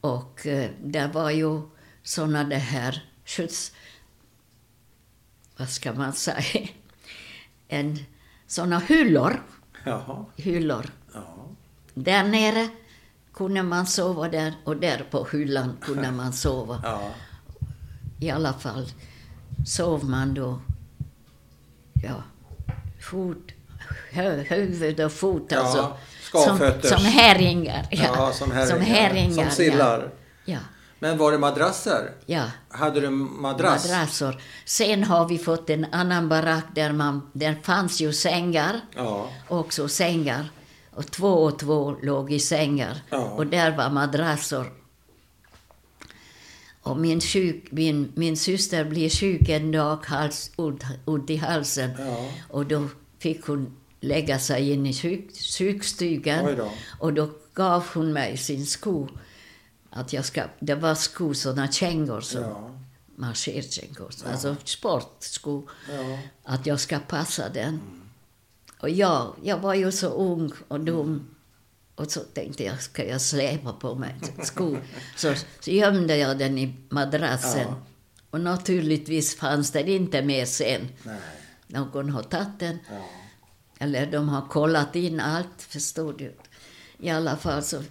Och 0.00 0.46
eh, 0.46 0.70
det 0.82 1.10
var 1.14 1.30
ju 1.30 1.62
såna 2.02 2.44
det 2.44 2.56
här 2.56 3.04
skjuts... 3.24 3.72
Vad 5.56 5.68
ska 5.68 5.92
man 5.92 6.12
säga? 6.12 6.68
En, 7.68 7.98
såna 8.46 8.78
hyllor. 8.78 9.42
Jaha. 9.84 10.24
Hyllor. 10.36 10.86
Ja. 11.14 11.48
där 11.94 12.24
nere 12.24 12.68
kunde 13.34 13.62
man 13.62 13.86
sova 13.86 14.28
där 14.28 14.54
och 14.64 14.76
där 14.76 15.06
på 15.10 15.26
hyllan 15.32 15.76
kunde 15.80 16.10
man 16.20 16.32
sova. 16.32 16.80
Ja. 16.84 17.10
I 18.20 18.30
alla 18.30 18.52
fall 18.52 18.86
sov 19.66 20.04
man 20.04 20.34
då, 20.34 20.58
ja, 22.02 22.22
fot, 23.10 23.48
huvud 24.48 25.00
och 25.00 25.12
fot 25.12 25.46
Ja, 25.48 25.58
alltså. 25.60 25.96
skavfötters. 26.22 26.90
Som, 26.90 26.98
som 26.98 27.06
herringar. 27.06 27.86
Ja, 27.90 28.32
som 28.32 28.50
herringar. 28.50 28.66
Som, 28.76 28.80
herringar, 28.80 29.44
Som 29.44 29.50
sillar. 29.50 29.98
Ja, 30.44 30.52
ja, 30.52 30.58
Men 30.98 31.18
var 31.18 31.32
det 31.32 31.38
madrasser? 31.38 32.10
ja. 32.26 32.44
Hade 32.68 33.00
du 33.00 33.10
madrass? 33.10 33.88
madrassor. 33.88 34.42
Sen 34.64 35.04
har 35.04 35.28
vi 35.28 35.38
fått 35.38 35.70
en 35.70 35.86
annan 35.92 36.28
barack 36.28 36.64
där 36.74 36.92
man, 36.92 37.30
där 37.32 37.58
fanns 37.62 38.00
ju 38.00 38.12
sängar, 38.12 38.80
Ja. 38.96 39.28
också 39.48 39.88
sängar. 39.88 40.50
Och 40.94 41.10
två 41.10 41.28
och 41.32 41.58
två 41.58 41.96
låg 42.02 42.32
i 42.32 42.40
sängar. 42.40 42.96
Ja. 43.10 43.18
Och 43.18 43.46
där 43.46 43.76
var 43.76 43.90
madrassor. 43.90 44.72
Och 46.82 46.96
min, 46.96 47.20
sjuk, 47.20 47.72
min, 47.72 48.12
min 48.14 48.36
syster 48.36 48.84
blev 48.84 49.08
sjuk 49.10 49.48
en 49.48 49.72
dag, 49.72 49.98
hals, 50.06 50.50
ont, 50.56 50.82
ont 51.04 51.30
i 51.30 51.36
halsen. 51.36 51.90
Ja. 51.98 52.28
Och 52.48 52.66
då 52.66 52.88
fick 53.18 53.46
hon 53.46 53.76
lägga 54.00 54.38
sig 54.38 54.70
in 54.72 54.86
i 54.86 54.94
sjuk, 54.94 55.30
sjukstugan. 55.58 56.56
Då. 56.56 56.72
Och 56.98 57.12
då 57.14 57.30
gav 57.54 57.84
hon 57.94 58.12
mig 58.12 58.36
sin 58.36 58.66
sko. 58.66 59.08
Att 59.90 60.12
jag 60.12 60.24
ska, 60.24 60.42
det 60.60 60.74
var 60.74 60.94
skor, 60.94 61.34
såna 61.34 61.72
kängor 61.72 62.20
som 62.20 62.42
Ja. 62.42 62.70
marscherkängor, 63.16 64.10
alltså 64.26 64.56
sportskor. 64.64 65.70
Ja. 65.90 66.18
Att 66.44 66.66
jag 66.66 66.80
ska 66.80 66.98
passa 66.98 67.48
den. 67.48 67.80
Och 68.80 68.90
jag, 68.90 69.34
jag 69.42 69.58
var 69.58 69.74
ju 69.74 69.92
så 69.92 70.08
ung 70.08 70.52
och 70.68 70.80
dum. 70.80 71.26
Och 72.00 72.10
så 72.10 72.20
tänkte 72.20 72.64
jag, 72.64 72.82
ska 72.82 73.04
jag 73.04 73.20
släpa 73.20 73.72
på 73.72 73.94
mig 73.94 74.14
skor? 74.42 74.80
Så, 75.16 75.34
så 75.60 75.70
gömde 75.70 76.16
jag 76.16 76.38
den 76.38 76.58
i 76.58 76.74
madrassen. 76.88 77.66
Ja. 77.68 77.82
Och 78.30 78.40
naturligtvis 78.40 79.36
fanns 79.36 79.70
den 79.70 79.88
inte 79.88 80.22
med 80.22 80.48
sen. 80.48 80.88
Nej. 81.02 81.20
Någon 81.66 82.10
har 82.10 82.22
tagit 82.22 82.58
den. 82.58 82.78
Ja. 82.90 83.04
Eller 83.78 84.06
de 84.06 84.28
har 84.28 84.48
kollat 84.48 84.96
in 84.96 85.20
allt, 85.20 85.62
förstår 85.62 86.12
du. 86.12 86.34
I 86.98 87.10
alla 87.10 87.36
fall 87.36 87.62
så, 87.62 87.82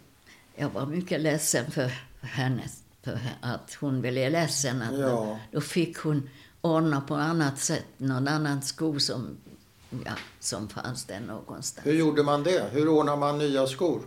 jag 0.55 0.69
var 0.69 0.85
mycket 0.85 1.21
ledsen 1.21 1.71
för 1.71 1.91
henne, 2.21 2.63
för 3.03 3.19
att 3.41 3.77
hon 3.79 4.01
blev 4.01 4.31
ledsen. 4.31 4.81
Att 4.81 4.99
Ja. 4.99 5.39
Då 5.51 5.61
fick 5.61 5.97
hon 5.97 6.29
ordna 6.61 7.01
på 7.01 7.15
annat 7.15 7.59
sätt, 7.59 7.85
någon 7.97 8.27
annan 8.27 8.61
sko 8.61 8.99
som, 8.99 9.37
ja, 9.89 10.11
som 10.39 10.69
fanns 10.69 11.05
där 11.05 11.19
någonstans. 11.19 11.87
Hur 11.87 11.93
gjorde 11.93 12.23
man 12.23 12.43
det? 12.43 12.69
Hur 12.71 12.89
ordnar 12.89 13.17
man 13.17 13.37
nya 13.37 13.67
skor? 13.67 14.01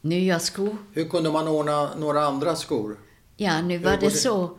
Nya 0.00 0.38
skor. 0.38 0.76
Hur 0.92 1.08
kunde 1.08 1.30
man 1.30 1.48
ordna 1.48 1.94
några 1.94 2.24
andra 2.24 2.56
skor? 2.56 2.98
Ja, 3.36 3.62
nu 3.62 3.78
var 3.78 3.96
det 3.96 4.10
så 4.10 4.58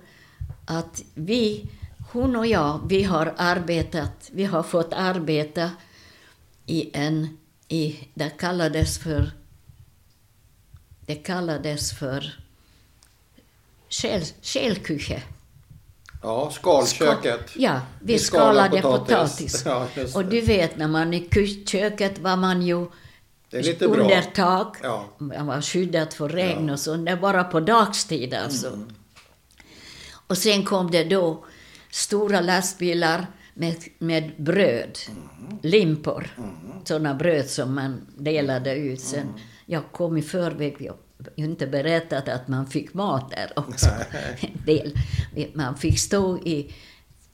att 0.66 1.04
vi, 1.14 1.70
hon 2.12 2.36
och 2.36 2.48
jag, 2.48 2.80
vi 2.88 3.04
har 3.04 3.34
arbetat, 3.38 4.30
vi 4.32 4.46
har 4.46 4.64
fått 4.64 4.94
arbeta 4.94 5.72
i 6.66 6.90
en, 6.94 7.38
i, 7.68 8.08
det 8.14 8.30
kallades 8.30 9.00
för, 9.00 9.32
det 11.06 11.16
kallades 11.16 11.92
för 11.92 12.40
skälküche. 14.42 15.22
Ja, 16.22 16.52
skalköket. 16.52 17.52
Ja, 17.56 17.82
vi, 18.02 18.14
Vi 18.14 18.20
skalade 18.20 18.82
potatis. 18.82 19.64
potatis. 19.64 19.66
Ja, 20.14 20.20
och 20.20 20.26
du 20.26 20.42
vet, 20.42 20.78
när 20.78 20.88
man 20.88 21.14
i 21.14 21.20
kö- 21.20 21.66
köket 21.66 22.20
var 22.20 22.36
man 22.36 22.62
ju 22.62 22.76
under 23.82 24.22
tak. 24.36 24.78
Ja. 24.84 25.06
Man 25.18 25.46
var 25.48 25.62
skyddad 25.62 26.14
för 26.14 26.30
regn 26.30 26.50
Ja. 26.50 26.58
Mm. 26.58 26.70
och 26.74 26.80
så. 26.80 26.96
Det 26.96 27.16
bara 27.16 27.44
på 27.44 27.60
dagstid 27.60 28.34
alltså. 28.34 28.80
Och 30.28 30.38
sen 30.38 30.64
kom 30.66 30.92
det 30.92 31.04
då 31.04 31.46
stora 31.92 32.42
lastbilar 32.42 33.28
med, 33.54 33.76
med 34.00 34.32
bröd, 34.38 34.98
Mm. 35.10 35.60
limpor. 35.64 36.28
Sådana 36.86 37.14
bröd 37.14 37.50
som 37.50 37.76
man 37.76 38.08
delade 38.18 38.76
ut. 38.76 39.02
Sen, 39.02 39.20
Mm. 39.22 39.34
jag 39.66 39.84
kom 39.92 40.18
i 40.18 40.22
förväg, 40.22 40.76
jag 40.80 40.96
inte 41.36 41.68
berättat 41.68 42.30
att 42.30 42.48
man 42.48 42.68
fick 42.68 42.94
mat 42.94 43.32
där 43.32 43.52
också. 43.56 43.88
Del. 44.66 44.94
Man 45.54 45.78
fick 45.78 46.00
stå 46.00 46.38
i 46.38 46.74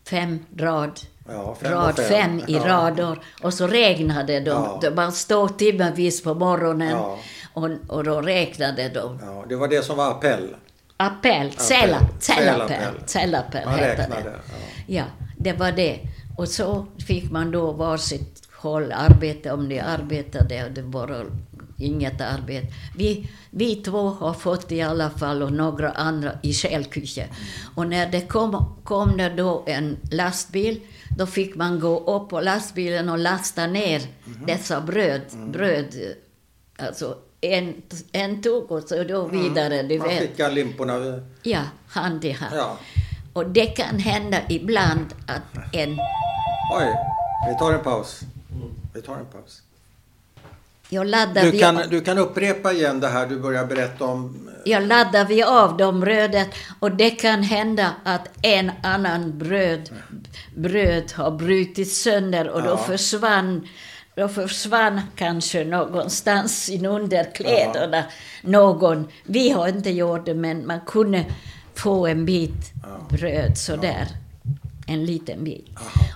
fem 0.10 0.40
rad, 0.58 1.00
Ja, 1.28 1.56
fem 1.62 1.72
rad 1.72 1.96
fem. 1.96 2.06
fem 2.06 2.40
i 2.48 2.54
Ja. 2.54 2.68
rador 2.68 3.20
och 3.44 3.54
så 3.54 3.68
regnade 3.68 4.40
de. 4.40 4.50
Ja. 4.50 4.80
De 4.82 4.90
Man 4.90 5.12
stod 5.12 5.58
timmevis 5.58 6.24
på 6.24 6.34
morgonen 6.34 6.90
Ja. 6.90 7.20
och, 7.54 7.70
och 7.88 8.04
då 8.04 8.22
räknade 8.22 8.90
de. 8.90 9.20
Ja, 9.22 9.46
det 9.50 9.56
var 9.56 9.68
det 9.68 9.82
som 9.86 9.98
var 9.98 10.12
appell. 10.12 10.56
Appell, 10.98 11.52
cella, 11.52 12.00
cellappell, 12.20 12.94
Cellappell. 13.06 13.68
räknade. 13.70 14.22
det. 14.24 14.34
Ja. 14.48 14.54
Ja, 14.88 15.04
det 15.38 15.54
var 15.54 15.72
det. 15.72 16.00
Och 16.38 16.48
så 16.48 16.86
fick 17.08 17.32
man 17.32 17.52
då 17.52 17.72
varsitt 17.72 18.48
håll 18.56 18.92
arbete 18.92 19.52
om 19.52 19.70
de 19.70 19.80
arbetade 19.80 20.66
och 20.66 20.72
det 20.72 20.82
var 20.82 21.26
inget 21.78 22.22
arbete. 22.22 22.68
Vi, 22.96 23.30
vi 23.50 23.76
två 23.76 24.10
har 24.10 24.34
fått 24.34 24.72
i 24.72 24.82
alla 24.82 25.10
fall 25.10 25.44
och 25.44 25.52
några 25.52 25.92
andra 25.92 26.32
i 26.44 26.52
självküche. 26.52 27.26
Och 27.76 27.88
när 27.88 28.12
det 28.12 28.22
kom, 28.22 28.76
kom 28.84 29.18
det 29.18 29.30
då 29.30 29.64
en 29.68 29.98
lastbil, 30.12 30.82
då 31.18 31.26
fick 31.26 31.56
man 31.56 31.80
gå 31.80 32.00
upp 32.00 32.30
på 32.30 32.42
lastbilen 32.42 33.10
och 33.10 33.20
lasta 33.20 33.68
ner 33.68 34.02
dessa 34.48 34.82
bröd, 34.82 35.22
bröd, 35.48 35.96
alltså 36.78 37.18
en, 37.42 37.82
en 38.12 38.42
tog 38.42 38.72
och 38.72 38.84
så 38.84 39.04
då 39.04 39.28
vidare, 39.28 39.84
du 39.84 39.98
Man 40.00 40.10
skickar 40.10 40.52
limporna. 40.52 41.22
Ja, 41.44 41.62
hand 41.88 42.26
i 42.26 42.32
hand. 42.32 42.56
Ja. 42.56 42.78
Och 43.34 43.50
det 43.50 43.66
kan 43.66 44.00
hända 44.00 44.38
ibland 44.50 45.14
att 45.28 45.74
en... 45.74 46.00
Oj, 46.74 46.96
vi 47.50 47.58
tar 47.60 47.74
en 47.74 47.84
paus. 47.84 48.22
Vi 48.94 49.02
tar 49.02 49.18
en 49.18 49.26
paus. 49.26 49.62
Jag 50.90 51.08
laddar, 51.08 51.44
Du 51.44 51.60
kan, 51.60 51.82
du 51.90 52.02
kan 52.02 52.18
upprepa 52.18 52.74
igen 52.74 53.00
det 53.00 53.08
här 53.08 53.28
du 53.28 53.40
börjar 53.40 53.66
berätta 53.66 54.06
om. 54.06 54.50
jag 54.66 54.84
laddar 54.84 55.26
vi 55.26 55.44
av 55.44 55.78
de 55.78 56.00
brödet 56.00 56.48
och 56.80 56.92
det 56.92 57.10
kan 57.10 57.44
hända 57.44 57.92
att 58.04 58.30
en 58.42 58.72
annan 58.84 59.38
bröd, 59.38 59.90
bröd 60.56 61.12
har 61.16 61.32
brutits 61.32 62.02
sönder 62.02 62.50
och 62.50 62.62
då 62.64 62.70
Ja. 62.70 62.78
försvann 62.78 63.68
då 64.16 64.28
försvann 64.28 65.02
kanske 65.16 65.66
någonstans 65.66 66.70
in 66.70 66.86
under 66.86 67.24
kläderna 67.36 68.04
någon. 68.42 69.08
Vi 69.24 69.50
har 69.50 69.68
inte 69.68 69.90
gjort 69.90 70.26
det, 70.26 70.34
men 70.34 70.68
man 70.68 70.80
kunde 70.86 71.26
få 71.74 72.08
en 72.08 72.26
bit 72.26 72.74
bröd 73.10 73.58
sådär. 73.58 74.08
En 74.88 75.06
liten 75.06 75.44
bit. 75.44 75.68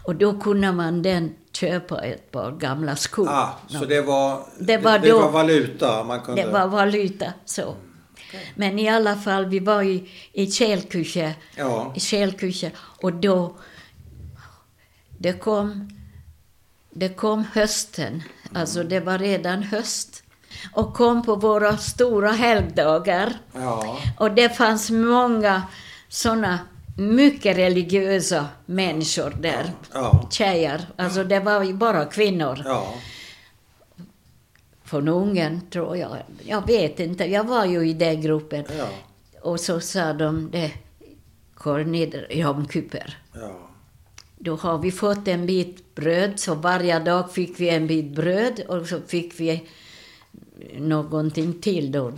Och 0.03 0.15
då 0.15 0.39
kunde 0.39 0.71
man 0.71 1.01
den 1.01 1.33
köpa 1.53 2.01
ett 2.01 2.31
par 2.31 2.51
gamla 2.51 2.95
skor. 2.95 3.29
Ah, 3.29 3.49
så 3.67 3.85
det 3.85 4.01
var, 4.01 4.43
Det 4.59 4.77
var 4.77 4.99
det 4.99 5.09
då- 5.09 5.19
var 5.19 5.31
valuta 5.31 6.03
man 6.03 6.21
kunde... 6.21 6.41
Det 6.41 6.47
var 6.51 6.67
valuta, 6.67 7.33
så. 7.45 7.75
Men 8.55 8.79
i 8.79 8.89
alla 8.89 9.15
fall, 9.15 9.45
vi 9.45 9.59
var 9.59 9.81
i, 9.83 10.09
i 10.33 10.45
Kälküche, 10.45 11.33
Ja. 11.55 11.93
i 11.95 11.99
Kälküche 11.99 12.71
och 13.01 13.13
då, 13.13 13.55
det 15.17 15.33
kom, 15.33 15.89
det 16.91 17.09
kom 17.09 17.43
hösten, 17.53 18.23
alltså 18.55 18.83
det 18.83 18.99
var 18.99 19.17
redan 19.17 19.63
höst, 19.63 20.23
och 20.73 20.93
kom 20.93 21.23
på 21.23 21.35
våra 21.35 21.77
stora 21.77 22.31
helgdagar. 22.31 23.33
Ja. 23.53 23.97
Och 24.19 24.31
det 24.31 24.49
fanns 24.57 24.89
många 24.89 25.63
såna 26.09 26.59
mycket 26.99 27.57
religiösa 27.57 28.47
människor 28.65 29.33
där, 29.41 29.71
Ja. 29.93 30.27
tjejer, 30.31 30.81
alltså 30.95 31.23
det 31.23 31.39
var 31.39 31.63
ju 31.63 31.73
bara 31.73 32.05
kvinnor 32.05 32.61
Ja. 32.65 32.93
från 34.83 35.07
Ungern, 35.07 35.61
tror 35.71 35.97
jag. 35.97 36.17
Jag 36.43 36.67
vet 36.67 36.99
inte, 36.99 37.25
jag 37.25 37.43
var 37.43 37.65
ju 37.65 37.89
i 37.89 37.93
den 37.93 38.21
gruppen. 38.21 38.65
Ja. 38.77 38.87
Och 39.41 39.59
så 39.59 39.79
sa 39.79 40.13
de 40.13 40.49
det, 40.51 40.71
Kornid 41.55 42.25
Jom 42.29 42.67
Kuper. 42.67 43.17
Ja. 43.33 43.51
Då 44.41 44.55
har 44.55 44.77
vi 44.77 44.91
fått 44.91 45.27
en 45.27 45.45
bit 45.45 45.95
bröd, 45.95 46.39
så 46.39 46.55
varje 46.55 46.99
dag 46.99 47.31
fick 47.31 47.59
vi 47.59 47.69
en 47.69 47.87
bit 47.87 48.15
bröd 48.15 48.59
och 48.67 48.87
så 48.87 48.99
fick 49.07 49.39
vi 49.39 49.67
någonting 50.77 51.61
till 51.61 51.91
då, 51.91 52.11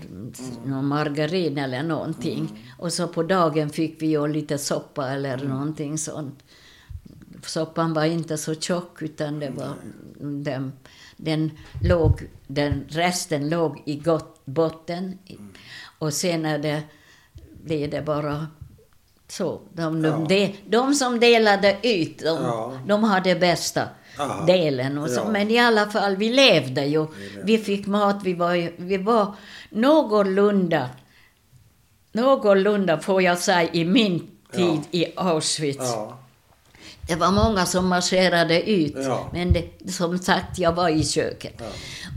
någon 0.66 0.88
margarin 0.88 1.58
eller 1.58 1.84
någonting. 1.84 2.70
Och 2.78 2.94
så 2.94 3.08
på 3.08 3.24
dagen 3.24 3.70
fick 3.70 4.02
vi 4.02 4.08
ju 4.08 4.28
lite 4.28 4.58
soppa 4.58 5.10
eller 5.10 5.38
någonting 5.38 5.98
sånt. 5.98 6.44
Soppan 7.46 7.94
var 7.94 8.06
inte 8.06 8.38
så 8.38 8.56
tjock 8.56 9.02
utan 9.02 9.39
det 9.39 9.50
var, 9.50 9.74
den, 10.20 10.72
den 11.18 11.52
låg, 11.84 12.28
den, 12.48 12.86
resten 12.89 13.50
låg 13.50 13.84
i 13.86 13.96
gott, 13.96 14.42
botten. 14.46 15.18
Och 16.00 16.14
sen 16.14 16.46
är 16.46 16.60
det, 16.60 16.84
blev 17.64 17.89
det 17.89 18.02
bara 18.02 18.48
Så, 19.32 19.62
de, 19.74 20.02
de, 20.02 20.08
Ja. 20.10 20.26
de, 20.30 20.56
de 20.70 20.94
som 20.96 21.20
delade 21.20 21.78
ut, 21.84 22.20
de, 22.20 22.26
Ja. 22.44 22.74
de 22.88 23.04
hade 23.04 23.36
bästa 23.36 23.88
Aha. 24.20 24.46
delen. 24.46 24.98
Och 24.98 25.10
så, 25.10 25.20
Ja. 25.20 25.30
Men 25.32 25.50
i 25.52 25.60
alla 25.60 25.86
fall, 25.90 26.16
vi 26.16 26.30
levde 26.30 26.86
ju. 26.86 27.00
levde. 27.00 27.44
Vi 27.44 27.58
fick 27.58 27.88
mat, 27.88 28.20
vi 28.24 28.34
var, 28.34 28.72
vi 28.78 28.98
var 28.98 29.36
någorlunda, 29.70 30.90
någorlunda 32.12 33.00
får 33.00 33.22
jag 33.22 33.38
säga, 33.38 33.70
i 33.74 33.86
min 33.86 34.28
tid 34.54 34.80
i 34.92 35.06
Auschwitz. 35.16 35.78
Ja. 35.80 36.18
Det 37.08 37.16
var 37.16 37.32
många 37.32 37.66
som 37.66 37.88
marscherade 37.88 38.70
ut, 38.70 38.94
Ja. 38.98 39.30
men 39.34 39.54
det, 39.54 39.92
som 39.92 40.18
sagt, 40.20 40.60
jag 40.60 40.72
var 40.74 40.90
i 40.90 41.04
köket. 41.04 41.54
Ja. 41.60 41.66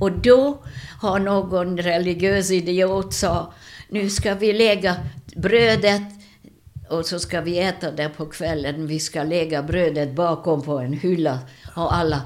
Och 0.00 0.12
då 0.12 0.58
har 1.00 1.18
någon 1.18 1.78
religiös 1.78 2.50
idiot 2.50 3.14
sa, 3.14 3.52
nu 3.88 4.10
ska 4.10 4.34
vi 4.34 4.52
lägga 4.52 4.96
brödet 5.36 6.02
och 6.94 7.06
så 7.06 7.18
ska 7.18 7.40
vi 7.40 7.58
äta 7.58 7.90
det 7.90 8.08
på 8.08 8.26
kvällen. 8.26 8.86
Vi 8.86 9.00
ska 9.00 9.22
lägga 9.22 9.62
brödet 9.62 10.12
bakom 10.12 10.62
på 10.62 10.78
en 10.78 10.92
hylla. 10.92 11.38
Och 11.76 11.94
alla, 11.94 12.22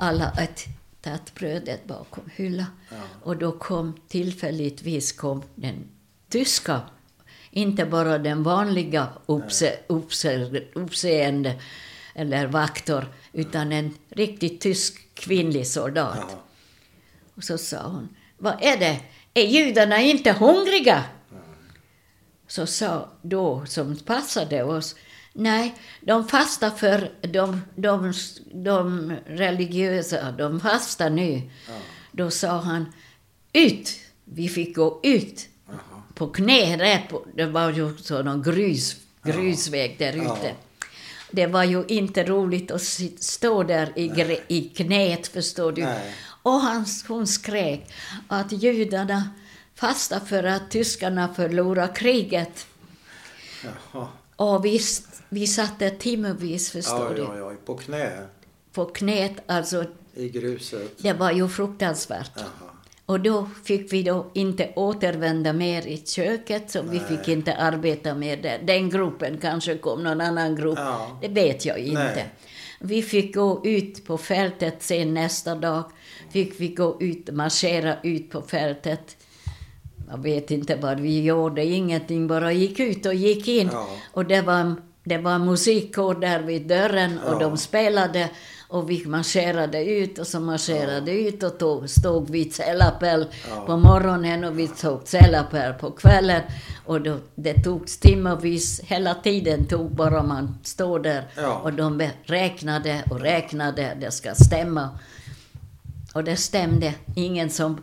alla 0.00 0.32
ett, 0.38 0.64
tagit 1.00 1.34
brödet 1.34 1.84
bakom 1.86 2.24
hyllan. 2.34 2.66
Ja. 2.90 2.96
Och 3.22 3.36
då 3.36 3.52
kom 3.52 4.00
tillfälligtvis 4.08 5.12
kom 5.12 5.42
den 5.54 5.88
tyska, 6.28 6.80
inte 7.50 7.84
bara 7.84 8.18
den 8.18 8.42
vanliga 8.42 9.08
uppse, 9.26 9.76
uppse, 9.86 10.62
uppseende 10.74 11.54
eller 12.14 12.46
vaktor, 12.46 13.06
utan 13.32 13.72
en 13.72 13.94
riktigt 14.08 14.60
tysk 14.60 15.14
kvinnlig 15.14 15.66
soldat. 15.66 16.26
Ja. 16.30 16.42
Och 17.34 17.44
så 17.44 17.58
sa 17.58 17.82
hon, 17.82 18.08
vad 18.38 18.54
är 18.60 18.76
det? 18.76 19.00
Är 19.34 19.46
judarna 19.46 20.00
inte 20.00 20.32
hungriga? 20.32 21.04
Så 22.54 22.66
sa 22.66 23.08
då, 23.22 23.64
som 23.66 23.96
passade 23.96 24.62
oss, 24.62 24.96
nej, 25.32 25.74
de 26.00 26.28
fastar 26.28 26.70
för 26.70 27.12
de, 27.20 27.60
de, 27.76 28.12
de 28.52 29.12
religiösa, 29.26 30.32
de 30.32 30.60
fastar 30.60 31.10
nu. 31.10 31.50
Då 32.12 32.30
sa 32.30 32.60
han, 32.60 32.92
ut! 33.52 33.98
Vi 34.24 34.48
fick 34.48 34.76
gå 34.76 35.00
ut 35.02 35.48
Jaha. 35.66 36.02
på 36.14 36.26
knä, 36.26 36.76
rätt 36.76 37.08
på, 37.08 37.26
det 37.34 37.46
var 37.46 37.70
ju 37.70 37.96
sån 37.96 38.42
grus, 38.42 38.96
grusväg 39.22 39.96
där 39.98 40.12
ute. 40.12 40.46
Ja. 40.46 40.86
Det 41.30 41.46
var 41.46 41.64
ju 41.64 41.84
inte 41.88 42.24
roligt 42.24 42.70
att 42.70 42.82
stå 43.20 43.62
där 43.62 43.98
i, 43.98 44.40
i 44.48 44.60
knät, 44.68 45.26
förstår 45.26 45.72
du. 45.72 45.82
Nej. 45.82 46.14
Och 46.42 46.60
han, 46.60 46.86
hon 47.08 47.26
skrek 47.26 47.92
att 48.28 48.52
judarna 48.52 49.28
fastar 49.82 50.20
för 50.20 50.44
att 50.44 50.70
tyskarna 50.70 51.34
förlorar 51.34 51.94
kriget. 51.94 52.66
Jaha. 53.64 54.08
Och 54.36 54.64
visst, 54.64 55.06
vi 55.28 55.46
satt 55.46 55.78
där 55.78 55.90
timmervis, 55.90 56.70
förstår 56.70 57.14
du. 57.16 57.22
oj, 57.22 57.42
oj. 57.42 57.56
På 57.64 57.74
knä 57.74 58.26
På 58.72 58.84
knät, 58.84 59.32
alltså, 59.46 59.84
i 60.14 60.28
gruset. 60.28 60.98
det 60.98 61.12
var 61.12 61.30
ju 61.32 61.48
fruktansvärt. 61.48 62.30
Jaha. 62.36 62.70
Och 63.06 63.20
då 63.20 63.50
fick 63.64 63.92
vi 63.92 64.02
då 64.02 64.30
inte 64.34 64.72
återvända 64.76 65.52
mer 65.52 65.86
i 65.86 66.02
köket, 66.06 66.70
så 66.70 66.82
vi 66.82 67.00
fick 67.00 67.28
inte 67.28 67.54
arbeta 67.54 68.14
med 68.14 68.42
det. 68.42 68.60
Den 68.64 68.90
gruppen 68.90 69.38
kanske 69.38 69.78
kom 69.78 70.02
någon 70.02 70.20
annan 70.20 70.56
grupp, 70.56 70.78
Ja. 70.78 71.18
det 71.22 71.28
vet 71.28 71.64
jag 71.64 71.78
inte. 71.78 72.14
Nej. 72.14 72.30
Vi 72.80 73.02
fick 73.02 73.34
gå 73.34 73.60
ut 73.64 74.04
på 74.06 74.18
fältet 74.18 74.74
sen 74.82 75.14
nästa 75.14 75.54
dag, 75.54 75.84
fick 76.30 76.60
vi 76.60 76.68
gå 76.68 76.96
ut, 77.00 77.30
marschera 77.34 77.96
ut 78.02 78.30
på 78.30 78.42
fältet. 78.42 79.16
Jag 80.12 80.22
vet 80.22 80.50
inte 80.50 80.76
vad 80.76 81.00
vi 81.00 81.22
gjorde, 81.22 81.64
ingenting, 81.64 82.26
bara 82.26 82.52
gick 82.52 82.80
ut 82.80 83.06
och 83.06 83.14
gick 83.14 83.48
in. 83.48 83.68
Ja. 83.72 83.88
Och 84.12 84.24
det 84.26 84.42
var, 84.42 84.74
det 85.04 85.18
var 85.18 85.38
musikkår 85.38 86.14
där 86.14 86.42
vid 86.42 86.66
dörren 86.66 87.18
och 87.18 87.32
Ja. 87.34 87.38
de 87.38 87.56
spelade 87.56 88.30
och 88.68 88.90
vi 88.90 89.06
marscherade 89.06 89.84
ut 89.84 90.18
och 90.18 90.26
så 90.26 90.40
marscherade 90.40 91.12
ut 91.12 91.42
och 91.42 91.58
tog, 91.58 91.90
stod 91.90 92.30
vid 92.30 92.54
Sällapel 92.54 93.26
Ja. 93.50 93.60
på 93.66 93.76
morgonen 93.76 94.44
och 94.44 94.58
vi 94.58 94.68
tog 94.68 95.00
Sällapel 95.08 95.72
på 95.72 95.90
kvällen. 95.90 96.40
Och 96.86 97.00
då, 97.00 97.16
det 97.34 97.54
tog 97.62 97.86
timmervis, 97.86 98.80
hela 98.80 99.14
tiden 99.14 99.66
tog 99.66 99.90
bara 99.94 100.22
man 100.22 100.58
stå 100.62 100.98
där 100.98 101.24
Ja. 101.36 101.60
och 101.64 101.72
de 101.72 102.08
räknade 102.24 103.02
och 103.10 103.20
räknade, 103.20 103.96
det 104.00 104.10
ska 104.10 104.34
stämma. 104.34 104.88
Och 106.14 106.24
det 106.24 106.36
stämde. 106.36 106.94
Ingen 107.16 107.50
som, 107.50 107.80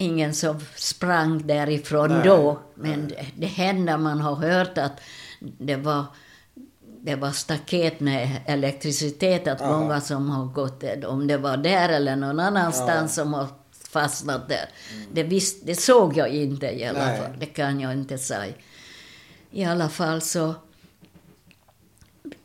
ingen 0.00 0.34
som 0.34 0.60
sprang 0.76 1.46
därifrån 1.46 2.08
Nej, 2.08 2.20
då. 2.24 2.60
Men 2.74 3.08
det, 3.08 3.26
det 3.36 3.46
hände, 3.46 3.96
man 3.96 4.20
har 4.20 4.34
hört 4.36 4.78
att 4.78 5.00
det 5.40 5.76
var, 5.76 6.04
det 7.00 7.14
var 7.14 7.30
staket 7.30 8.00
med 8.00 8.40
elektricitet, 8.46 9.46
att 9.48 9.60
Ja. 9.60 9.78
många 9.80 10.00
som 10.00 10.30
har 10.30 10.44
gått 10.46 10.84
om 11.06 11.26
det 11.26 11.36
var 11.38 11.56
där 11.56 11.88
eller 11.88 12.16
någon 12.16 12.40
annanstans 12.40 13.16
Ja. 13.18 13.22
som 13.22 13.34
har 13.34 13.46
fastnat 13.72 14.48
där. 14.48 14.68
Det, 15.12 15.22
visst, 15.22 15.66
det 15.66 15.74
såg 15.74 16.16
jag 16.16 16.28
inte 16.28 16.66
i 16.66 16.84
alla 16.84 17.06
Nej. 17.06 17.20
fall, 17.20 17.36
det 17.40 17.46
kan 17.46 17.80
jag 17.80 17.92
inte 17.92 18.18
säga. 18.18 18.54
I 19.50 19.64
alla 19.64 19.88
fall 19.88 20.20
så 20.20 20.54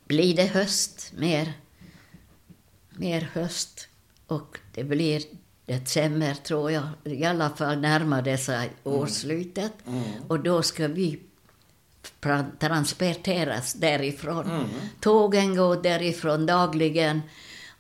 blir 0.07 0.35
det 0.35 0.45
höst, 0.45 1.11
mer, 1.17 1.53
mer 2.89 3.29
höst. 3.33 3.87
Och 4.27 4.57
det 4.73 4.83
blir 4.83 5.21
december, 5.66 6.34
tror 6.34 6.72
jag. 6.72 6.84
I 7.03 7.26
alla 7.26 7.49
fall 7.49 7.80
närmar 7.80 8.22
det 8.22 8.38
sig 8.38 8.72
årsslutet. 8.84 9.74
Mm. 9.88 10.03
Och 10.28 10.39
då 10.39 10.61
ska 10.61 10.88
vi 10.88 11.20
transporteras 12.59 13.74
därifrån. 13.74 14.45
Mm. 14.45 14.68
Tågen 14.99 15.55
går 15.55 15.84
därifrån 15.84 16.45
dagligen. 16.45 17.22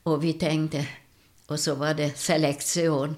Och 0.03 0.23
vi 0.23 0.33
tänkte, 0.33 0.87
och 1.47 1.59
så 1.59 1.75
var 1.75 1.93
det 1.93 2.17
selektion, 2.17 3.15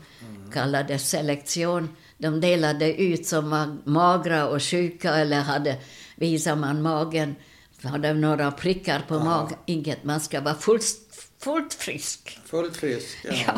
kallades 0.53 1.09
selektion. 1.09 1.89
De 2.17 2.41
delade 2.41 3.01
ut 3.01 3.27
som 3.27 3.49
var 3.49 3.77
magra 3.83 4.47
och 4.47 4.63
sjuka 4.63 5.15
eller 5.15 5.41
hade, 5.41 5.77
visar 6.15 6.55
man 6.55 6.81
magen, 6.81 7.35
hade 7.83 8.13
några 8.13 8.51
prickar 8.51 9.05
på 9.07 9.19
magen, 9.19 9.57
inget, 9.65 10.03
man 10.03 10.19
ska 10.19 10.41
vara 10.41 10.55
fullt, 10.55 11.06
fullt 11.39 11.73
frisk. 11.73 12.39
Fullt 12.45 12.77
frisk. 12.77 13.17
Ja. 13.23 13.33
Ja, 13.35 13.55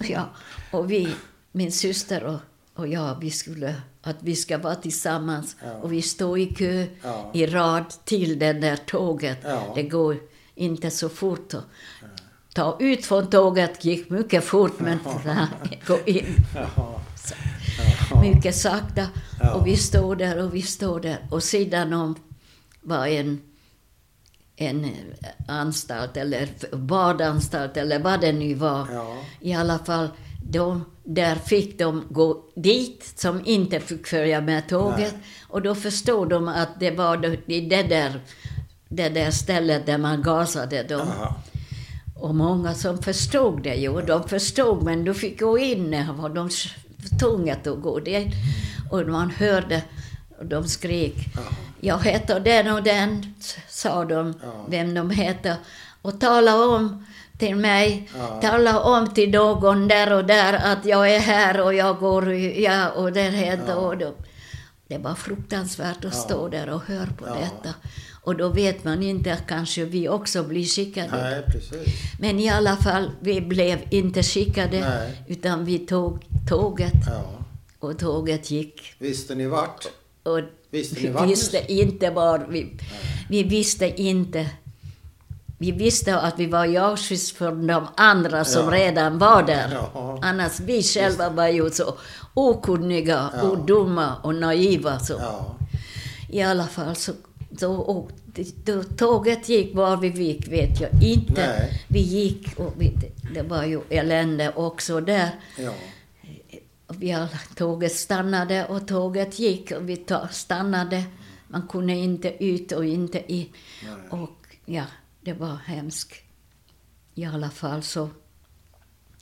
ja. 0.00 0.28
Och 0.70 0.90
vi, 0.90 1.08
min 1.52 1.72
syster 1.72 2.24
och, 2.24 2.38
och 2.74 2.88
jag, 2.88 3.20
vi 3.20 3.30
skulle, 3.30 3.74
att 4.02 4.16
vi 4.20 4.36
ska 4.36 4.58
vara 4.58 4.74
tillsammans. 4.74 5.56
Ja. 5.64 5.72
Och 5.72 5.92
vi 5.92 6.02
står 6.02 6.38
i 6.38 6.46
kö, 6.46 6.86
Ja. 7.02 7.30
i 7.34 7.46
rad 7.46 7.84
till 8.04 8.38
det 8.38 8.52
där 8.52 8.76
tåget. 8.76 9.38
Det 9.74 9.82
går 9.82 10.16
inte 10.54 10.90
så 10.90 11.08
fort. 11.08 11.54
Och 11.54 11.62
ta 12.54 12.76
ut 12.80 13.06
från 13.06 13.30
tåget 13.30 13.84
gick 13.84 14.10
mycket 14.10 14.44
fort, 14.44 14.80
men 14.80 14.98
gå 15.86 15.98
in 16.06 16.36
Jaha. 16.54 17.00
mycket 18.22 18.56
sakta. 18.56 19.06
Och 19.54 19.66
vi 19.66 19.76
står 19.76 20.16
där 20.16 20.42
och 20.42 20.54
vi 20.54 20.62
står 20.62 21.00
där. 21.00 21.26
Och 21.30 21.42
sidan 21.42 21.92
om 21.92 22.14
var 22.80 23.06
en, 23.06 23.40
en 24.56 24.90
anstalt, 25.48 26.16
eller 26.16 26.48
badanstalt, 26.76 27.76
eller 27.76 27.98
vad 27.98 28.20
det 28.20 28.32
nu 28.32 28.54
var. 28.54 28.88
Ja. 28.92 29.16
I 29.40 29.54
alla 29.54 29.78
fall, 29.78 30.08
de, 30.42 30.84
där 31.04 31.34
fick 31.34 31.78
de 31.78 32.04
gå 32.10 32.44
dit 32.56 33.12
som 33.16 33.46
inte 33.46 33.80
fick 33.80 34.06
följa 34.06 34.40
med 34.40 34.68
tåget. 34.68 35.12
Nej. 35.12 35.22
Och 35.48 35.62
då 35.62 35.74
förstod 35.74 36.28
de 36.28 36.48
att 36.48 36.80
det 36.80 36.90
var 36.90 37.36
i 37.46 37.60
det 37.60 37.82
där, 37.82 38.20
det 38.88 39.08
där 39.08 39.30
stället 39.30 39.86
där 39.86 39.98
man 39.98 40.22
gasade 40.22 40.82
dem. 40.82 41.08
Jaha. 41.18 41.34
Och 42.22 42.34
många 42.34 42.74
som 42.74 42.98
förstod 42.98 43.62
det 43.62 43.74
ju, 43.74 44.00
de 44.00 44.28
förstod 44.28 44.82
men 44.82 45.04
du 45.04 45.14
fick 45.14 45.40
gå 45.40 45.58
in 45.58 45.94
och 46.20 46.30
de 46.30 46.44
var 46.44 47.18
tvungna 47.20 47.52
att 47.52 47.82
gå 47.82 48.00
dit. 48.00 48.34
Och 48.90 49.08
man 49.08 49.30
hörde, 49.30 49.82
och 50.38 50.46
de 50.46 50.68
skrek, 50.68 51.14
jag 51.84 52.04
heter 52.04 52.40
den 52.40 52.68
och 52.74 52.82
den, 52.82 53.34
sa 53.68 54.04
de, 54.04 54.34
Ja. 54.42 54.66
vem 54.68 54.94
de 54.94 55.10
heter. 55.10 55.56
Och 56.02 56.20
tala 56.20 56.64
om 56.66 57.06
till 57.38 57.56
mig, 57.56 58.10
Ja. 58.18 58.40
tala 58.40 58.80
om 58.80 59.14
till 59.14 59.30
någon 59.30 59.88
där 59.88 60.12
och 60.12 60.24
där 60.24 60.52
att 60.72 60.84
jag 60.84 61.14
är 61.14 61.18
här 61.20 61.60
och 61.60 61.74
jag 61.74 61.98
går, 61.98 62.32
ja, 62.34 62.90
och 62.90 63.12
det 63.12 63.22
heter 63.22 63.64
Ja. 63.72 63.74
och 63.76 63.98
då. 63.98 64.14
Det 64.88 64.98
var 64.98 65.14
fruktansvärt 65.14 66.04
att 66.04 66.14
stå 66.14 66.48
där 66.48 66.68
och 66.68 66.82
höra 66.86 67.06
på 67.18 67.24
detta. 67.24 67.74
Och 68.24 68.36
då 68.36 68.48
vet 68.48 68.84
man 68.84 69.02
inte 69.02 69.32
att 69.32 69.46
kanske 69.46 69.84
vi 69.84 70.08
också 70.08 70.42
blir 70.42 70.64
skickade. 70.64 71.08
Nej. 71.12 71.42
Men 72.20 72.40
i 72.40 72.48
alla 72.48 72.76
fall, 72.76 73.10
vi 73.20 73.40
blev 73.40 73.78
inte 73.90 74.22
skickade, 74.22 74.80
Nej. 74.80 75.22
utan 75.28 75.64
vi 75.64 75.78
tog 75.78 76.24
tåget 76.48 76.92
och 77.78 77.98
tåget 77.98 78.50
gick. 78.50 78.94
Visste 78.98 79.34
ni 79.34 79.46
vart? 79.46 79.86
Och 80.22 80.40
Visste 80.70 81.00
vi 81.00 81.26
visste 81.26 81.72
inte 81.72 82.10
var 82.10 82.46
vi... 82.48 82.78
Vi 83.28 83.42
visste 83.42 84.02
inte... 84.02 84.46
Vi 85.58 85.72
visste 85.72 86.18
att 86.18 86.38
vi 86.38 86.46
var 86.46 86.66
i 86.66 86.76
Auschwitz 86.76 87.32
för 87.32 87.52
de 87.52 87.86
andra 87.96 88.44
som 88.44 88.64
Ja. 88.64 88.70
redan 88.70 89.18
var 89.18 89.42
där. 89.42 89.68
Ja. 89.94 90.18
Annars, 90.22 90.60
vi 90.60 90.82
själva 90.82 91.30
var 91.30 91.48
ju 91.48 91.70
så 91.70 91.94
okunniga 92.34 93.30
Ja. 93.36 93.42
och 93.42 93.66
dumma 93.66 94.16
och 94.22 94.34
naiva. 94.34 94.98
Så. 94.98 95.12
Ja. 95.18 95.56
I 96.28 96.42
alla 96.42 96.66
fall 96.66 96.96
så 96.96 97.12
då, 97.50 97.68
åkte, 97.76 98.44
då 98.64 98.82
tåget 98.82 99.48
gick 99.48 99.74
var 99.74 99.96
vi 99.96 100.08
gick 100.08 100.48
vet 100.48 100.80
jag 100.80 101.02
inte. 101.02 101.46
Nej. 101.58 101.84
Vi 101.88 102.00
gick 102.00 102.58
och 102.58 102.72
vi, 102.78 102.92
det 103.34 103.42
var 103.42 103.64
ju 103.64 103.80
elände 103.90 104.52
också 104.56 105.00
där. 105.00 105.30
Ja. 105.58 105.72
Vi 106.98 107.12
alla, 107.12 107.28
tåget 107.54 107.92
stannade 107.92 108.66
och 108.66 108.88
tåget 108.88 109.38
gick 109.38 109.70
och 109.70 109.88
vi 109.88 109.96
ta, 109.96 110.28
stannade. 110.28 111.04
Man 111.48 111.68
kunde 111.68 111.92
inte 111.92 112.44
ut 112.44 112.72
och 112.72 112.84
inte 112.84 113.32
in. 113.32 113.48
Och 114.10 114.46
ja, 114.64 114.84
det 115.20 115.32
var 115.32 115.56
hemskt. 115.56 116.14
I 117.14 117.24
alla 117.24 117.50
fall 117.50 117.82
så 117.82 118.10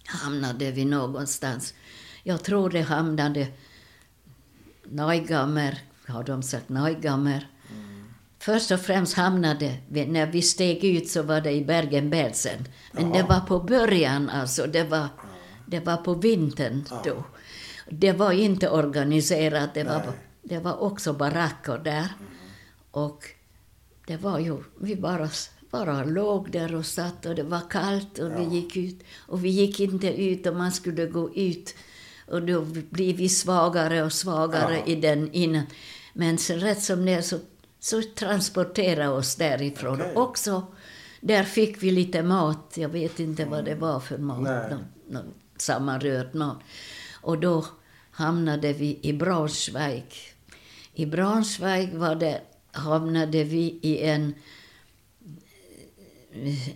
hamnade 0.05 0.71
vi 0.71 0.85
någonstans. 0.85 1.75
Jag 2.23 2.45
tror 2.45 2.71
det 2.71 2.83
hamnade 2.83 3.47
Neugammer, 4.85 5.79
har 6.07 6.25
de 6.25 6.43
sagt 6.43 6.69
Neugammer. 6.69 7.49
Först 8.39 8.71
och 8.71 8.81
främst 8.81 9.17
hamnade 9.17 9.77
vi, 9.89 10.07
när 10.07 10.27
vi 10.27 10.43
steg 10.43 10.85
ut 10.85 11.09
så 11.09 11.23
var 11.23 11.41
det 11.41 11.53
i 11.53 11.65
Bergen-Belsen. 11.65 12.69
Men 12.93 13.11
det 13.11 13.19
Jaha. 13.19 13.29
var 13.29 13.41
på 13.41 13.61
början 13.61 14.31
alltså, 14.31 14.67
det 14.67 14.85
var, 14.85 15.09
det 15.67 15.81
var 15.81 15.97
på 15.97 16.15
vintern 16.15 16.85
då. 17.05 17.25
Det 17.91 18.13
var 18.13 18.33
inte 18.33 18.71
organiserat, 18.71 19.75
det 19.75 19.85
var, 19.85 20.03
det 20.43 20.59
var 20.59 20.83
också 20.83 21.13
baracker 21.13 21.79
där. 21.79 22.09
Och 22.91 23.25
det 24.07 24.17
var 24.17 24.39
ju, 24.39 24.57
vi 24.81 24.97
bara, 24.97 25.29
bara 25.71 26.05
låg 26.05 26.51
där 26.51 26.75
och 26.75 26.87
satt 26.87 27.27
och 27.27 27.35
det 27.35 27.43
var 27.43 27.71
kallt 27.71 28.19
och 28.19 28.31
vi 28.39 28.45
gick 28.45 28.77
ut. 28.77 29.03
Och 29.19 29.45
vi 29.45 29.49
gick 29.49 29.81
inte 29.81 30.23
ut 30.23 30.47
och 30.47 30.57
man 30.57 30.73
skulle 30.73 31.07
gå 31.07 31.35
ut. 31.35 31.75
Och 32.29 32.43
då 32.43 32.61
blir 32.91 33.15
vi 33.15 33.29
svagare 33.29 34.03
och 34.03 34.13
svagare 34.13 34.79
Ja. 34.79 34.87
i 34.87 34.95
den 34.95 35.33
innan. 35.33 35.63
Men 36.13 36.39
sen 36.39 36.61
rätt 36.61 36.83
som 36.83 37.05
det 37.07 37.23
så, 37.23 37.39
så 37.81 38.03
transportera 38.15 39.11
oss 39.11 39.37
därifrån. 39.37 40.01
Okej. 40.01 40.13
Också, 40.17 40.67
där 41.21 41.45
fick 41.45 41.83
vi 41.83 41.91
lite 41.91 42.23
mat. 42.23 42.75
Jag 42.75 42.89
vet 42.89 43.21
inte 43.21 43.45
vad 43.45 43.65
det 43.65 43.75
var 43.75 44.01
för 44.01 44.19
mat. 44.19 44.41
Någon, 44.41 44.85
någon 45.09 45.35
sammanrörd 45.57 46.35
mat. 46.35 46.59
Och 47.23 47.39
då 47.39 47.65
hamnade 48.21 48.73
vi 48.73 48.99
i 49.03 49.13
Braunschweig. 49.13 50.05
I 50.95 51.07
Braunschweig 51.07 51.95
var 51.95 52.15
det, 52.15 52.41
hamnade 52.73 53.45
vi 53.45 53.79
i 53.83 54.03
en, 54.03 54.35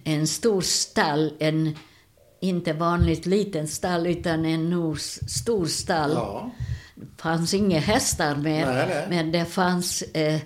en 0.04 0.26
stor 0.26 0.60
stall, 0.60 1.32
en 1.38 1.76
inte 2.40 2.72
vanligt 2.72 3.26
liten 3.26 3.68
stall 3.68 4.06
utan 4.06 4.44
en 4.44 4.70
nog 4.70 5.00
stor 5.00 5.66
stall. 5.66 6.10
Ja. 6.10 6.50
Det 6.94 7.22
fanns 7.22 7.54
inga 7.54 7.78
hästar 7.78 8.36
med, 8.36 8.66
Nej, 8.66 8.86
nej. 8.88 9.06
men 9.08 9.32
det 9.32 9.44
fanns 9.44 10.02
eh, 10.02 10.40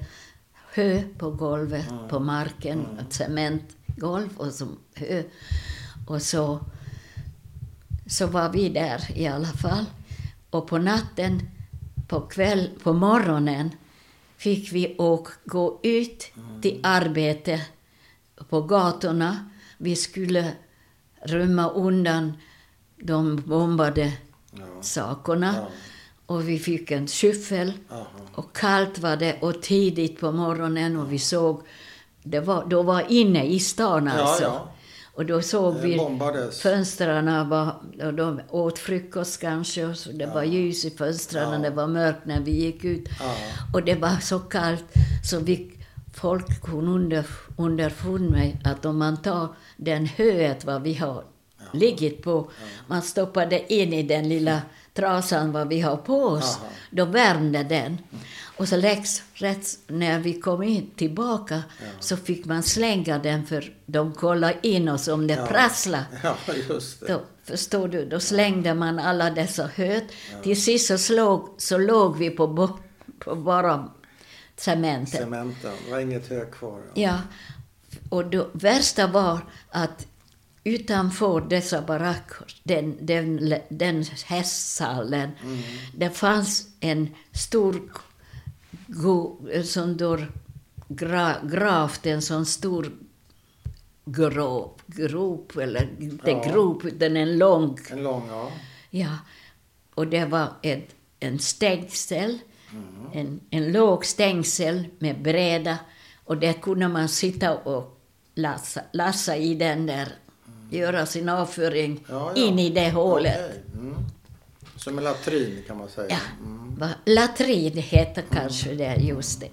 hö 0.74 1.02
på 1.18 1.30
golvet, 1.30 1.86
på 2.08 2.20
marken, 2.20 2.86
ett 3.00 3.12
cementgolv 3.12 4.28
och 4.36 4.52
så 4.52 4.68
hö. 4.94 5.22
Och 6.06 6.22
så, 6.22 6.60
så 8.06 8.26
var 8.26 8.48
vi 8.48 8.68
där 8.68 9.18
i 9.18 9.26
alla 9.26 9.46
fall. 9.46 9.84
Och 10.50 10.66
på 10.68 10.78
natten, 10.78 11.40
på 12.08 12.20
kväll, 12.20 12.70
på 12.82 12.92
morgonen 12.92 13.70
fick 14.36 14.72
vi 14.72 14.94
åka, 14.98 15.32
gå 15.44 15.80
ut 15.82 16.30
till 16.62 16.80
arbete 16.82 17.60
på 18.48 18.62
gatorna. 18.62 19.50
Vi 19.78 19.96
skulle 19.96 20.52
rymma 21.22 21.70
undan 21.70 22.32
de 22.96 23.36
bombade 23.36 24.12
Ja. 24.52 24.82
sakerna. 24.82 25.54
Ja. 25.56 25.68
Och 26.26 26.48
vi 26.48 26.58
fick 26.58 26.90
en 26.90 27.06
skyffel. 27.06 27.72
Aha. 27.90 28.06
Och 28.34 28.56
kallt 28.56 28.98
var 28.98 29.16
det 29.16 29.38
och 29.42 29.62
tidigt 29.62 30.20
på 30.20 30.32
morgonen 30.32 30.96
och 30.96 31.12
vi 31.12 31.18
såg, 31.18 31.62
det 32.22 32.40
var, 32.40 32.66
då 32.66 32.82
var 32.82 33.04
inne 33.12 33.46
i 33.46 33.60
stan 33.60 34.08
alltså. 34.08 34.42
ja. 34.42 34.70
Och 35.18 35.26
då 35.26 35.42
såg 35.42 35.74
Det 35.74 35.80
vi 35.80 35.96
bombades. 35.96 36.60
fönstren 36.60 37.48
var, 37.48 37.74
och 38.02 38.14
de 38.14 38.40
åt 38.50 38.78
frukost 38.78 39.40
kanske, 39.40 39.84
och 39.84 39.96
så 39.96 40.12
det 40.12 40.26
var 40.26 40.42
ljus 40.42 40.84
i 40.84 40.90
fönstren, 40.90 41.52
Ja. 41.52 41.58
det 41.58 41.70
var 41.70 41.86
mörkt 41.86 42.24
när 42.24 42.40
vi 42.40 42.50
gick 42.50 42.84
ut. 42.84 43.08
Ja. 43.20 43.34
Och 43.72 43.82
det 43.82 43.94
var 43.94 44.16
så 44.20 44.38
kallt 44.38 44.84
så 45.30 45.38
vi, 45.40 45.72
folk 46.14 46.62
kunde 46.62 46.90
under, 46.92 47.24
underfund 47.56 48.30
med 48.30 48.56
att 48.64 48.84
om 48.84 48.98
man 48.98 49.16
tar 49.22 49.48
den 49.76 50.06
höet 50.06 50.64
vad 50.64 50.82
vi 50.82 50.94
har 50.94 51.24
ligget 51.72 52.22
på, 52.22 52.50
man 52.86 53.02
stoppade 53.02 53.72
in 53.74 53.92
i 53.92 54.02
den 54.02 54.28
lilla 54.28 54.62
trasan 54.94 55.52
vad 55.52 55.68
vi 55.68 55.80
har 55.80 55.96
på 55.96 56.22
oss, 56.22 56.58
då 56.90 57.04
värmde 57.04 57.62
den. 57.62 57.98
Och 58.58 58.68
så 58.68 58.76
läx, 58.76 59.22
rätt 59.34 59.66
när 59.86 60.18
vi 60.18 60.40
kom 60.40 60.62
in 60.62 60.90
tillbaka 60.96 61.62
så 62.00 62.16
fick 62.16 62.44
man 62.44 62.62
slänga 62.62 63.18
den 63.18 63.46
för 63.46 63.72
de 63.86 64.12
kollade 64.14 64.56
in 64.62 64.88
oss 64.88 65.08
om 65.08 65.26
det 65.26 65.34
Ja. 65.34 65.46
prasslade. 65.46 66.04
Ja, 66.22 66.36
just 66.68 67.00
det. 67.00 67.12
Då, 67.12 67.22
förstår 67.44 67.88
du, 67.88 68.04
då 68.04 68.20
slängde 68.20 68.74
man 68.74 68.98
alla 68.98 69.30
dessa 69.30 69.66
höet. 69.66 70.04
Till 70.42 70.62
sist 70.62 70.86
så, 70.86 70.98
slog, 70.98 71.54
så 71.58 71.78
låg 71.78 72.16
vi 72.18 72.30
på, 72.30 72.46
bo, 72.46 72.68
på 73.18 73.34
bara 73.34 73.90
cementen. 74.56 75.20
Cementen. 75.20 75.72
Det 75.84 75.90
var 75.90 75.98
inget 75.98 76.28
hö 76.30 76.44
kvar. 76.44 76.80
Ja, 76.94 77.18
och 78.08 78.26
det 78.26 78.46
värsta 78.52 79.06
var 79.06 79.38
att 79.70 80.06
utanför 80.64 81.40
dessa 81.40 81.82
baracker, 81.82 82.46
den, 82.64 83.06
den, 83.06 83.54
den 83.68 84.04
hästsalen, 84.24 85.30
det 85.96 86.10
fanns 86.10 86.66
en 86.80 87.14
stor 87.32 87.90
en 89.52 89.64
sån 89.64 89.96
där 89.96 90.30
gra, 90.88 91.34
gravt, 91.44 92.06
en 92.06 92.22
sån 92.22 92.46
stor 92.46 92.92
grop, 94.04 94.82
grop 94.86 95.56
eller 95.56 95.88
inte 95.98 96.30
Ja. 96.30 96.42
grop, 96.52 96.84
utan 96.84 97.16
en 97.16 97.38
lång 97.38 97.78
En 97.90 98.02
lång, 98.02 98.28
ja. 98.28 98.50
Ja, 98.90 99.18
och 99.94 100.06
det 100.06 100.24
var 100.24 100.48
ett, 100.62 100.94
en 101.20 101.38
stängsel, 101.38 102.38
en, 103.12 103.40
en 103.50 103.72
låg 103.72 104.04
stängsel 104.04 104.86
med 104.98 105.22
bräda 105.22 105.78
och 106.24 106.36
där 106.36 106.52
kunde 106.52 106.88
man 106.88 107.08
sitta 107.08 107.56
och 107.56 108.00
lassa, 108.34 108.80
lassa 108.92 109.36
i 109.36 109.54
den 109.54 109.86
där, 109.86 110.08
göra 110.70 111.06
sin 111.06 111.28
avföring 111.28 112.04
ja, 112.08 112.32
ja. 112.36 112.42
in 112.42 112.58
i 112.58 112.70
det 112.70 112.90
hålet. 112.90 113.38
Okej. 113.50 113.62
Mm. 113.74 113.94
Som 114.88 114.98
en 114.98 115.04
latrin 115.04 115.62
kan 115.66 115.78
man 115.78 115.88
säga. 115.88 116.06
Ja, 116.10 116.18
Mm. 116.46 116.74
va, 116.78 116.88
latrin 117.04 117.76
heter 117.76 118.24
kanske 118.32 118.74
det, 118.74 118.94
just 118.94 119.40
det. 119.40 119.48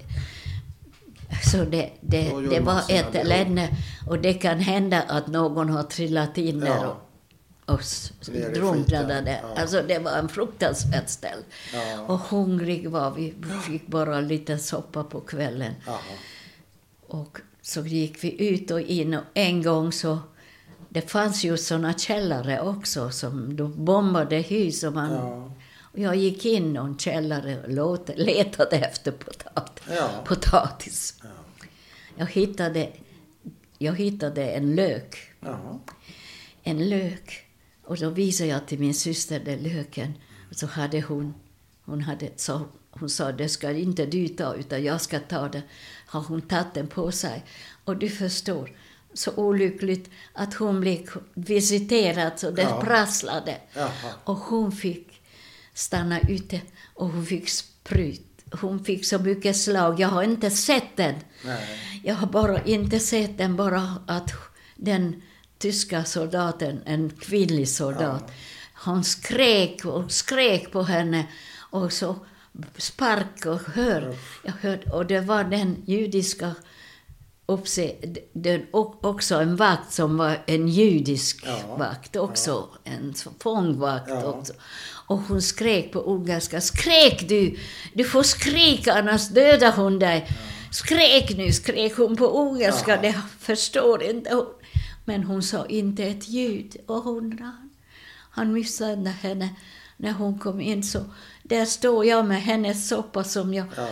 Så 1.52 1.58
det, 1.58 1.90
det, 2.02 2.32
det 2.50 2.60
var 2.60 2.82
ett 2.90 3.16
elände 3.16 3.70
och 4.08 4.20
det 4.20 4.34
kan 4.34 4.60
hända 4.60 5.02
att 5.02 5.28
någon 5.28 5.70
har 5.70 5.84
trillat 5.84 6.38
in 6.38 6.60
där 6.60 6.68
Ja. 6.68 6.98
och, 7.66 7.74
och 7.74 7.82
drunknade 8.54 9.22
där. 9.22 9.40
Ja. 9.44 9.62
Alltså 9.62 9.82
det 9.88 10.00
var 10.00 10.12
en 10.12 10.30
fruktansvärt 10.30 11.10
ställ. 11.10 11.40
Ja. 11.74 12.02
Och 12.02 12.20
hungrig 12.20 12.90
var 12.90 13.12
vi. 13.12 13.34
Vi 13.38 13.60
fick 13.72 13.88
bara 13.88 14.22
lite 14.22 14.58
soppa 14.58 15.04
på 15.04 15.20
kvällen. 15.20 15.74
Och 17.08 17.38
så 17.62 17.82
gick 17.82 18.24
vi 18.24 18.48
ut 18.50 18.72
och 18.72 18.82
in 18.82 19.14
och 19.14 19.24
en 19.34 19.64
gång 19.64 19.92
så... 19.92 20.20
Det 20.96 21.12
fanns 21.12 21.44
ju 21.44 21.58
såna 21.58 21.94
källare 21.94 22.62
också 22.62 23.10
som 23.12 23.56
de 23.56 23.86
bombade 23.86 24.36
hus 24.36 24.84
och 24.84 24.94
man... 24.94 25.12
Ja. 25.14 25.52
Jag 25.94 26.16
gick 26.16 26.46
in 26.46 26.74
någon 26.74 26.98
källare 26.98 27.64
och 27.64 27.70
låt, 27.70 28.10
letade 28.16 28.76
efter 28.78 29.12
potat, 29.12 29.82
Ja. 29.90 30.10
potatis. 30.26 31.20
Ja. 31.24 31.30
Jag 32.16 32.26
hittade, 32.26 32.90
jag 33.78 33.96
hittade 33.96 34.50
en 34.50 34.76
lök. 34.76 35.18
En 36.64 36.90
lök. 36.90 37.46
Och 37.84 38.00
så 38.00 38.10
visade 38.10 38.50
jag 38.50 38.68
till 38.68 38.80
min 38.80 38.94
syster 38.94 39.40
den 39.40 39.60
löken. 39.60 40.14
Och 40.50 40.56
så 40.56 40.66
hade 40.68 41.02
hon, 41.02 41.34
hon, 41.86 42.02
hade, 42.02 42.30
så, 42.36 42.62
hon 42.92 43.10
sa 43.10 43.32
det 43.32 43.50
ska 43.50 43.72
inte 43.72 44.06
du 44.06 44.28
ta 44.28 44.56
utan 44.56 44.84
jag 44.84 45.02
ska 45.02 45.20
ta 45.20 45.50
den. 45.50 45.62
Har 46.08 46.22
hon 46.22 46.42
tagit 46.42 46.74
den 46.74 46.88
på 46.88 47.12
sig. 47.12 47.46
Och 47.86 47.98
du 47.98 48.10
förstår, 48.10 48.72
så 49.16 49.32
olyckligt 49.36 50.10
att 50.34 50.54
hon 50.54 50.82
blev 50.82 50.98
visiterad 51.34 52.32
så 52.40 52.52
det 52.52 52.62
Ja. 52.62 52.82
prasslade. 52.82 53.58
Jaha. 53.74 53.90
Och 54.24 54.36
hon 54.38 54.72
fick 54.72 55.22
stanna 55.74 56.20
ute 56.20 56.62
och 56.94 57.08
hon 57.10 57.26
fick 57.26 57.50
sprut. 57.50 58.22
Hon 58.62 58.86
fick 58.86 59.06
så 59.06 59.20
mycket 59.20 59.58
slag. 59.58 60.00
Jag 60.00 60.08
har 60.08 60.24
inte 60.24 60.50
sett 60.52 60.96
den. 60.96 61.16
Nej. 61.46 62.02
Jag 62.04 62.16
har 62.16 62.28
bara 62.28 62.64
inte 62.64 63.00
sett 63.00 63.38
den, 63.38 63.56
bara 63.56 63.96
att 64.08 64.32
den 64.76 65.22
tyska 65.58 66.04
soldaten, 66.06 66.82
en 66.86 67.10
kvinnlig 67.10 67.70
soldat, 67.70 68.32
han 68.74 69.04
skrek 69.04 69.86
och 69.86 70.12
skrek 70.12 70.72
på 70.72 70.84
henne 70.84 71.28
och 71.58 71.94
så 71.94 72.16
spark 72.78 73.46
och 73.46 73.62
hör. 73.74 74.16
Jag 74.44 74.54
hörde, 74.62 74.92
och 74.92 75.06
det 75.06 75.20
var 75.20 75.44
den 75.44 75.84
judiska 75.86 76.56
uppse, 77.46 77.96
den, 78.34 78.66
och 78.72 79.06
också 79.06 79.36
en 79.36 79.56
vakt 79.56 79.94
som 79.94 80.18
var 80.18 80.38
en 80.48 80.68
judisk 80.68 81.44
Ja, 81.46 81.76
vakt 81.76 82.16
också, 82.16 82.70
en 82.84 83.14
fångvakt 83.40 84.10
Ja. 84.10 84.24
också. 84.24 84.54
Och 85.08 85.18
hon 85.20 85.42
skrek 85.42 85.92
på 85.92 86.00
ungerska, 86.00 86.62
skrek 86.62 87.30
du! 87.30 87.58
Du 87.94 88.04
får 88.04 88.24
skrika 88.24 88.94
annars 88.94 89.28
dödar 89.30 89.72
hon 89.72 90.00
dig! 90.00 90.28
skrek 90.72 91.38
nu, 91.38 91.52
skrek 91.52 91.98
hon 91.98 92.16
på 92.16 92.26
ungerska, 92.26 92.96
Ja. 92.96 93.02
det 93.02 93.16
förstår 93.40 94.04
inte 94.04 94.36
hon. 94.36 94.46
Men 95.06 95.24
hon 95.24 95.44
sa 95.44 95.66
inte 95.66 96.04
ett 96.04 96.28
ljud 96.30 96.76
och 96.88 97.04
hon, 97.04 97.38
han, 97.42 97.70
han 98.32 98.54
missade 98.54 99.10
henne 99.10 99.50
när 99.98 100.12
hon 100.12 100.40
kom 100.40 100.62
in. 100.62 100.84
Så 100.84 101.00
där 101.44 101.66
står 101.66 102.06
jag 102.06 102.26
med 102.26 102.42
hennes 102.42 102.90
soppa 102.90 103.24
som 103.24 103.54
jag 103.54 103.66
Ja. 103.78 103.88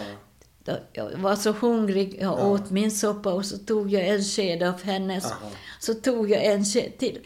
Jag 0.93 1.09
var 1.18 1.36
så 1.36 1.51
hungrig, 1.51 2.18
jag 2.22 2.39
Ja. 2.39 2.45
åt 2.47 2.72
min 2.72 2.91
soppa 2.91 3.34
och 3.34 3.45
så 3.45 3.57
tog 3.57 3.93
jag 3.93 4.07
en 4.07 4.22
sked 4.24 4.64
av 4.64 4.84
hennes. 4.84 5.26
Aha. 5.26 5.49
Så 5.80 5.93
tog 5.93 6.32
jag 6.32 6.45
en 6.45 6.66
sked 6.66 6.97
till. 6.99 7.20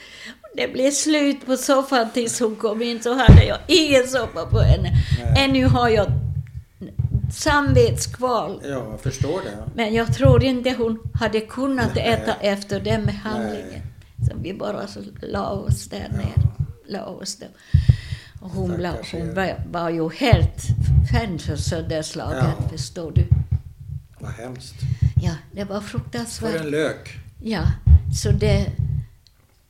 Det 0.55 0.67
blev 0.73 0.91
slut 0.91 1.45
på 1.45 1.57
soffan 1.57 2.07
tills 2.13 2.39
hon 2.39 2.55
kom 2.55 2.81
in 2.81 3.01
så 3.01 3.13
hade 3.13 3.43
jag 3.45 3.57
ingen 3.67 4.07
soppa 4.07 4.45
på 4.45 4.59
henne. 4.59 4.91
Nej. 5.23 5.45
Ännu 5.45 5.65
har 5.65 5.89
jag 5.89 6.07
samvetskval. 7.33 8.61
ja, 8.63 8.69
jag 8.69 8.99
förstår 9.01 9.41
det. 9.43 9.57
Men 9.75 9.93
jag 9.93 10.13
tror 10.15 10.43
inte 10.43 10.71
hon 10.77 10.99
hade 11.13 11.39
kunnat 11.41 11.95
Nej. 11.95 12.07
äta 12.07 12.33
efter 12.41 12.79
den 12.79 13.05
behandlingen. 13.05 13.81
Så 14.29 14.37
vi 14.41 14.53
bara 14.53 14.87
så 14.87 14.99
la 15.21 15.49
oss 15.51 15.85
där 15.89 16.09
ner. 16.17 16.33
La 16.87 17.05
oss 17.05 17.35
där. 17.35 17.49
Hon, 18.53 18.75
blev, 18.75 18.93
hon 19.11 19.33
var, 19.33 19.61
var 19.71 19.89
ju 19.89 20.09
helt 20.09 20.61
sönderslagen, 21.57 22.45
Ja. 22.59 22.69
förstår 22.69 23.11
du. 23.11 23.23
Vad 24.19 24.31
hemskt. 24.31 24.75
Ja, 25.21 25.31
det 25.51 25.63
var 25.63 25.81
För 25.81 25.87
fruktansvärt. 25.87 26.55
en 26.61 26.69
lök. 26.69 27.17
Ja, 27.43 27.63
så 28.21 28.31
det... 28.31 28.71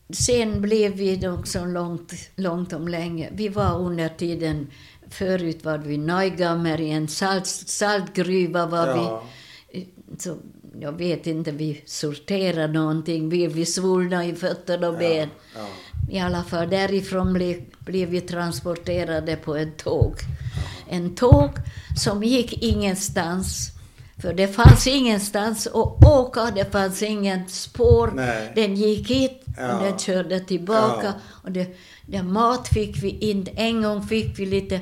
Sen 0.09 0.61
blev 0.61 0.93
vi 0.93 1.27
också 1.27 1.65
långt, 1.65 2.13
långt 2.35 2.73
om 2.73 2.87
länge. 2.87 3.29
Vi 3.33 3.49
var 3.49 3.79
under 3.79 4.09
tiden, 4.09 4.67
förut 5.09 5.65
var 5.65 5.77
vi 5.77 5.97
Neugammer 5.97 6.81
i 6.81 6.89
en 6.91 7.07
salt, 7.07 7.47
saltgruva 7.47 8.65
var 8.65 8.87
Ja. 8.87 9.23
vi. 9.73 9.87
Så 10.17 10.37
jag 10.79 10.91
vet 10.91 11.27
inte, 11.27 11.51
vi 11.51 11.81
sorterade 11.85 12.73
någonting, 12.73 13.29
vi, 13.29 13.47
vi 13.47 13.65
svullna 13.65 14.25
i 14.25 14.35
fötter 14.35 14.87
och 14.87 14.97
ben. 14.97 15.29
Ja. 15.55 15.67
I 16.09 16.19
alla 16.19 16.43
fall 16.43 16.69
därifrån 16.69 17.33
blev, 17.33 17.57
blev 17.79 18.09
vi 18.09 18.21
transporterade 18.21 19.35
på 19.35 19.55
en 19.55 19.71
tåg. 19.71 20.15
En 20.89 21.15
tåg 21.15 21.49
som 21.97 22.23
gick 22.23 22.63
ingenstans. 22.63 23.71
För 24.21 24.33
det 24.33 24.47
fanns 24.47 24.87
ingenstans 24.87 25.67
att 25.67 26.05
åka, 26.05 26.51
det 26.55 26.71
fanns 26.71 27.03
ingen 27.03 27.47
spår. 27.47 28.11
Nej. 28.15 28.51
Den 28.55 28.75
gick 28.75 29.09
hit 29.09 29.43
Ja. 29.57 29.77
och 29.77 29.83
den 29.83 29.99
körde 29.99 30.39
tillbaka. 30.39 31.05
Ja. 31.05 31.13
Och 31.27 31.51
det, 31.51 31.77
det 32.05 32.23
mat 32.23 32.67
fick 32.67 33.03
vi 33.03 33.09
inte. 33.09 33.51
En 33.51 33.81
gång 33.81 34.07
fick 34.07 34.39
vi 34.39 34.45
lite 34.45 34.81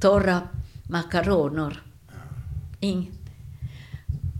torra 0.00 0.40
makaroner. 0.88 1.82
Ing. 2.80 3.10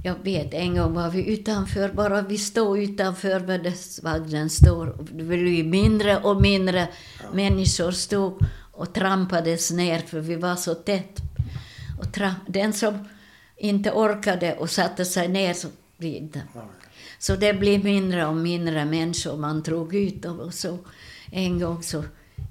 Jag 0.06 0.16
vet, 0.22 0.54
en 0.54 0.74
gång 0.76 0.94
var 0.94 1.10
vi 1.10 1.32
utanför, 1.32 1.88
bara 1.92 2.22
vi 2.22 2.38
stod 2.38 2.78
utanför 2.78 3.40
där 3.40 3.58
det- 3.58 4.02
vagnen 4.02 4.50
står. 4.50 4.96
Det 5.12 5.22
blev 5.24 5.66
mindre 5.66 6.18
och 6.18 6.40
mindre 6.42 6.88
människor 7.32 7.90
stod 7.90 8.44
och 8.72 8.94
trampades 8.94 9.70
ner 9.70 9.98
för 9.98 10.20
vi 10.20 10.36
var 10.36 10.56
så 10.56 10.74
tätt. 10.74 11.20
Och 11.98 12.06
den 12.46 12.72
som 12.72 13.08
inte 13.56 13.90
orkade 13.92 14.56
och 14.56 14.70
satte 14.70 15.04
sig 15.04 15.28
ner 15.28 15.54
så 15.54 15.68
blev 15.96 16.14
inte. 16.14 16.42
Så 17.18 17.36
det 17.36 17.52
blev 17.54 17.84
mindre 17.84 18.26
och 18.26 18.36
mindre 18.36 18.84
människor 18.84 19.36
man 19.36 19.62
drog 19.62 19.94
ut 19.94 20.24
och 20.24 20.54
så. 20.54 20.78
En 21.32 21.60
gång 21.60 21.82
så 21.82 22.04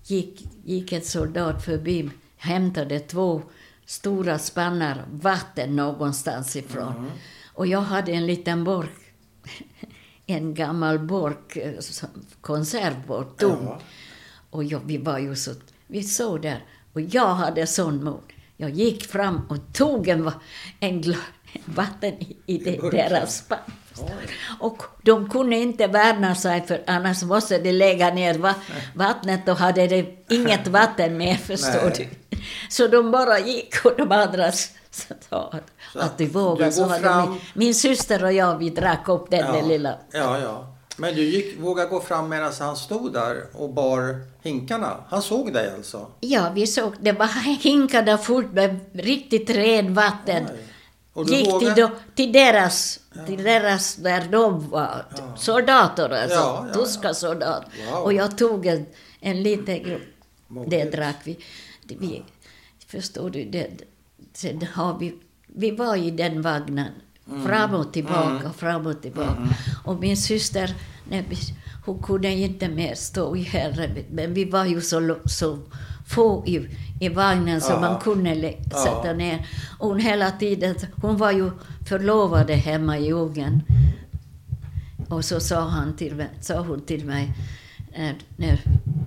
gick, 0.05 0.47
gick 0.65 0.91
en 0.91 1.01
soldat 1.01 1.65
förbi, 1.65 2.09
hämtade 2.37 2.99
två 2.99 3.41
stora 3.85 4.39
spannar 4.39 5.05
vatten 5.11 5.75
någonstans 5.75 6.55
ifrån. 6.55 7.11
Och 7.55 7.67
jag 7.67 7.81
hade 7.81 8.11
en 8.11 8.25
liten 8.25 8.63
burk, 8.63 9.13
en 10.25 10.53
gammal 10.53 10.99
burk, 10.99 11.55
eh, 11.55 11.73
konservburk, 12.41 13.27
tom. 13.37 13.59
Ja. 13.63 13.79
Och 14.49 14.63
jag, 14.63 14.81
vi 14.85 14.97
var 14.97 15.19
ju 15.19 15.35
så, 15.35 15.51
vi 15.87 16.03
såg 16.03 16.41
där, 16.41 16.63
och 16.93 17.01
jag 17.01 17.35
hade 17.35 17.67
sån 17.67 18.03
mod. 18.03 18.33
Jag 18.57 18.69
gick 18.69 19.05
fram 19.05 19.47
och 19.49 19.73
tog 19.73 20.07
en, 20.07 20.31
en 20.79 21.01
gla, 21.01 21.17
vatten 21.65 22.13
i, 22.13 22.37
i 22.45 22.57
det, 22.57 22.89
deras 22.91 23.37
spann. 23.37 23.59
Och 24.59 24.83
de 25.03 25.29
kunde 25.29 25.55
inte 25.55 25.87
värna 25.87 26.35
sig 26.35 26.67
för 26.67 26.83
annars 26.87 27.23
måste 27.23 27.57
de 27.59 27.71
lägga 27.71 28.13
ner 28.13 28.37
va, 28.37 28.55
vattnet 28.95 29.49
och 29.49 29.57
hade 29.57 29.87
de 29.87 30.17
inget 30.29 30.67
vatten 30.67 31.17
mer 31.17 31.35
förstår 31.35 31.93
du. 31.97 32.07
Så 32.69 32.87
de 32.87 33.11
bara 33.11 33.39
gick 33.39 33.85
och 33.85 33.93
de 33.97 34.11
andra 34.11 34.51
sa 35.29 35.53
att, 35.97 36.11
Så 36.11 36.13
du 36.17 36.25
du 36.25 36.29
vågar. 36.31 36.71
Så 36.71 36.81
går 36.83 36.89
hade 36.89 37.03
fram- 37.03 37.29
min, 37.31 37.39
min 37.53 37.75
syster 37.75 38.23
och 38.23 38.33
jag, 38.33 38.57
vi 38.57 38.69
drack 38.69 39.09
upp 39.09 39.29
den 39.31 39.53
där 39.53 39.63
lilla 39.63 39.97
Ja, 40.11 40.39
ja. 40.39 40.71
Men 40.97 41.15
du 41.15 41.21
gick, 41.23 41.59
vågade 41.59 41.89
gå 41.89 41.99
fram 42.01 42.29
medan 42.29 42.53
han 42.59 42.75
stod 42.75 43.13
där 43.13 43.43
och 43.53 43.69
bar 43.69 44.21
hinkarna. 44.43 44.97
Han 45.09 45.21
såg 45.21 45.53
dig 45.53 45.71
alltså? 45.77 46.07
Ja, 46.19 46.51
vi 46.55 46.67
såg, 46.67 46.93
det 46.99 47.11
var 47.11 47.27
hinkarna 47.63 48.17
fullt 48.17 48.53
med 48.53 48.79
riktigt 48.93 49.49
rent 49.49 49.89
vatten. 49.95 50.45
Oj. 50.51 50.59
Och 51.13 51.25
du 51.25 51.35
Gick 51.35 51.47
vågade? 51.53 51.75
till, 51.75 51.87
till 52.15 52.31
deras, 52.31 52.99
till 53.25 53.43
deras, 53.43 53.95
där 53.95 54.27
de 54.31 54.69
var, 54.69 55.05
soldater 55.37 56.09
alltså, 56.09 56.37
Ja, 56.37 56.65
ja, 56.73 56.79
tyska 56.79 57.13
soldater. 57.13 57.69
Wow. 57.91 58.03
Och 58.03 58.13
jag 58.13 58.37
tog 58.37 58.65
en, 58.65 58.85
en 59.19 59.43
liten 59.43 59.83
grupp, 59.83 60.01
det 60.67 60.83
drack 60.91 61.15
vi. 61.23 61.39
Vi 61.87 62.23
förstår 62.87 63.29
du, 63.29 63.43
det, 63.45 63.67
sen 64.33 64.67
har 64.73 64.97
vi, 64.99 65.15
vi 65.57 65.71
var 65.71 65.95
i 65.95 66.11
den 66.11 66.41
vagnen, 66.41 66.91
Mm. 67.31 67.45
fram 67.47 67.73
och 67.73 67.93
tillbaka, 67.93 68.53
fram 68.57 68.85
och 68.87 69.01
tillbaka. 69.01 69.47
Och 69.83 69.99
min 69.99 70.17
syster, 70.17 70.75
hon 71.85 72.03
kunde 72.03 72.29
inte 72.29 72.69
mer 72.69 72.95
stå 72.95 73.35
i 73.35 73.41
herre, 73.41 73.89
men 74.11 74.33
vi 74.33 74.45
var 74.45 74.65
ju 74.65 74.81
så, 74.81 75.17
så 75.25 75.59
få 76.07 76.43
i, 76.47 76.67
i 76.99 77.09
vagnen 77.09 77.61
så 77.61 77.71
Ja. 77.71 77.79
man 77.79 77.99
kunde 77.99 78.53
sätta 78.69 79.13
ner. 79.13 79.47
Och 79.79 79.87
hon 79.87 79.99
hela 79.99 80.31
tiden, 80.31 80.75
hon 81.01 81.17
var 81.17 81.31
ju 81.31 81.51
förlovad 81.87 82.49
hemma 82.51 82.97
i 82.99 83.11
Ungern. 83.11 83.61
Och 85.09 85.25
så 85.25 85.39
sa, 85.39 85.59
han 85.69 85.95
till 85.95 86.15
mig, 86.15 86.29
sa 86.41 86.59
hon 86.61 86.81
till 86.81 87.05
mig, 87.05 87.33
när, 87.97 88.15
när, 88.37 88.59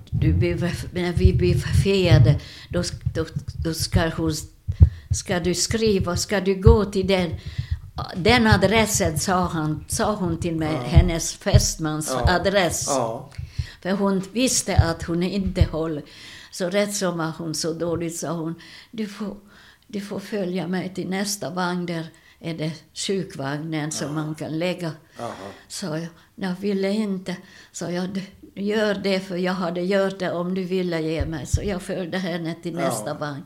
du 0.09 0.33
blir, 0.33 0.55
när 0.93 1.13
vi 1.13 1.33
blir 1.33 1.55
förfirade, 1.55 2.39
då, 2.69 2.83
då, 3.15 3.25
då 3.63 3.73
ska, 3.73 4.09
hon, 4.17 4.33
ska 5.13 5.39
du 5.39 5.53
skriva, 5.55 6.17
ska 6.17 6.39
du 6.41 6.55
gå 6.61 6.85
till 6.85 7.07
den, 7.07 7.35
den 8.15 8.47
adressen, 8.47 9.19
sa, 9.19 9.33
han, 9.47 9.85
sa 9.87 10.15
hon 10.15 10.39
till 10.39 10.55
mig, 10.55 10.73
Ja. 10.73 10.81
hennes 10.81 11.33
fästmans 11.33 12.09
Ja. 12.13 12.35
adress. 12.35 12.85
Ja. 12.87 13.29
För 13.81 13.91
hon 13.91 14.21
visste 14.33 14.75
att 14.75 15.03
hon 15.03 15.23
inte 15.23 15.61
höll. 15.61 16.01
Så 16.51 16.69
rätt 16.69 16.95
som 16.95 17.17
var 17.17 17.31
hon 17.37 17.55
så 17.55 17.73
dåligt 17.73 18.15
sa 18.17 18.31
hon, 18.31 18.55
du 18.91 19.05
får, 19.05 19.37
du 19.87 20.01
får 20.01 20.19
följa 20.19 20.67
mig 20.67 20.93
till 20.95 21.09
nästa 21.09 21.49
vagn, 21.49 21.85
där 21.85 22.07
är 22.39 22.53
det 22.53 22.71
sjukvagnen 22.93 23.91
som 23.91 24.15
man 24.15 24.35
kan 24.35 24.59
lägga. 24.59 24.91
Sa 25.67 25.97
jag, 25.97 26.07
jag 26.35 26.55
ville 26.59 26.89
inte. 26.91 27.35
Sa 27.71 27.91
jag, 27.91 28.09
"Du, 28.09 28.21
gör 28.61 28.95
det 28.95 29.19
för 29.19 29.37
jag 29.37 29.53
hade 29.53 29.81
gjort 29.81 30.19
det 30.19 30.31
om 30.31 30.53
du 30.55 30.63
ville 30.63 31.01
ge 31.01 31.25
mig. 31.25 31.45
Så 31.45 31.61
jag 31.63 31.81
följde 31.81 32.17
henne 32.17 32.55
till 32.63 32.75
nästa 32.75 33.13
vagn. 33.13 33.43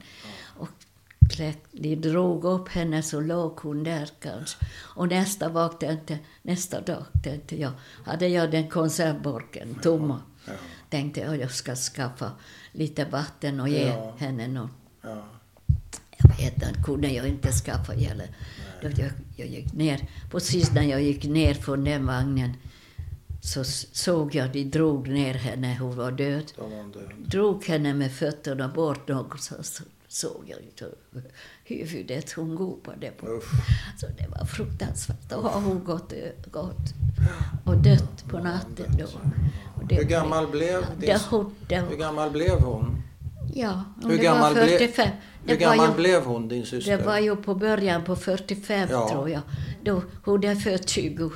Och 1.34 1.38
klä- 1.40 1.54
de 1.72 1.96
drog 1.96 2.44
upp 2.46 2.70
henne 2.70 3.02
så 3.04 3.22
låg 3.22 3.60
hon 3.60 3.84
där 3.84 4.10
kanske. 4.20 4.66
Och 4.96 5.08
nästa 5.08 5.50
vagn 5.50 5.78
tänkte, 5.80 6.20
nästa 6.42 6.82
dag 6.82 7.04
tänkte 7.24 7.62
jag, 7.62 7.72
hade 8.06 8.28
jag 8.28 8.52
den 8.52 8.70
konservburken 8.70 9.76
tomma. 9.76 10.20
Ja. 10.46 10.54
Tänkte 10.90 11.20
jag, 11.20 11.40
jag 11.40 11.52
ska 11.52 11.76
skaffa 11.76 12.32
lite 12.72 13.06
vatten 13.06 13.60
och 13.60 13.70
ge 13.70 13.88
Ja. 13.88 14.14
henne 14.18 14.48
något. 14.48 14.72
Ja. 15.02 15.26
Jag 16.18 16.38
vet 16.38 16.54
inte, 16.54 16.82
kunde 16.84 17.08
jag 17.10 17.28
inte 17.28 17.52
skaffa 17.52 17.94
heller. 17.94 18.28
Då 18.82 18.88
jag, 18.98 19.12
jag 19.36 19.48
gick 19.48 19.74
ner, 19.74 20.08
precis 20.32 20.72
när 20.72 20.84
jag 20.84 21.02
gick 21.02 21.24
ner 21.26 21.54
från 21.54 21.84
den 21.84 22.06
vagnen 22.06 22.54
så 23.42 23.64
såg 23.94 24.36
jag 24.36 24.52
de 24.52 24.64
drog 24.64 25.08
ner 25.08 25.34
henne, 25.34 25.78
hon 25.80 25.96
var 25.96 26.12
död. 26.12 26.52
Var 26.58 26.70
död. 26.94 27.12
Drog 27.26 27.66
henne 27.66 27.94
med 27.94 28.12
fötterna 28.12 28.68
bort 28.68 29.10
så 29.40 29.56
såg 30.14 30.44
jag 30.48 30.60
ju 30.60 31.22
huvudet 31.76 32.32
hon 32.34 32.56
gopade 32.56 33.12
på. 33.12 33.28
Usch. 33.28 33.52
Så 34.00 34.08
det 34.08 34.28
var 34.40 34.46
fruktansvärt. 34.46 35.30
Då 35.30 35.36
har 35.42 35.62
hon 35.62 35.84
gått, 35.84 36.14
gått 36.52 36.94
och 37.66 37.78
dött 37.78 38.26
på 38.30 38.38
natten 38.40 38.98
då. 39.00 39.08
Det- 39.90 39.96
Hur 39.96 40.04
gammal 40.04 40.48
blev 40.48 40.86
det, 41.00 41.22
hon, 41.30 41.56
det, 41.68 41.80
Hur 41.90 41.98
gammal 41.98 42.32
blev 42.32 42.60
hon? 42.60 43.02
Ja, 43.54 43.84
och 44.04 44.10
Hur 44.12 44.18
gammal, 44.18 44.54
var 44.56 44.64
ble, 44.64 44.78
45. 44.78 45.08
hur 45.46 45.58
Det 45.58 45.66
var 45.66 45.72
gammal 45.72 45.90
ju- 45.90 45.96
blev 45.96 46.24
hon, 46.26 46.48
din 46.48 46.66
syster? 46.66 46.98
Det 46.98 47.04
var 47.04 47.20
ju 47.20 47.36
på 47.36 47.56
början 47.56 48.04
på 48.04 48.16
45 48.16 48.88
Ja. 48.92 49.10
tror 49.10 49.30
jag. 49.30 49.42
Då, 49.84 50.02
hon 50.26 50.44
är 50.44 50.56
född 50.56 50.90
20. 50.90 51.32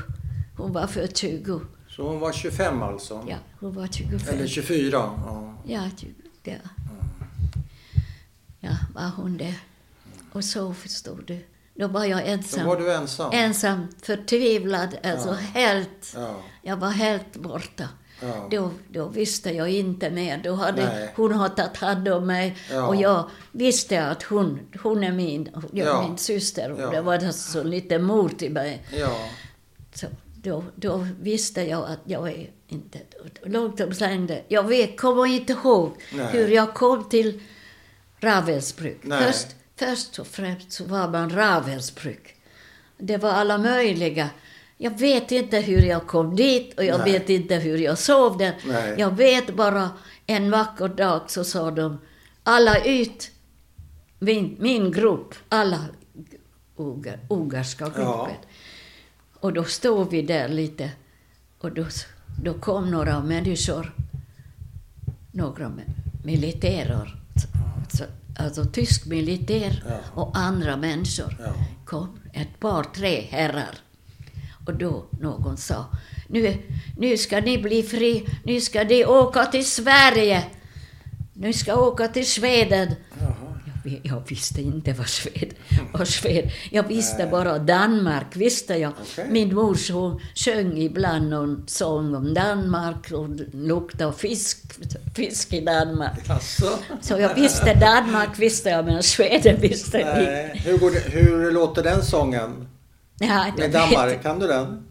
Hon 0.58 0.74
var 0.74 0.88
född 0.88 1.18
20. 1.18 1.62
Så 1.90 2.08
hon 2.08 2.20
var 2.20 2.32
25 2.34 2.82
alltså? 2.82 3.26
Ja, 3.30 3.36
hon 3.60 3.74
var 3.74 3.88
25. 3.88 4.36
Eller 4.36 4.48
24? 4.48 4.90
Ja. 4.98 5.54
Ja, 5.66 5.82
20. 5.98 6.14
Ja. 6.44 6.54
Ja, 8.68 8.78
var 8.96 9.12
hon 9.16 9.38
det. 9.38 9.56
Och 10.32 10.44
så 10.44 10.74
förstod 10.74 11.24
du. 11.28 11.46
Då 11.76 11.88
var 11.88 12.06
jag 12.06 12.20
Då 12.20 12.26
ensam. 12.26 12.66
var 12.68 12.78
du 12.78 12.94
ensam. 12.94 13.30
Ensam, 13.34 13.88
förtvivlad, 14.02 14.98
alltså 15.04 15.30
Ja. 15.30 15.34
helt. 15.36 16.14
Ja. 16.16 16.36
Jag 16.62 16.78
var 16.78 16.90
helt 16.90 17.36
borta. 17.38 17.90
Ja. 18.22 18.48
Då, 18.52 18.72
då 18.90 19.08
visste 19.08 19.52
jag 19.52 19.70
inte 19.70 20.10
mer. 20.10 20.42
Då 20.44 20.54
hade 20.54 20.86
Nej. 20.86 21.14
hon 21.16 21.32
har 21.34 21.50
tagit 21.50 21.78
hand 21.78 22.08
om 22.08 22.28
mig 22.28 22.58
Ja. 22.72 22.88
och 22.88 22.96
jag 22.96 23.30
visste 23.52 24.06
att 24.08 24.24
hon, 24.24 24.60
hon 24.84 25.04
är 25.04 25.12
min, 25.12 25.50
jag 25.72 25.88
Ja. 25.88 26.02
min 26.08 26.18
syster. 26.18 26.72
Och 26.72 26.92
det 26.92 27.02
var 27.02 27.32
så 27.32 27.64
lite 27.64 28.00
mor 28.00 28.30
till 28.30 28.52
mig. 28.52 28.86
Så 29.94 30.08
då, 30.42 30.64
då 30.76 31.08
visste 31.22 31.62
jag 31.62 31.84
att 31.84 32.00
jag 32.06 32.30
är 32.30 32.50
inte... 32.68 33.00
Långt 33.44 33.80
om 33.82 33.94
slängde. 33.94 34.42
Jag 34.48 34.64
vet, 34.64 35.00
kommer 35.00 35.26
inte 35.26 35.54
ihåg 35.54 35.92
Nej. 36.14 36.28
hur 36.32 36.48
jag 36.48 36.74
kom 36.74 37.10
till 37.10 37.42
Ravensbrück. 38.20 38.98
Nej. 39.02 39.24
Först, 39.24 39.48
först 39.76 40.20
och 40.20 40.28
främst 40.28 40.72
så 40.72 40.84
var 40.84 41.08
man 41.10 41.30
Ravensbrück. 41.30 42.36
Det 42.98 43.18
var 43.18 43.30
alla 43.32 43.58
möjliga. 43.58 44.30
Jag 44.78 45.00
vet 45.00 45.32
inte 45.32 45.58
hur 45.60 45.82
jag 45.82 46.08
kom 46.08 46.36
dit 46.36 46.78
och 46.78 46.86
jag 46.86 47.00
Nej. 47.00 47.12
vet 47.12 47.30
inte 47.30 47.56
hur 47.56 47.78
jag 47.78 47.98
sov 47.98 48.38
där. 48.38 48.56
Nej. 48.66 48.96
Jag 48.98 49.16
vet 49.18 49.56
bara 49.56 49.90
en 50.26 50.52
vacker 50.52 50.88
dag 50.88 51.22
så 51.28 51.44
sa 51.44 51.72
de 51.72 51.98
alla 52.44 52.84
ut, 52.86 53.32
min, 54.20 54.56
min 54.60 54.92
grupp, 54.92 55.36
alla 55.50 55.86
ungar, 56.76 57.20
ungerska 57.30 57.86
Ja. 57.86 57.92
gruppen. 58.26 58.42
Och 59.40 59.54
då 59.54 59.64
stod 59.64 60.10
vi 60.10 60.22
där 60.22 60.50
lite 60.50 60.92
och 61.60 61.72
då, 61.72 61.86
då 62.44 62.54
kom 62.54 62.92
några 62.92 63.20
människor, 63.24 63.94
några 65.32 65.66
mi- 65.66 65.94
militärer, 66.24 67.22
så- 67.90 68.04
alltså 68.44 68.66
tysk 68.66 69.06
militär 69.06 69.84
och 70.14 70.38
andra 70.38 70.78
människor 70.78 71.34
kom, 71.86 72.20
ett 72.34 72.60
par, 72.60 72.84
tre 72.84 73.22
herrar. 73.32 73.76
Och 74.66 74.74
då 74.74 75.06
någon 75.20 75.58
sa, 75.58 75.86
nu, 76.28 76.58
nu 76.98 77.18
ska 77.18 77.40
ni 77.42 77.58
bli 77.58 77.84
fri, 77.84 78.26
nu 78.46 78.62
ska 78.62 78.84
ni 78.84 79.06
åka 79.06 79.46
till 79.46 79.66
Sverige. 79.66 80.44
Nu 81.34 81.54
ska 81.54 81.76
åka 81.76 82.08
till 82.08 82.28
Sweden. 82.28 82.96
Jag, 83.88 84.00
vi- 84.04 84.10
jag 84.10 84.24
visste 84.30 84.62
inte 84.62 84.94
vad 84.94 85.08
Sved 85.08 85.54
var. 85.94 86.06
Sved. 86.06 86.52
Jag 86.72 86.84
visste 86.88 87.28
bara 87.32 87.60
Danmark, 87.60 88.36
visste 88.36 88.74
jag. 88.76 88.92
Okej. 89.02 89.28
Min 89.30 89.56
mor 89.56 89.76
sjöng 90.36 90.78
ibland 90.78 91.30
någon 91.30 91.64
sång 91.68 92.16
om 92.16 92.34
Danmark 92.34 93.12
och 93.12 93.28
luktade 93.54 94.14
fisk, 94.14 94.58
fisk 95.16 95.54
i 95.54 95.62
Danmark. 95.62 96.20
Jaså? 96.28 96.70
Så 97.02 97.20
jag 97.20 97.36
visste 97.36 97.74
Danmark, 97.74 98.40
visste 98.40 98.70
jag, 98.70 98.86
men 98.86 99.04
Sweden 99.04 99.62
visste 99.62 99.98
jag 99.98 100.20
inte. 100.20 100.60
Hur, 100.70 100.92
det, 100.92 101.00
hur 101.20 101.52
låter 101.52 101.84
den 101.84 102.04
sången? 102.04 102.68
Jag 103.20 103.28
Med 103.30 103.54
vet 103.58 103.74
Danmark, 103.74 104.24
kan 104.24 104.40
du 104.40 104.48
den? 104.48 104.84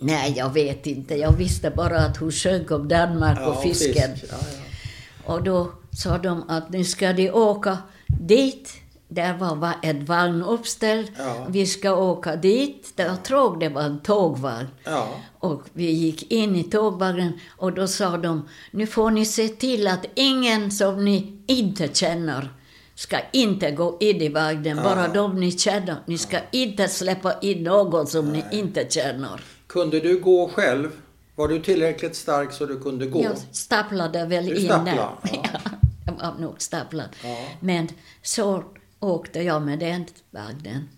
Nej, 0.00 0.34
jag 0.36 0.52
vet 0.52 0.86
inte. 0.86 1.14
Jag 1.14 1.32
visste 1.36 1.70
bara 1.70 1.98
att 1.98 2.16
hon 2.16 2.32
sjöng 2.32 2.66
om 2.70 2.88
Danmark 2.88 3.40
och 3.48 3.62
fisken. 3.62 4.14
fisk. 4.16 4.32
Ja, 4.32 4.36
ja. 4.40 5.34
Och 5.34 5.42
då 5.44 5.72
sa 5.96 6.18
de 6.18 6.50
att 6.50 6.70
nu 6.70 6.84
ska 6.84 7.12
de 7.12 7.30
åka 7.30 7.78
dit. 8.20 8.72
Där 9.08 9.34
var 9.38 9.56
va- 9.56 9.74
ett 9.82 10.08
vagn 10.08 10.42
uppställd. 10.42 11.10
Ja. 11.18 11.46
Vi 11.48 11.66
ska 11.66 11.94
åka 11.96 12.36
dit. 12.36 12.92
Jag 12.96 13.22
tror 13.24 13.56
det 13.60 13.68
var 13.68 13.82
en 13.82 14.00
tågvagn. 14.00 14.66
Ja. 14.84 15.08
Och 15.38 15.62
vi 15.72 15.90
gick 15.90 16.32
in 16.32 16.56
i 16.56 16.64
tågvagnen 16.64 17.32
och 17.56 17.72
då 17.72 17.86
sa 17.88 18.16
de, 18.16 18.48
nu 18.70 18.86
får 18.86 19.10
ni 19.10 19.24
se 19.24 19.48
till 19.48 19.86
att 19.88 20.06
ingen 20.14 20.70
som 20.70 21.04
ni 21.04 21.38
inte 21.46 21.88
känner 21.92 22.48
ska 22.94 23.16
inte 23.32 23.70
gå 23.70 23.96
in 24.00 24.16
i 24.22 24.28
vagnen, 24.28 24.76
bara 24.76 25.08
de 25.08 25.40
ni 25.40 25.52
känner. 25.52 25.96
Ni 26.06 26.18
ska 26.18 26.38
inte 26.52 26.88
släppa 26.88 27.38
in 27.40 27.62
någon 27.64 28.06
som 28.06 28.32
ni 28.32 28.44
inte 28.52 28.86
känner. 28.90 29.40
Kunde 29.66 30.00
du 30.00 30.20
gå 30.20 30.48
själv? 30.48 30.88
Var 31.36 31.48
du 31.48 31.60
tillräckligt 31.62 32.16
stark 32.16 32.52
så 32.52 32.66
du 32.66 32.80
kunde 32.80 33.06
gå? 33.06 33.22
Jag 33.22 33.32
staplade 33.52 34.26
väl 34.26 34.46
Du 34.46 34.54
in 34.54 34.64
stapplade, 34.66 34.90
där. 35.22 35.40
ja. 35.52 35.60
Var 36.16 36.34
nog 36.38 36.62
staplad. 36.62 37.08
Ja. 37.24 37.46
Men 37.60 37.88
så 38.22 38.64
åkte 39.00 39.42
jag 39.42 39.62
med 39.62 39.78
den 39.78 40.06
vagnen. 40.30 40.88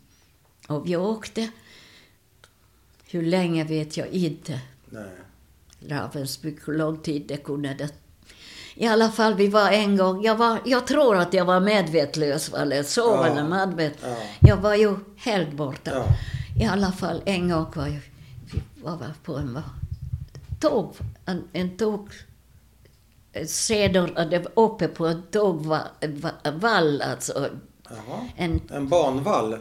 Och 0.69 0.89
vi 0.89 0.97
åkte, 0.97 1.49
hur 3.11 3.23
länge 3.23 3.65
vet 3.65 3.97
jag 3.97 4.09
inte. 4.09 4.61
Nej. 4.91 5.11
Ravensbrück, 5.89 6.59
hur 6.67 6.75
lång 6.79 6.99
tid 6.99 7.25
det 7.29 7.37
kunde 7.37 7.75
det. 7.75 7.91
I 8.75 8.87
alla 8.87 9.11
fall, 9.11 9.35
vi 9.35 9.49
var 9.49 9.71
en 9.71 9.97
gång, 9.97 10.23
jag, 10.25 10.37
var, 10.37 10.61
jag 10.65 10.87
tror 10.87 11.17
att 11.17 11.35
jag 11.35 11.45
var 11.45 11.61
medvetslös, 11.61 12.53
eller 12.55 12.83
sov 12.83 13.27
Ja. 13.27 13.45
medvet. 13.49 13.99
Ja. 14.03 14.17
Jag 14.41 14.57
var 14.57 14.75
ju 14.75 14.97
helt 15.17 15.53
borta. 15.53 15.91
Ja. 15.95 16.07
I 16.65 16.69
alla 16.69 16.93
fall, 16.93 17.23
en 17.25 17.49
gång 17.49 17.67
var 17.75 17.87
jag, 17.87 18.01
vi 18.53 18.63
var 18.83 18.99
på 19.25 19.37
en 19.37 19.59
tåg, 20.61 20.95
en, 21.25 21.45
en 21.53 21.77
tåg, 21.77 22.09
sedan, 23.47 24.11
var 24.39 24.65
uppe 24.65 24.89
på 24.89 25.07
en 25.07 25.23
tågvall, 25.23 27.03
alltså 27.03 27.49
Jaha. 27.89 28.21
en 28.37 28.61
En 28.71 28.89
banvall? 28.89 29.57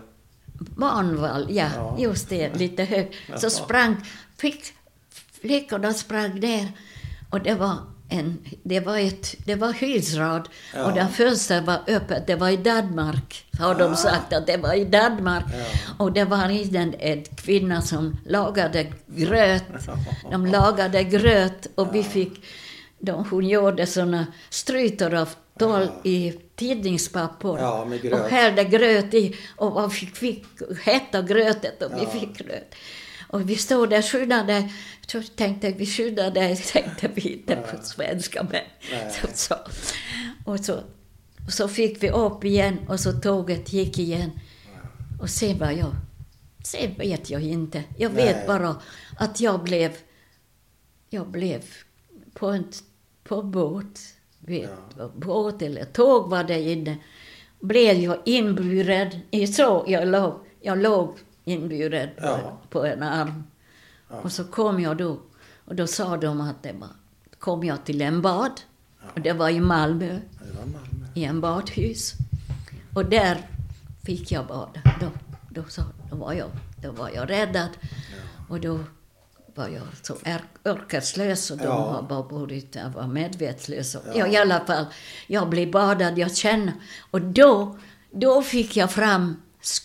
barnvall, 0.53 1.47
ja, 1.49 1.67
Ja. 1.75 1.95
just 1.99 2.29
det, 2.29 2.55
lite 2.55 2.83
högt. 2.93 3.15
Så 3.37 3.49
sprang, 3.49 3.95
fick, 4.37 4.63
flickorna 5.41 5.93
sprang 5.93 6.39
ner 6.39 6.67
och 7.29 7.41
det 7.41 7.53
var 7.55 7.75
en, 8.09 8.37
det 8.63 8.79
var 8.79 8.97
ett, 8.97 9.35
det 9.45 9.55
var 9.55 9.73
husrad 9.73 10.49
Ja. 10.75 10.85
och 10.85 10.93
där 10.93 11.07
fönstret 11.07 11.63
var 11.63 11.79
öppet, 11.87 12.27
det 12.27 12.35
var 12.35 12.49
i 12.49 12.57
Danmark, 12.57 13.45
har 13.59 13.71
Ah. 13.71 13.77
de 13.77 13.95
sagt 13.95 14.33
att 14.33 14.47
det 14.47 14.57
var 14.57 14.73
i 14.73 14.85
Danmark. 14.85 15.43
Ja. 15.53 15.65
Och 15.97 16.11
det 16.13 16.23
var 16.25 16.37
en, 16.75 16.93
en 16.99 17.23
kvinna 17.23 17.81
som 17.81 18.17
lagade 18.25 18.85
gröt, 19.07 19.63
de 20.31 20.45
lagade 20.45 21.03
gröt 21.03 21.67
och 21.75 21.95
vi 21.95 22.03
fick, 22.03 22.43
de, 22.99 23.25
hon 23.29 23.47
gjorde 23.47 23.85
såna 23.87 24.25
strytor 24.49 25.13
av 25.13 25.29
tolv 25.59 25.87
i 26.03 26.33
tidningspapper 26.55 27.57
Ja, 27.59 27.85
med 27.85 28.01
gröt. 28.01 28.13
och 28.23 28.29
hällde 28.29 28.63
gröt 28.63 29.13
i 29.13 29.35
och 29.55 29.91
vi 29.91 29.95
fick, 29.95 30.15
fick 30.15 30.45
hetta 30.83 31.21
grötet 31.21 31.83
och 31.83 31.91
vi 31.91 32.03
Ja. 32.03 32.09
fick 32.09 32.37
gröt. 32.37 32.75
Och 33.27 33.49
vi 33.49 33.55
stod 33.55 33.89
där 33.89 34.01
skyddade, 34.01 34.69
så 35.07 35.21
tänkte 35.35 35.71
vi 35.71 35.85
skyddade, 35.85 36.55
tänkte 36.55 37.09
vi 37.13 37.21
inte 37.33 37.55
på 37.55 37.83
svenska 37.83 38.43
men 38.51 38.61
så, 39.11 39.27
så. 39.33 39.55
Och 40.45 40.59
så, 40.59 40.73
och 41.45 41.53
så 41.53 41.67
fick 41.67 42.03
vi 42.03 42.09
upp 42.09 42.43
igen 42.43 42.79
och 42.87 42.99
så 42.99 43.11
tåget 43.11 43.73
gick 43.73 43.99
igen. 43.99 44.31
Och 45.21 45.29
sen 45.29 45.57
var 45.57 45.71
jag, 45.71 45.95
sen 46.63 46.93
vet 46.97 47.29
jag 47.29 47.41
inte. 47.41 47.83
Jag 47.97 48.09
vet 48.09 48.35
Nej. 48.37 48.47
bara 48.47 48.75
att 49.17 49.39
jag 49.39 49.63
blev, 49.63 49.91
jag 51.09 51.27
blev 51.27 51.63
på 52.39 52.47
en 52.47 52.65
på 53.23 53.41
båt, 53.43 53.99
vet, 54.39 54.69
båt 55.15 55.61
eller 55.61 55.85
tåg 55.85 56.29
var 56.29 56.43
det 56.43 56.61
inne, 56.61 56.97
blev 57.59 57.97
jag 57.97 58.17
inburen 58.25 59.09
i 59.31 59.47
så, 59.47 59.83
jag 59.87 60.07
låg, 60.07 60.33
jag 60.61 60.77
låg 60.77 61.17
inburen 61.43 62.09
på, 62.17 62.23
Ja. 62.25 62.57
på 62.69 62.85
en 62.85 63.03
arm. 63.03 63.43
Ja. 64.09 64.15
Och 64.21 64.31
så 64.31 64.43
kom 64.43 64.79
jag 64.79 64.97
då, 64.97 65.19
och 65.65 65.75
då 65.75 65.87
sa 65.87 66.17
de 66.17 66.41
att 66.41 66.63
det 66.63 66.73
var, 66.73 66.89
kom 67.39 67.63
jag 67.63 67.85
till 67.85 68.01
en 68.01 68.21
bad, 68.21 68.61
och 69.13 69.21
det 69.21 69.33
var 69.33 69.49
i 69.49 69.59
Malmö, 69.59 70.19
var 70.39 70.65
Malmö. 70.65 71.07
i 71.13 71.23
en 71.23 71.41
badhus. 71.41 72.13
Och 72.95 73.05
där 73.05 73.37
fick 74.03 74.31
jag 74.31 74.47
bada. 74.47 74.81
Då, 75.01 75.07
då, 75.49 75.63
så, 75.67 75.81
då, 76.09 76.15
var, 76.15 76.33
jag, 76.33 76.49
då 76.81 76.91
var 76.91 77.09
jag 77.09 77.29
räddad. 77.29 77.69
Och 78.49 78.59
då 78.59 78.79
var 79.55 79.67
jag 79.67 79.81
så 80.01 80.15
orkeslös 80.63 81.51
och 81.51 81.57
de 81.57 81.63
Ja. 81.63 81.71
har 81.91 82.01
bara 82.01 82.21
varit, 82.21 82.75
jag 82.75 82.89
var 82.89 83.07
medvetslös. 83.07 83.95
Och, 83.95 84.01
ja. 84.15 84.27
I 84.27 84.37
alla 84.37 84.65
fall, 84.65 84.85
jag 85.27 85.49
blev 85.49 85.71
badad, 85.71 86.17
jag 86.17 86.35
känner. 86.35 86.73
Och 87.11 87.21
då, 87.21 87.77
då 88.11 88.41
fick 88.41 88.77
jag 88.77 88.91
fram, 88.91 89.41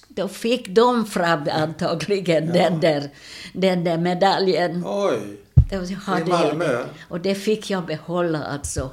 då 0.09 0.29
fick 0.29 0.68
de 0.68 1.07
fram 1.07 1.49
antagligen 1.53 2.47
den, 2.47 2.81
där, 2.81 3.11
den 3.53 3.85
där 3.85 3.99
medaljen. 3.99 4.83
Oj! 4.87 5.37
I 5.73 6.25
Malmö? 6.29 6.73
Jag, 6.73 6.87
och 7.09 7.21
det 7.21 7.35
fick 7.35 7.71
jag 7.71 7.87
behålla 7.87 8.45
alltså. 8.45 8.91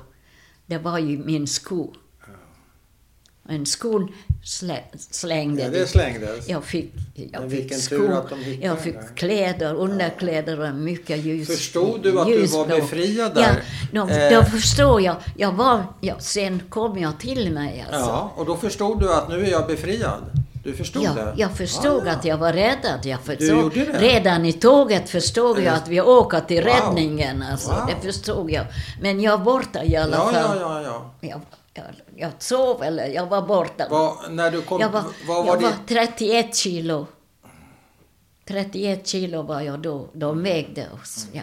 Det 0.66 0.78
var 0.78 0.98
ju 1.00 1.18
min 1.18 1.48
sko. 1.48 1.94
En 3.50 3.66
skon 3.66 4.12
slä, 4.48 4.80
slängde 5.12 5.62
Ja, 5.64 5.70
det 5.70 5.88
slängdes. 5.88 6.50
Jag 6.50 6.64
fick, 6.64 6.93
jag 7.32 7.52
fick 7.52 7.74
skor, 7.76 8.26
jag 8.62 8.80
fick 8.80 8.93
där. 8.93 9.16
kläder, 9.16 9.74
underkläder 9.76 10.60
och 10.60 10.76
mycket 10.76 11.20
ljus. 11.26 11.48
Förstod 11.48 11.86
du 11.88 11.95
att 11.95 12.04
du 12.04 12.12
var 12.12 12.28
ljusblå. 12.28 12.66
befriad 12.66 13.36
där? 13.36 13.64
Ja, 13.91 14.06
då, 14.08 14.14
Eh. 14.14 14.32
då 14.39 14.43
förstår 14.45 15.02
jag. 15.02 15.16
jag 15.38 15.52
var, 15.52 15.84
ja, 16.02 16.16
sen 16.20 16.62
kom 16.70 16.98
jag 17.00 17.20
till 17.20 17.52
mig 17.54 17.86
alltså. 17.91 18.10
Ja, 18.10 18.34
och 18.36 18.45
då 18.45 18.56
förstod 18.58 19.00
du 19.00 19.14
att 19.14 19.30
nu 19.30 19.45
är 19.45 19.52
jag 19.52 19.68
befriad. 19.68 20.22
Du 20.64 20.74
förstod 20.74 21.04
Ja, 21.04 21.14
det? 21.14 21.34
jag 21.38 21.52
förstod 21.58 22.08
Ah, 22.08 22.12
att 22.12 22.26
jag 22.26 22.38
var 22.38 22.54
räddad. 22.54 23.00
Jag 23.06 23.20
förstod, 23.22 23.72
det? 23.74 24.00
redan 24.00 24.45
i 24.45 24.54
tåget 24.54 25.10
förstod 25.10 25.60
jag 25.60 25.74
att 25.76 25.88
vi 25.88 26.02
åker 26.02 26.39
till 26.39 26.64
Wow. 26.64 26.74
räddningen. 26.74 27.43
Alltså, 27.52 27.70
Wow. 27.70 27.80
Det 28.02 28.08
förstod 28.14 28.52
jag. 28.52 28.66
Men 29.02 29.22
jag 29.22 29.38
var 29.38 29.45
borta 29.45 29.84
i 29.84 29.95
alla 29.95 30.18
Ja, 30.18 30.24
fall. 30.32 30.58
ja, 30.62 30.82
ja, 30.82 31.12
ja. 31.22 31.28
Jag, 31.30 31.41
jag, 31.78 31.86
jag 32.16 32.32
sov 32.40 32.84
eller 32.84 33.08
jag 33.08 33.26
var 33.26 33.42
borta. 33.42 33.88
Vad, 33.90 34.32
när 34.32 34.52
du 34.52 34.62
kom, 34.62 34.82
jag 34.82 34.90
var, 34.90 35.04
vad 35.28 35.46
var 35.46 35.56
jag 35.56 35.62
var 35.62 35.70
det? 35.70 35.78
31 35.88 36.56
kilo. 36.56 37.08
31 38.46 39.08
kilo 39.08 39.42
var 39.42 39.62
jag 39.62 39.80
då. 39.80 40.10
De 40.14 40.44
vägde 40.44 40.88
oss. 41.02 41.28
Ja. 41.32 41.42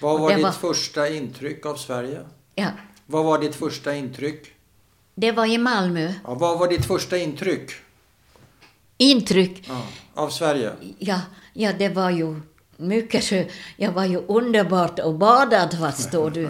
Vad 0.00 0.20
var 0.20 0.34
ditt 0.34 0.44
var- 0.44 0.52
första 0.52 1.08
intryck 1.08 1.66
av 1.66 1.74
Sverige? 1.76 2.20
Ja. 2.54 2.68
Vad 3.06 3.24
var 3.24 3.38
ditt 3.38 3.54
första 3.54 3.94
intryck? 3.94 4.46
Det 5.14 5.32
var 5.32 5.46
i 5.46 5.58
Malmö. 5.58 6.12
Ja, 6.24 6.34
vad 6.34 6.58
var 6.58 6.68
ditt 6.68 6.86
första 6.86 7.18
intryck 7.18 7.70
Intryck. 8.96 9.68
ja, 9.68 9.82
av 10.14 10.28
Sverige? 10.28 10.72
Ja, 10.98 11.20
ja, 11.52 11.72
det 11.72 11.88
var 11.88 12.10
ju 12.10 12.40
mycket 12.76 13.24
så. 13.24 13.44
Jag 13.76 13.92
var 13.92 14.04
ju 14.04 14.16
underbart 14.26 14.98
och 14.98 15.14
badad, 15.14 15.78
förstår 15.78 16.30
du. 16.30 16.44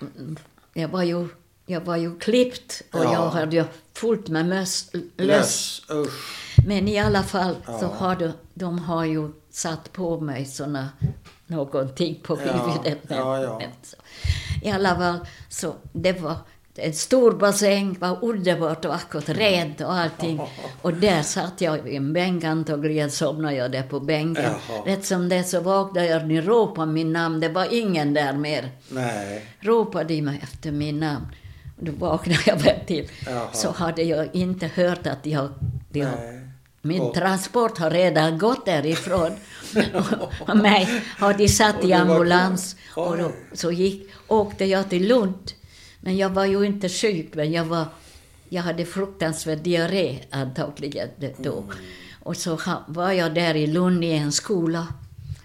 Mm, 0.00 0.36
Jag 0.74 0.88
var 0.88 1.02
ju, 1.02 1.28
jag 1.66 1.80
var 1.80 1.96
ju 1.96 2.18
klippt 2.18 2.82
och 2.92 3.04
Ja. 3.04 3.12
jag 3.12 3.30
hade 3.30 3.56
ju 3.56 3.64
fullt 3.94 4.28
med 4.28 4.46
möss, 4.46 4.90
löss. 5.16 5.82
Löss. 5.88 6.10
Men 6.66 6.88
i 6.88 6.98
alla 6.98 7.22
fall 7.22 7.54
så 7.66 7.72
Ja. 7.82 7.92
har 7.98 8.16
de, 8.16 8.32
de 8.54 8.78
har 8.78 9.04
ju 9.04 9.28
satt 9.50 9.92
på 9.92 10.20
mig 10.20 10.44
såna 10.44 10.88
någonting 11.46 12.20
på 12.22 12.36
huvudet. 12.36 12.98
Ja, 13.08 13.58
men 13.58 13.70
så. 13.82 13.96
I 14.62 14.70
alla 14.70 14.96
fall, 14.96 15.18
så 15.48 15.74
det 15.92 16.12
var 16.20 16.36
en 16.78 16.92
stor 16.92 17.32
bassäng, 17.32 17.96
var 17.98 18.24
underbart 18.24 18.84
vackert, 18.84 19.28
rent 19.28 19.80
och 19.80 19.94
allting. 19.94 20.40
Och 20.82 20.94
där 20.94 21.22
satt 21.22 21.60
jag 21.60 21.88
i 21.88 21.96
en 21.96 22.12
bänk, 22.12 22.44
antagligen 22.44 23.10
somnade 23.10 23.54
jag 23.54 23.72
där 23.72 23.82
på 23.82 24.00
bänken. 24.00 24.44
Jaha. 24.44 24.82
Rätt 24.86 25.04
som 25.04 25.28
det 25.28 25.44
så 25.44 25.60
vaknade 25.60 26.06
jag, 26.06 26.26
ni 26.26 26.40
ropade 26.40 26.92
min 26.92 27.12
namn, 27.12 27.40
det 27.40 27.48
var 27.48 27.74
ingen 27.74 28.14
där 28.14 28.32
mer. 28.32 28.70
Nej. 28.88 29.44
Ropade 29.60 30.04
de 30.14 30.22
mig 30.22 30.40
efter 30.42 30.72
min 30.72 31.00
namn. 31.00 31.26
Då 31.78 31.92
vaknade 31.92 32.40
jag 32.46 32.56
väl 32.56 32.86
till. 32.86 33.08
Jaha. 33.26 33.48
Så 33.52 33.70
hade 33.70 34.02
jag 34.02 34.34
inte 34.34 34.66
hört 34.66 35.06
att 35.06 35.26
jag, 35.26 35.48
Nej. 35.90 36.40
min 36.82 37.00
Och- 37.00 37.14
transport 37.14 37.78
har 37.78 37.90
redan 37.90 38.38
gått 38.38 38.66
därifrån. 38.66 39.32
och 40.46 40.56
mig 40.56 41.02
har 41.18 41.34
de 41.34 41.48
satt 41.48 41.84
i 41.84 41.92
ambulans. 41.92 42.76
Och 42.94 43.18
då, 43.18 43.32
så 43.52 43.72
gick, 43.72 44.10
åkte 44.28 44.64
jag 44.64 44.90
till 44.90 45.08
Lund. 45.08 45.52
Men 46.00 46.16
jag 46.16 46.30
var 46.30 46.44
ju 46.44 46.62
inte 46.66 46.88
sjuk, 46.88 47.34
men 47.34 47.52
jag, 47.52 47.64
var, 47.64 47.84
jag 48.48 48.62
hade 48.62 48.84
fruktansvärd 48.84 49.58
diarré 49.58 50.18
antagligen 50.30 51.08
då. 51.38 51.58
Mm. 51.60 51.76
Och 52.22 52.36
så 52.36 52.58
var 52.86 53.12
jag 53.12 53.34
där 53.34 53.54
i 53.54 53.66
Lund 53.66 54.04
i 54.04 54.12
en 54.12 54.32
skola. 54.32 54.86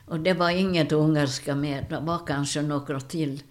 Och 0.05 0.19
det 0.19 0.33
var 0.33 0.49
inget 0.49 0.91
ungerska 0.91 1.55
mer, 1.55 1.85
det 1.89 1.99
var 1.99 2.27
kanske 2.27 2.61
några 2.61 2.99
till. 2.99 3.43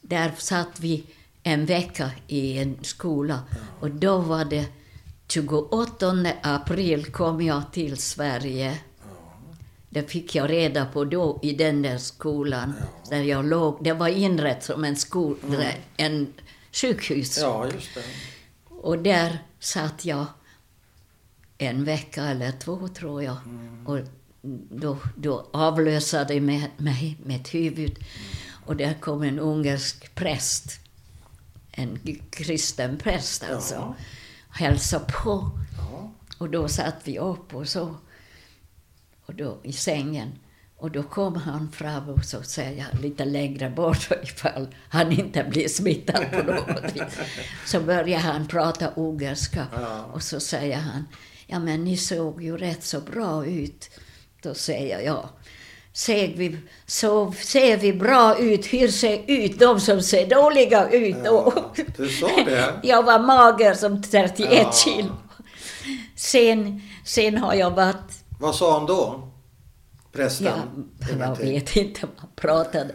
Där 0.00 0.32
satt 0.38 0.80
vi 0.80 1.04
en 1.42 1.66
vecka 1.66 2.10
i 2.26 2.58
en 2.58 2.78
skola 2.82 3.40
och 3.80 3.90
då 3.90 4.18
var 4.18 4.44
det 4.44 4.66
28 5.28 6.14
april 6.42 7.04
kom 7.04 7.42
jag 7.42 7.72
till 7.72 7.96
Sverige. 7.96 8.78
Det 9.88 10.10
fick 10.10 10.34
jag 10.34 10.50
reda 10.50 10.86
på 10.86 11.04
då 11.04 11.38
i 11.42 11.52
den 11.52 11.82
där 11.82 11.98
skolan 11.98 12.74
där 13.10 13.22
jag 13.22 13.44
låg. 13.44 13.84
Det 13.84 13.92
var 13.92 14.08
inrett 14.08 14.64
som 14.64 14.84
en, 14.84 14.96
skol, 14.96 15.36
en 15.96 16.32
sjukhus. 16.72 17.38
Ja. 17.38 17.70
Och 18.68 18.98
där 18.98 19.38
satt 19.58 20.04
jag 20.04 20.26
en 21.58 21.84
vecka 21.84 22.24
eller 22.24 22.52
två, 22.52 22.88
tror 22.88 23.22
jag. 23.22 23.36
Och 23.86 23.98
då, 24.70 24.98
då 25.16 25.48
avlösade 25.52 26.40
med 26.40 26.70
mig 26.76 27.16
med 27.24 27.40
ett 27.40 27.54
huvud. 27.54 27.98
Och 28.66 28.76
där 28.76 28.94
kom 28.94 29.22
en 29.22 29.38
ungersk 29.38 30.14
präst. 30.14 30.79
En 31.72 31.98
kristen 32.30 32.98
präst 32.98 33.44
alltså. 33.50 33.74
Ja. 33.74 33.94
Hälsade 34.50 35.04
på. 35.24 35.50
Ja. 35.78 36.12
Och 36.38 36.50
då 36.50 36.68
satt 36.68 36.96
vi 37.04 37.18
upp 37.18 37.54
och 37.54 37.68
så. 37.68 37.96
Och 39.26 39.34
då 39.34 39.60
i 39.62 39.72
sängen. 39.72 40.32
Och 40.76 40.90
då 40.90 41.02
kom 41.02 41.36
han 41.36 41.72
fram 41.72 42.08
och 42.08 42.24
så 42.24 42.42
säger 42.42 42.86
lite 43.02 43.24
längre 43.24 43.70
bort 43.70 44.08
ifall 44.22 44.68
han 44.88 45.12
inte 45.12 45.44
blir 45.44 45.68
smittad 45.68 46.30
på 46.30 46.42
något 46.42 46.96
vis. 46.96 47.18
Så 47.66 47.80
börjar 47.80 48.18
han 48.18 48.46
prata 48.46 48.88
ungerska 48.88 49.66
Ja. 49.72 50.04
och 50.04 50.22
så 50.22 50.40
säger 50.40 50.76
han, 50.76 51.08
ja 51.46 51.58
men 51.58 51.84
ni 51.84 51.96
såg 51.96 52.42
ju 52.42 52.56
rätt 52.56 52.84
så 52.84 53.00
bra 53.00 53.46
ut. 53.46 53.90
Då 54.42 54.54
säger 54.54 54.96
jag, 54.96 55.04
ja. 55.04 55.30
Ser 55.92 56.28
vi, 56.36 56.56
så 56.86 57.32
ser 57.32 57.76
vi 57.76 57.92
bra 57.92 58.38
ut? 58.38 58.66
Hur 58.66 58.88
ser 58.88 59.24
ut 59.26 59.58
de 59.58 59.80
som 59.80 60.02
ser 60.02 60.26
dåliga 60.26 60.90
ut? 60.90 61.16
Ja, 61.24 61.52
du 61.96 62.08
sa 62.08 62.26
det. 62.44 62.74
jag 62.82 63.02
var 63.02 63.18
mager 63.18 63.74
som 63.74 64.02
31 64.02 64.48
Ja. 64.52 64.72
kilo. 64.72 65.16
Sen, 66.16 66.82
sen 67.04 67.38
har 67.38 67.54
jag 67.54 67.70
varit... 67.70 68.24
Vad 68.40 68.54
sa 68.54 68.72
han 68.78 68.86
då? 68.86 69.28
Prästen? 70.12 70.46
Ja, 71.18 71.26
jag 71.26 71.36
vet 71.36 71.76
inte 71.76 72.00
vad 72.00 72.10
han 72.16 72.30
pratade. 72.36 72.94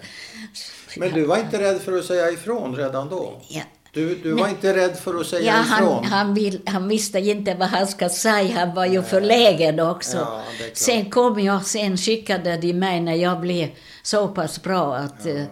Men 0.97 1.11
du 1.13 1.25
var 1.25 1.37
inte 1.37 1.59
rädd 1.59 1.81
för 1.81 1.97
att 1.97 2.05
säga 2.05 2.31
ifrån 2.31 2.75
redan 2.75 3.09
då? 3.09 3.41
Ja. 3.49 3.61
Du, 3.95 4.15
du 4.15 4.31
var 4.33 4.47
inte 4.47 4.75
rädd 4.75 4.97
för 4.97 5.19
att 5.19 5.27
säga 5.27 5.41
Ja, 5.53 5.61
ifrån? 5.61 6.03
han, 6.03 6.05
han, 6.05 6.33
vill, 6.33 6.61
han 6.65 6.87
visste 6.87 7.19
inte 7.19 7.55
vad 7.55 7.67
han 7.67 7.87
ska 7.87 8.09
säga. 8.09 8.59
Han 8.59 8.75
var 8.75 8.85
ju 8.85 9.01
förlägen 9.03 9.79
också. 9.79 10.17
Ja, 10.17 10.43
sen 10.73 11.09
kom 11.09 11.39
jag, 11.39 11.65
sen 11.65 11.97
skickade 11.97 12.57
de 12.57 12.73
mig 12.73 13.01
när 13.01 13.15
jag 13.15 13.41
blev 13.41 13.69
så 14.03 14.27
pass 14.27 14.63
bra 14.63 14.95
att 14.95 15.25
eh, 15.25 15.43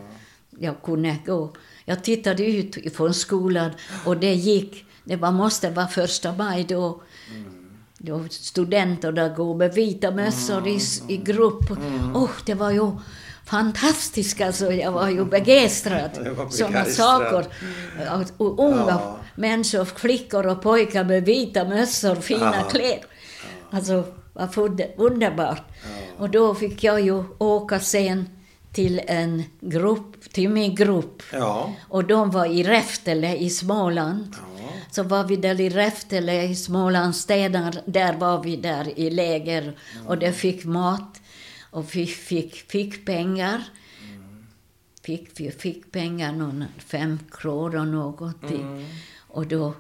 jag 0.60 0.76
kunde 0.84 1.16
gå. 1.26 1.54
Jag 1.86 2.04
tittade 2.04 2.46
ut 2.46 2.96
från 2.96 3.14
skolan 3.14 3.72
och 4.06 4.18
det 4.18 4.34
gick. 4.34 4.86
Det 5.04 5.16
var, 5.16 5.32
måste 5.32 5.70
vara 5.70 5.88
första 5.88 6.34
maj 6.34 6.64
då. 6.64 7.02
Då 7.98 8.26
studenterna 8.30 9.30
går 9.30 9.56
med 9.56 9.74
vita 9.74 10.12
mössor 10.12 10.68
i, 10.68 10.80
i 11.08 11.18
grupp. 11.18 11.72
Oh, 12.14 12.30
det 12.46 12.54
var 12.54 12.72
ju 12.72 12.92
fantastiskt 13.46 14.42
alltså. 14.42 14.72
Jag 14.74 14.92
var 14.92 15.10
ju 15.10 15.26
begeistrad. 15.26 16.12
Var 16.38 16.50
Sådana 16.50 16.86
saker. 16.86 17.46
Och 18.38 18.60
unga 18.60 18.86
Ja. 18.90 19.18
människor, 19.36 19.86
flickor 19.86 20.48
och 20.48 20.62
pojkar 20.62 21.04
med 21.04 21.26
vita 21.26 21.66
mössor, 21.66 22.16
fina 22.16 22.56
Ja. 22.58 22.64
kläder. 22.70 23.06
Alltså, 23.72 24.04
vad 24.34 24.54
fund- 24.54 24.82
underbart. 24.98 25.64
Och 26.18 26.30
då 26.30 26.56
fick 26.56 26.84
jag 26.84 27.02
ju 27.02 27.24
åka 27.38 27.80
sen 27.80 28.30
till 28.74 29.02
en 29.08 29.44
grupp, 29.62 30.34
till 30.34 30.50
min 30.50 30.76
grupp. 30.76 31.24
Ja. 31.34 31.74
Och 31.90 32.04
de 32.04 32.32
var 32.32 32.46
i 32.46 32.64
Räftele 32.64 33.36
i 33.38 33.50
Småland. 33.50 34.28
Ja. 34.34 34.64
Så 34.92 35.04
var 35.04 35.24
vi 35.24 35.36
där 35.36 35.62
i 35.62 35.70
Räftele 35.70 36.44
i 36.44 36.56
Smålandsstäder, 36.56 37.82
där 37.86 38.14
var 38.14 38.44
vi 38.44 38.56
där 38.56 39.00
i 39.00 39.10
läger 39.10 39.78
och 40.08 40.18
där 40.18 40.32
fick 40.32 40.66
mat 40.66 41.20
och 41.74 41.96
vi 41.96 42.06
fick, 42.06 42.56
fick 42.56 43.06
pengar. 43.06 43.64
Fick, 45.02 45.40
vi 45.40 45.52
fick 45.52 45.92
pengar, 45.92 46.32
någon 46.32 46.66
fem 46.78 47.20
kronor 47.32 47.86
någonting. 47.86 48.88
Och 49.28 49.48
då, 49.48 49.74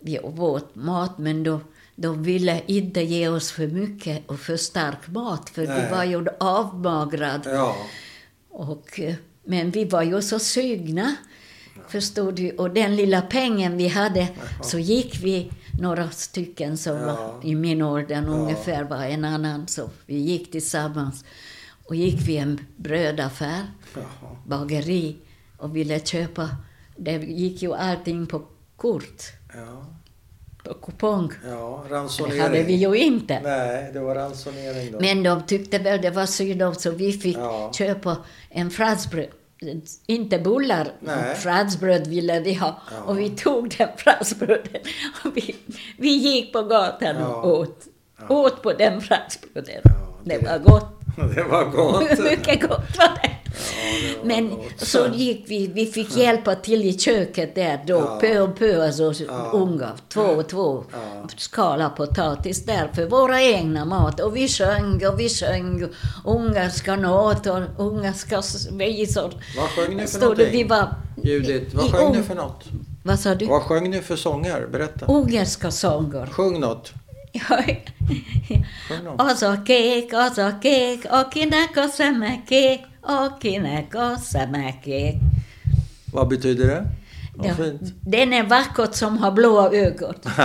vi 0.00 0.18
åt 0.18 0.74
mat 0.74 1.18
men 1.18 1.42
då, 1.42 1.60
de 1.96 2.22
ville 2.22 2.62
inte 2.66 3.00
ge 3.00 3.28
oss 3.28 3.50
för 3.50 3.66
mycket 3.66 4.30
och 4.30 4.40
för 4.40 4.56
stark 4.56 5.08
mat 5.08 5.50
för 5.50 5.62
vi 5.62 5.68
Nej. 5.68 5.90
var 5.90 6.04
ju 6.04 6.26
avmagrade. 6.40 7.50
Ja. 7.50 7.76
Och, 8.48 9.00
eh, 9.00 9.14
men 9.44 9.70
vi 9.70 9.84
var 9.84 10.02
ju 10.02 10.22
så 10.22 10.38
sugna, 10.38 11.16
förstod 11.88 12.34
du. 12.34 12.50
Och 12.50 12.70
den 12.70 12.96
lilla 12.96 13.22
pengen 13.22 13.76
vi 13.76 13.88
hade, 13.88 14.28
så 14.62 14.78
gick 14.78 15.18
vi 15.22 15.50
några 15.80 16.10
stycken 16.10 16.76
som 16.76 16.96
Ja. 16.96 17.06
var 17.06 17.34
i 17.42 17.54
min 17.54 17.82
ålder 17.82 18.28
ungefär, 18.28 18.84
var 18.84 19.04
en 19.04 19.24
annan, 19.24 19.68
så 19.68 19.90
vi 20.06 20.14
gick 20.16 20.50
tillsammans. 20.52 21.24
Och 21.84 21.94
gick 21.96 22.28
vi 22.28 22.36
en 22.36 22.60
brödaffär, 22.76 23.62
Jaha. 23.94 24.36
bageri, 24.46 25.16
och 25.58 25.76
ville 25.76 26.00
köpa. 26.00 26.48
Det 26.96 27.12
gick 27.12 27.62
ju 27.62 27.74
allting 27.74 28.26
på 28.26 28.42
kort, 28.76 29.22
Ja. 29.54 29.86
på 30.64 30.74
kupong. 30.74 31.32
Ja, 31.46 31.84
Det 31.88 31.94
ransonering. 31.94 32.40
hade 32.40 32.62
vi 32.62 32.74
ju 32.74 32.96
inte. 32.96 33.40
Nej, 33.40 33.90
det 33.92 34.00
var 34.00 34.14
ransonering 34.14 34.92
då. 34.92 35.00
Men 35.00 35.22
de 35.22 35.42
tyckte 35.46 35.78
väl 35.78 36.00
det 36.02 36.10
var 36.10 36.26
synd 36.26 36.62
om 36.62 36.74
så 36.74 36.90
vi 36.90 37.12
fick 37.12 37.36
Ja. 37.36 37.72
köpa 37.72 38.16
en 38.50 38.70
fransbröd. 38.70 39.28
Inte 40.06 40.38
bullar, 40.38 40.88
fransbröd 41.36 42.06
ville 42.06 42.40
vi 42.40 42.54
ha. 42.54 42.80
Ja. 42.90 43.02
Och 43.06 43.18
vi 43.20 43.30
tog 43.30 43.74
den 43.78 43.88
fransbröden 43.96 44.80
och 45.24 45.36
vi, 45.36 45.56
vi 45.98 46.08
gick 46.08 46.52
på 46.52 46.62
gatan 46.62 47.16
Ja. 47.20 47.26
och 47.34 47.58
åt. 47.58 47.84
Åt 48.28 48.62
på 48.62 48.72
den 48.72 49.00
fransbröden. 49.00 49.80
Ja, 49.84 49.90
det 50.24 50.38
det- 50.38 50.46
var 50.46 50.58
gott. 50.58 50.95
Det 51.34 51.42
var 51.42 51.64
gott. 51.64 52.18
Mycket 52.18 52.60
gott 52.60 52.98
var 52.98 53.18
det. 53.22 53.30
det 53.52 54.18
var 54.18 54.24
Men 54.26 54.50
gott. 54.50 54.66
så 54.76 55.06
gick 55.14 55.44
vi, 55.48 55.66
vi 55.66 55.86
fick 55.86 56.16
hjälpa 56.16 56.54
till 56.54 56.82
i 56.84 56.98
köket 56.98 57.54
där 57.54 57.80
då, 57.86 57.94
Ja. 57.94 58.18
pö 58.20 58.40
och 58.40 58.58
pö, 58.58 58.84
alltså 58.86 59.12
Ja. 59.28 59.50
unga, 59.52 59.90
två 60.08 60.20
och 60.22 60.48
två, 60.48 60.84
Ja. 60.92 61.28
skala 61.36 61.88
potatis 61.90 62.64
där 62.64 62.90
för 62.94 63.06
våra 63.06 63.42
egna 63.42 63.84
mat. 63.84 64.20
Och 64.20 64.36
vi 64.36 64.48
sjöng 64.48 65.06
och 65.06 65.20
vi 65.20 65.28
sjöng, 65.28 65.88
ungerska 66.24 66.96
noter, 66.96 67.66
ungerska 67.78 68.42
visor. 68.72 69.32
Vad 69.56 69.68
sjöng 69.70 69.96
ni 69.96 70.02
för 70.06 70.08
Stod 70.18 70.36
det, 70.36 70.44
vi 70.44 70.64
någonting? 70.64 70.68
var 70.68 70.94
Judit, 71.32 71.74
vad 71.74 71.90
sjöng 71.94 72.12
ni 72.16 72.22
för 72.22 72.34
något? 72.34 72.64
Vad 73.02 73.18
sa 73.20 73.34
du? 73.34 73.46
Vad 73.46 73.62
sjöng 73.62 73.90
ni 73.90 74.00
för 74.00 74.16
sånger? 74.16 74.66
Berätta. 74.72 75.06
Ungerska 75.06 75.70
sånger. 75.70 76.26
Sjung 76.26 76.60
något. 76.60 76.92
Ja. 77.48 77.58
Oso 79.32 79.56
keek, 79.66 80.12
oso 80.12 80.50
keek, 80.62 81.04
okineko 81.10 81.88
sämäkeek, 81.96 82.80
okineko 83.02 84.16
sämäkeek. 84.32 85.14
Vad 86.12 86.28
betyder 86.28 86.66
det? 86.66 86.86
Vad 87.38 87.46
Ja, 87.46 87.54
den 88.00 88.32
är 88.32 88.42
vackert 88.42 88.94
som 88.94 89.18
har 89.18 89.30
blåa 89.32 89.70
ögon. 89.70 90.14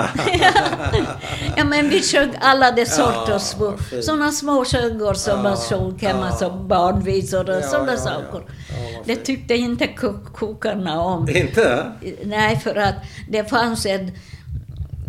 ja, 1.58 1.64
men 1.66 1.90
vi 1.90 2.02
sjöng 2.02 2.30
alla 2.42 2.72
de 2.72 2.86
sorters 2.86 3.54
fint. 3.90 4.04
sådana 4.06 4.32
små 4.32 4.66
sånger 4.66 5.14
som 5.14 5.38
Ja, 5.38 5.44
man 5.44 5.58
sjöng 5.58 6.00
hemma 6.00 6.28
ja. 6.30 6.36
som 6.36 6.68
barnvisor 6.68 7.50
och 7.50 7.56
Ja, 7.56 7.62
sådana 7.62 7.88
ja, 7.92 7.98
ja. 7.98 8.04
saker. 8.04 8.42
Ja, 8.70 9.00
det 9.06 9.16
tyckte 9.16 9.56
inte 9.56 9.88
ko- 9.88 10.20
kokarna 10.34 11.02
om. 11.02 11.30
Inte? 11.30 11.92
Nej, 12.24 12.60
för 12.60 12.76
att 12.76 12.96
det 13.30 13.50
fanns 13.50 13.86
en, 13.86 14.12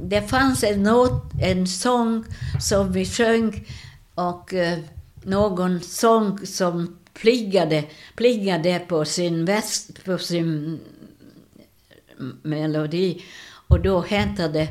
det 0.02 0.22
fanns 0.22 0.64
en, 0.64 0.82
not, 0.82 1.32
en 1.42 1.66
sång 1.66 2.24
som 2.60 2.92
vi 2.92 3.06
sjöng 3.06 3.66
och 4.14 4.54
eh, 4.54 4.78
någon 5.22 5.80
sång 5.80 6.46
som 6.46 6.96
pliggade, 7.14 7.84
pliggade 8.16 8.78
på 8.78 9.04
sin 9.04 9.44
väst, 9.44 10.04
på 10.04 10.18
sin 10.18 10.80
melodi. 12.42 13.24
Och 13.68 13.80
då 13.80 14.00
hette 14.00 14.48
det 14.48 14.68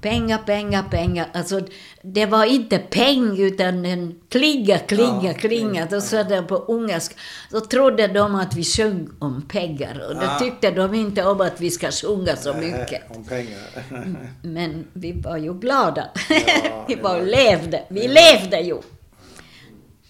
pengar, 0.00 0.38
pengar, 0.38 0.82
pengar. 0.90 1.28
Alltså, 1.34 1.60
det 2.02 2.26
var 2.26 2.44
inte 2.44 2.78
peng 2.78 3.38
utan 3.40 3.84
en 3.86 4.14
klinga, 4.28 4.78
klinga, 4.78 5.20
Ja, 5.32 5.34
klinga. 5.34 5.86
Då 5.90 6.00
sa 6.00 6.22
de 6.22 6.46
på 6.46 6.54
ungerska. 6.56 7.14
Då 7.50 7.60
trodde 7.60 8.06
de 8.06 8.34
att 8.34 8.54
vi 8.56 8.64
sjöng 8.64 9.08
om 9.18 9.42
pengar. 9.48 10.06
Och 10.08 10.14
då 10.14 10.26
Ah. 10.26 10.38
tyckte 10.38 10.70
de 10.70 10.94
inte 10.94 11.24
om 11.24 11.40
att 11.40 11.60
vi 11.60 11.70
ska 11.70 11.90
sjunga 11.90 12.36
så 12.36 12.54
mycket. 12.54 13.16
Om 13.16 13.24
pengar. 13.24 13.58
Men 14.42 14.84
vi 14.92 15.12
var 15.12 15.36
ju 15.36 15.54
glada. 15.54 16.08
Ja, 16.28 16.84
vi 16.88 16.94
det 16.94 17.02
var 17.02 17.20
levde. 17.22 17.82
Vi 17.88 18.04
Ja. 18.06 18.12
levde 18.12 18.60
ju. 18.60 18.78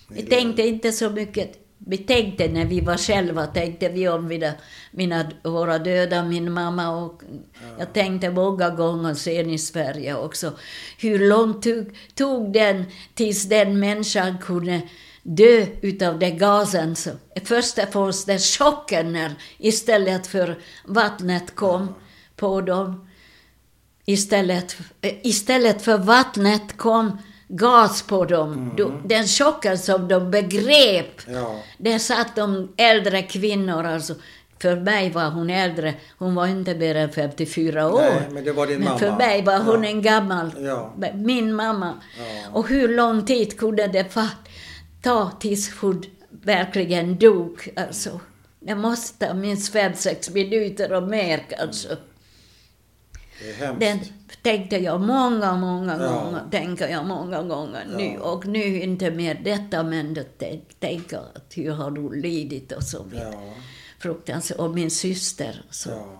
Vi 0.08 0.22
tänkte 0.22 0.62
inte 0.62 0.92
så 0.92 1.10
mycket. 1.10 1.61
Vi 1.86 1.98
tänkte 1.98 2.48
när 2.48 2.64
vi 2.64 2.80
var 2.80 2.96
själva, 2.96 3.46
tänkte 3.46 3.88
vi 3.88 4.08
om 4.08 4.26
mina, 4.26 4.52
mina, 4.90 5.30
våra 5.42 5.78
döda, 5.78 6.24
min 6.24 6.52
mamma 6.52 6.90
och 6.90 7.22
jag 7.78 7.92
tänkte 7.92 8.30
många 8.30 8.70
gånger 8.70 9.14
sen 9.14 9.50
i 9.50 9.58
Sverige 9.58 10.14
också, 10.16 10.52
hur 10.98 11.28
långt 11.28 11.62
tog, 11.62 11.98
tog 12.14 12.52
den 12.52 12.84
tills 13.14 13.44
den 13.44 13.78
människan 13.78 14.38
kunde 14.38 14.80
dö 15.22 15.66
utav 15.80 16.18
den 16.18 16.38
gasen. 16.38 16.96
Så, 16.96 17.10
först 17.44 17.92
fanns 17.92 18.24
det 18.24 18.38
chocken 18.38 19.12
när 19.12 19.34
istället 19.58 20.26
för 20.26 20.58
vattnet 20.84 21.54
kom 21.54 21.94
på 22.36 22.60
dem. 22.60 23.08
Istället, 24.04 24.76
istället 25.22 25.82
för 25.82 25.98
vattnet 25.98 26.76
kom 26.76 27.18
gas 27.56 28.02
på 28.02 28.24
dem. 28.24 28.72
Då- 28.76 29.00
Den 29.04 29.26
chocken 29.26 29.78
som 29.78 30.08
de 30.08 30.30
begrep. 30.30 31.20
Ja. 31.26 31.56
Där 31.78 31.98
satt 31.98 32.36
de 32.36 32.72
äldre 32.76 33.22
kvinnor, 33.22 33.84
alltså. 33.86 34.14
För 34.62 34.76
mig 34.76 35.10
var 35.10 35.30
hon 35.30 35.50
äldre, 35.50 35.94
hon 36.18 36.34
var 36.34 36.46
inte 36.46 36.74
mer 36.74 36.94
än 36.94 37.12
54 37.12 37.92
år. 37.92 38.00
Nej, 38.00 38.28
men 38.30 38.44
det 38.44 38.52
var 38.52 38.66
din 38.66 38.76
Men 38.78 38.84
mamma. 38.84 38.98
för 38.98 39.12
mig 39.16 39.42
var 39.42 39.58
hon 39.58 39.82
Ja. 39.84 39.88
en 39.90 40.02
gammal, 40.02 40.50
Ja. 40.58 40.92
min 41.14 41.54
mamma. 41.54 41.94
Ja. 42.18 42.50
Och 42.52 42.68
hur 42.68 42.88
lång 42.88 43.26
tid 43.26 43.58
kunde 43.58 43.86
det 43.86 44.06
ta 45.02 45.30
tills 45.40 45.74
hon 45.80 46.02
verkligen 46.30 47.18
dog? 47.18 47.68
Alltså, 47.76 48.20
det 48.60 48.74
måste 48.74 49.26
ta 49.26 49.34
minst 49.34 49.72
fem, 49.72 49.92
sex 49.94 50.30
minuter 50.30 50.92
och 50.92 51.02
mer 51.02 51.44
kanske. 51.50 51.88
Hemskt. 51.88 52.11
Den 53.80 53.98
tänkte 54.42 54.76
jag 54.76 55.00
många, 55.00 55.56
många 55.56 55.96
Ja. 56.00 56.08
gånger, 56.12 56.42
tänker 56.50 56.88
jag 56.88 57.06
många 57.06 57.42
gånger 57.42 57.86
nu. 57.96 58.04
Ja. 58.04 58.20
Och 58.20 58.46
nu 58.46 58.82
inte 58.82 59.10
mer 59.10 59.40
detta, 59.44 59.82
men 59.82 60.18
tänk, 60.38 60.80
tänker 60.80 61.18
att 61.18 61.52
hur 61.56 61.70
har 61.70 61.90
du 61.90 62.20
lidit 62.20 62.72
och 62.72 62.82
så 62.82 63.02
vidare. 63.02 63.32
Ja. 63.32 63.54
Fruktansvärt. 63.98 64.58
Och 64.58 64.70
min 64.70 64.90
syster. 64.90 65.62
Så. 65.70 65.90
Ja. 65.90 66.18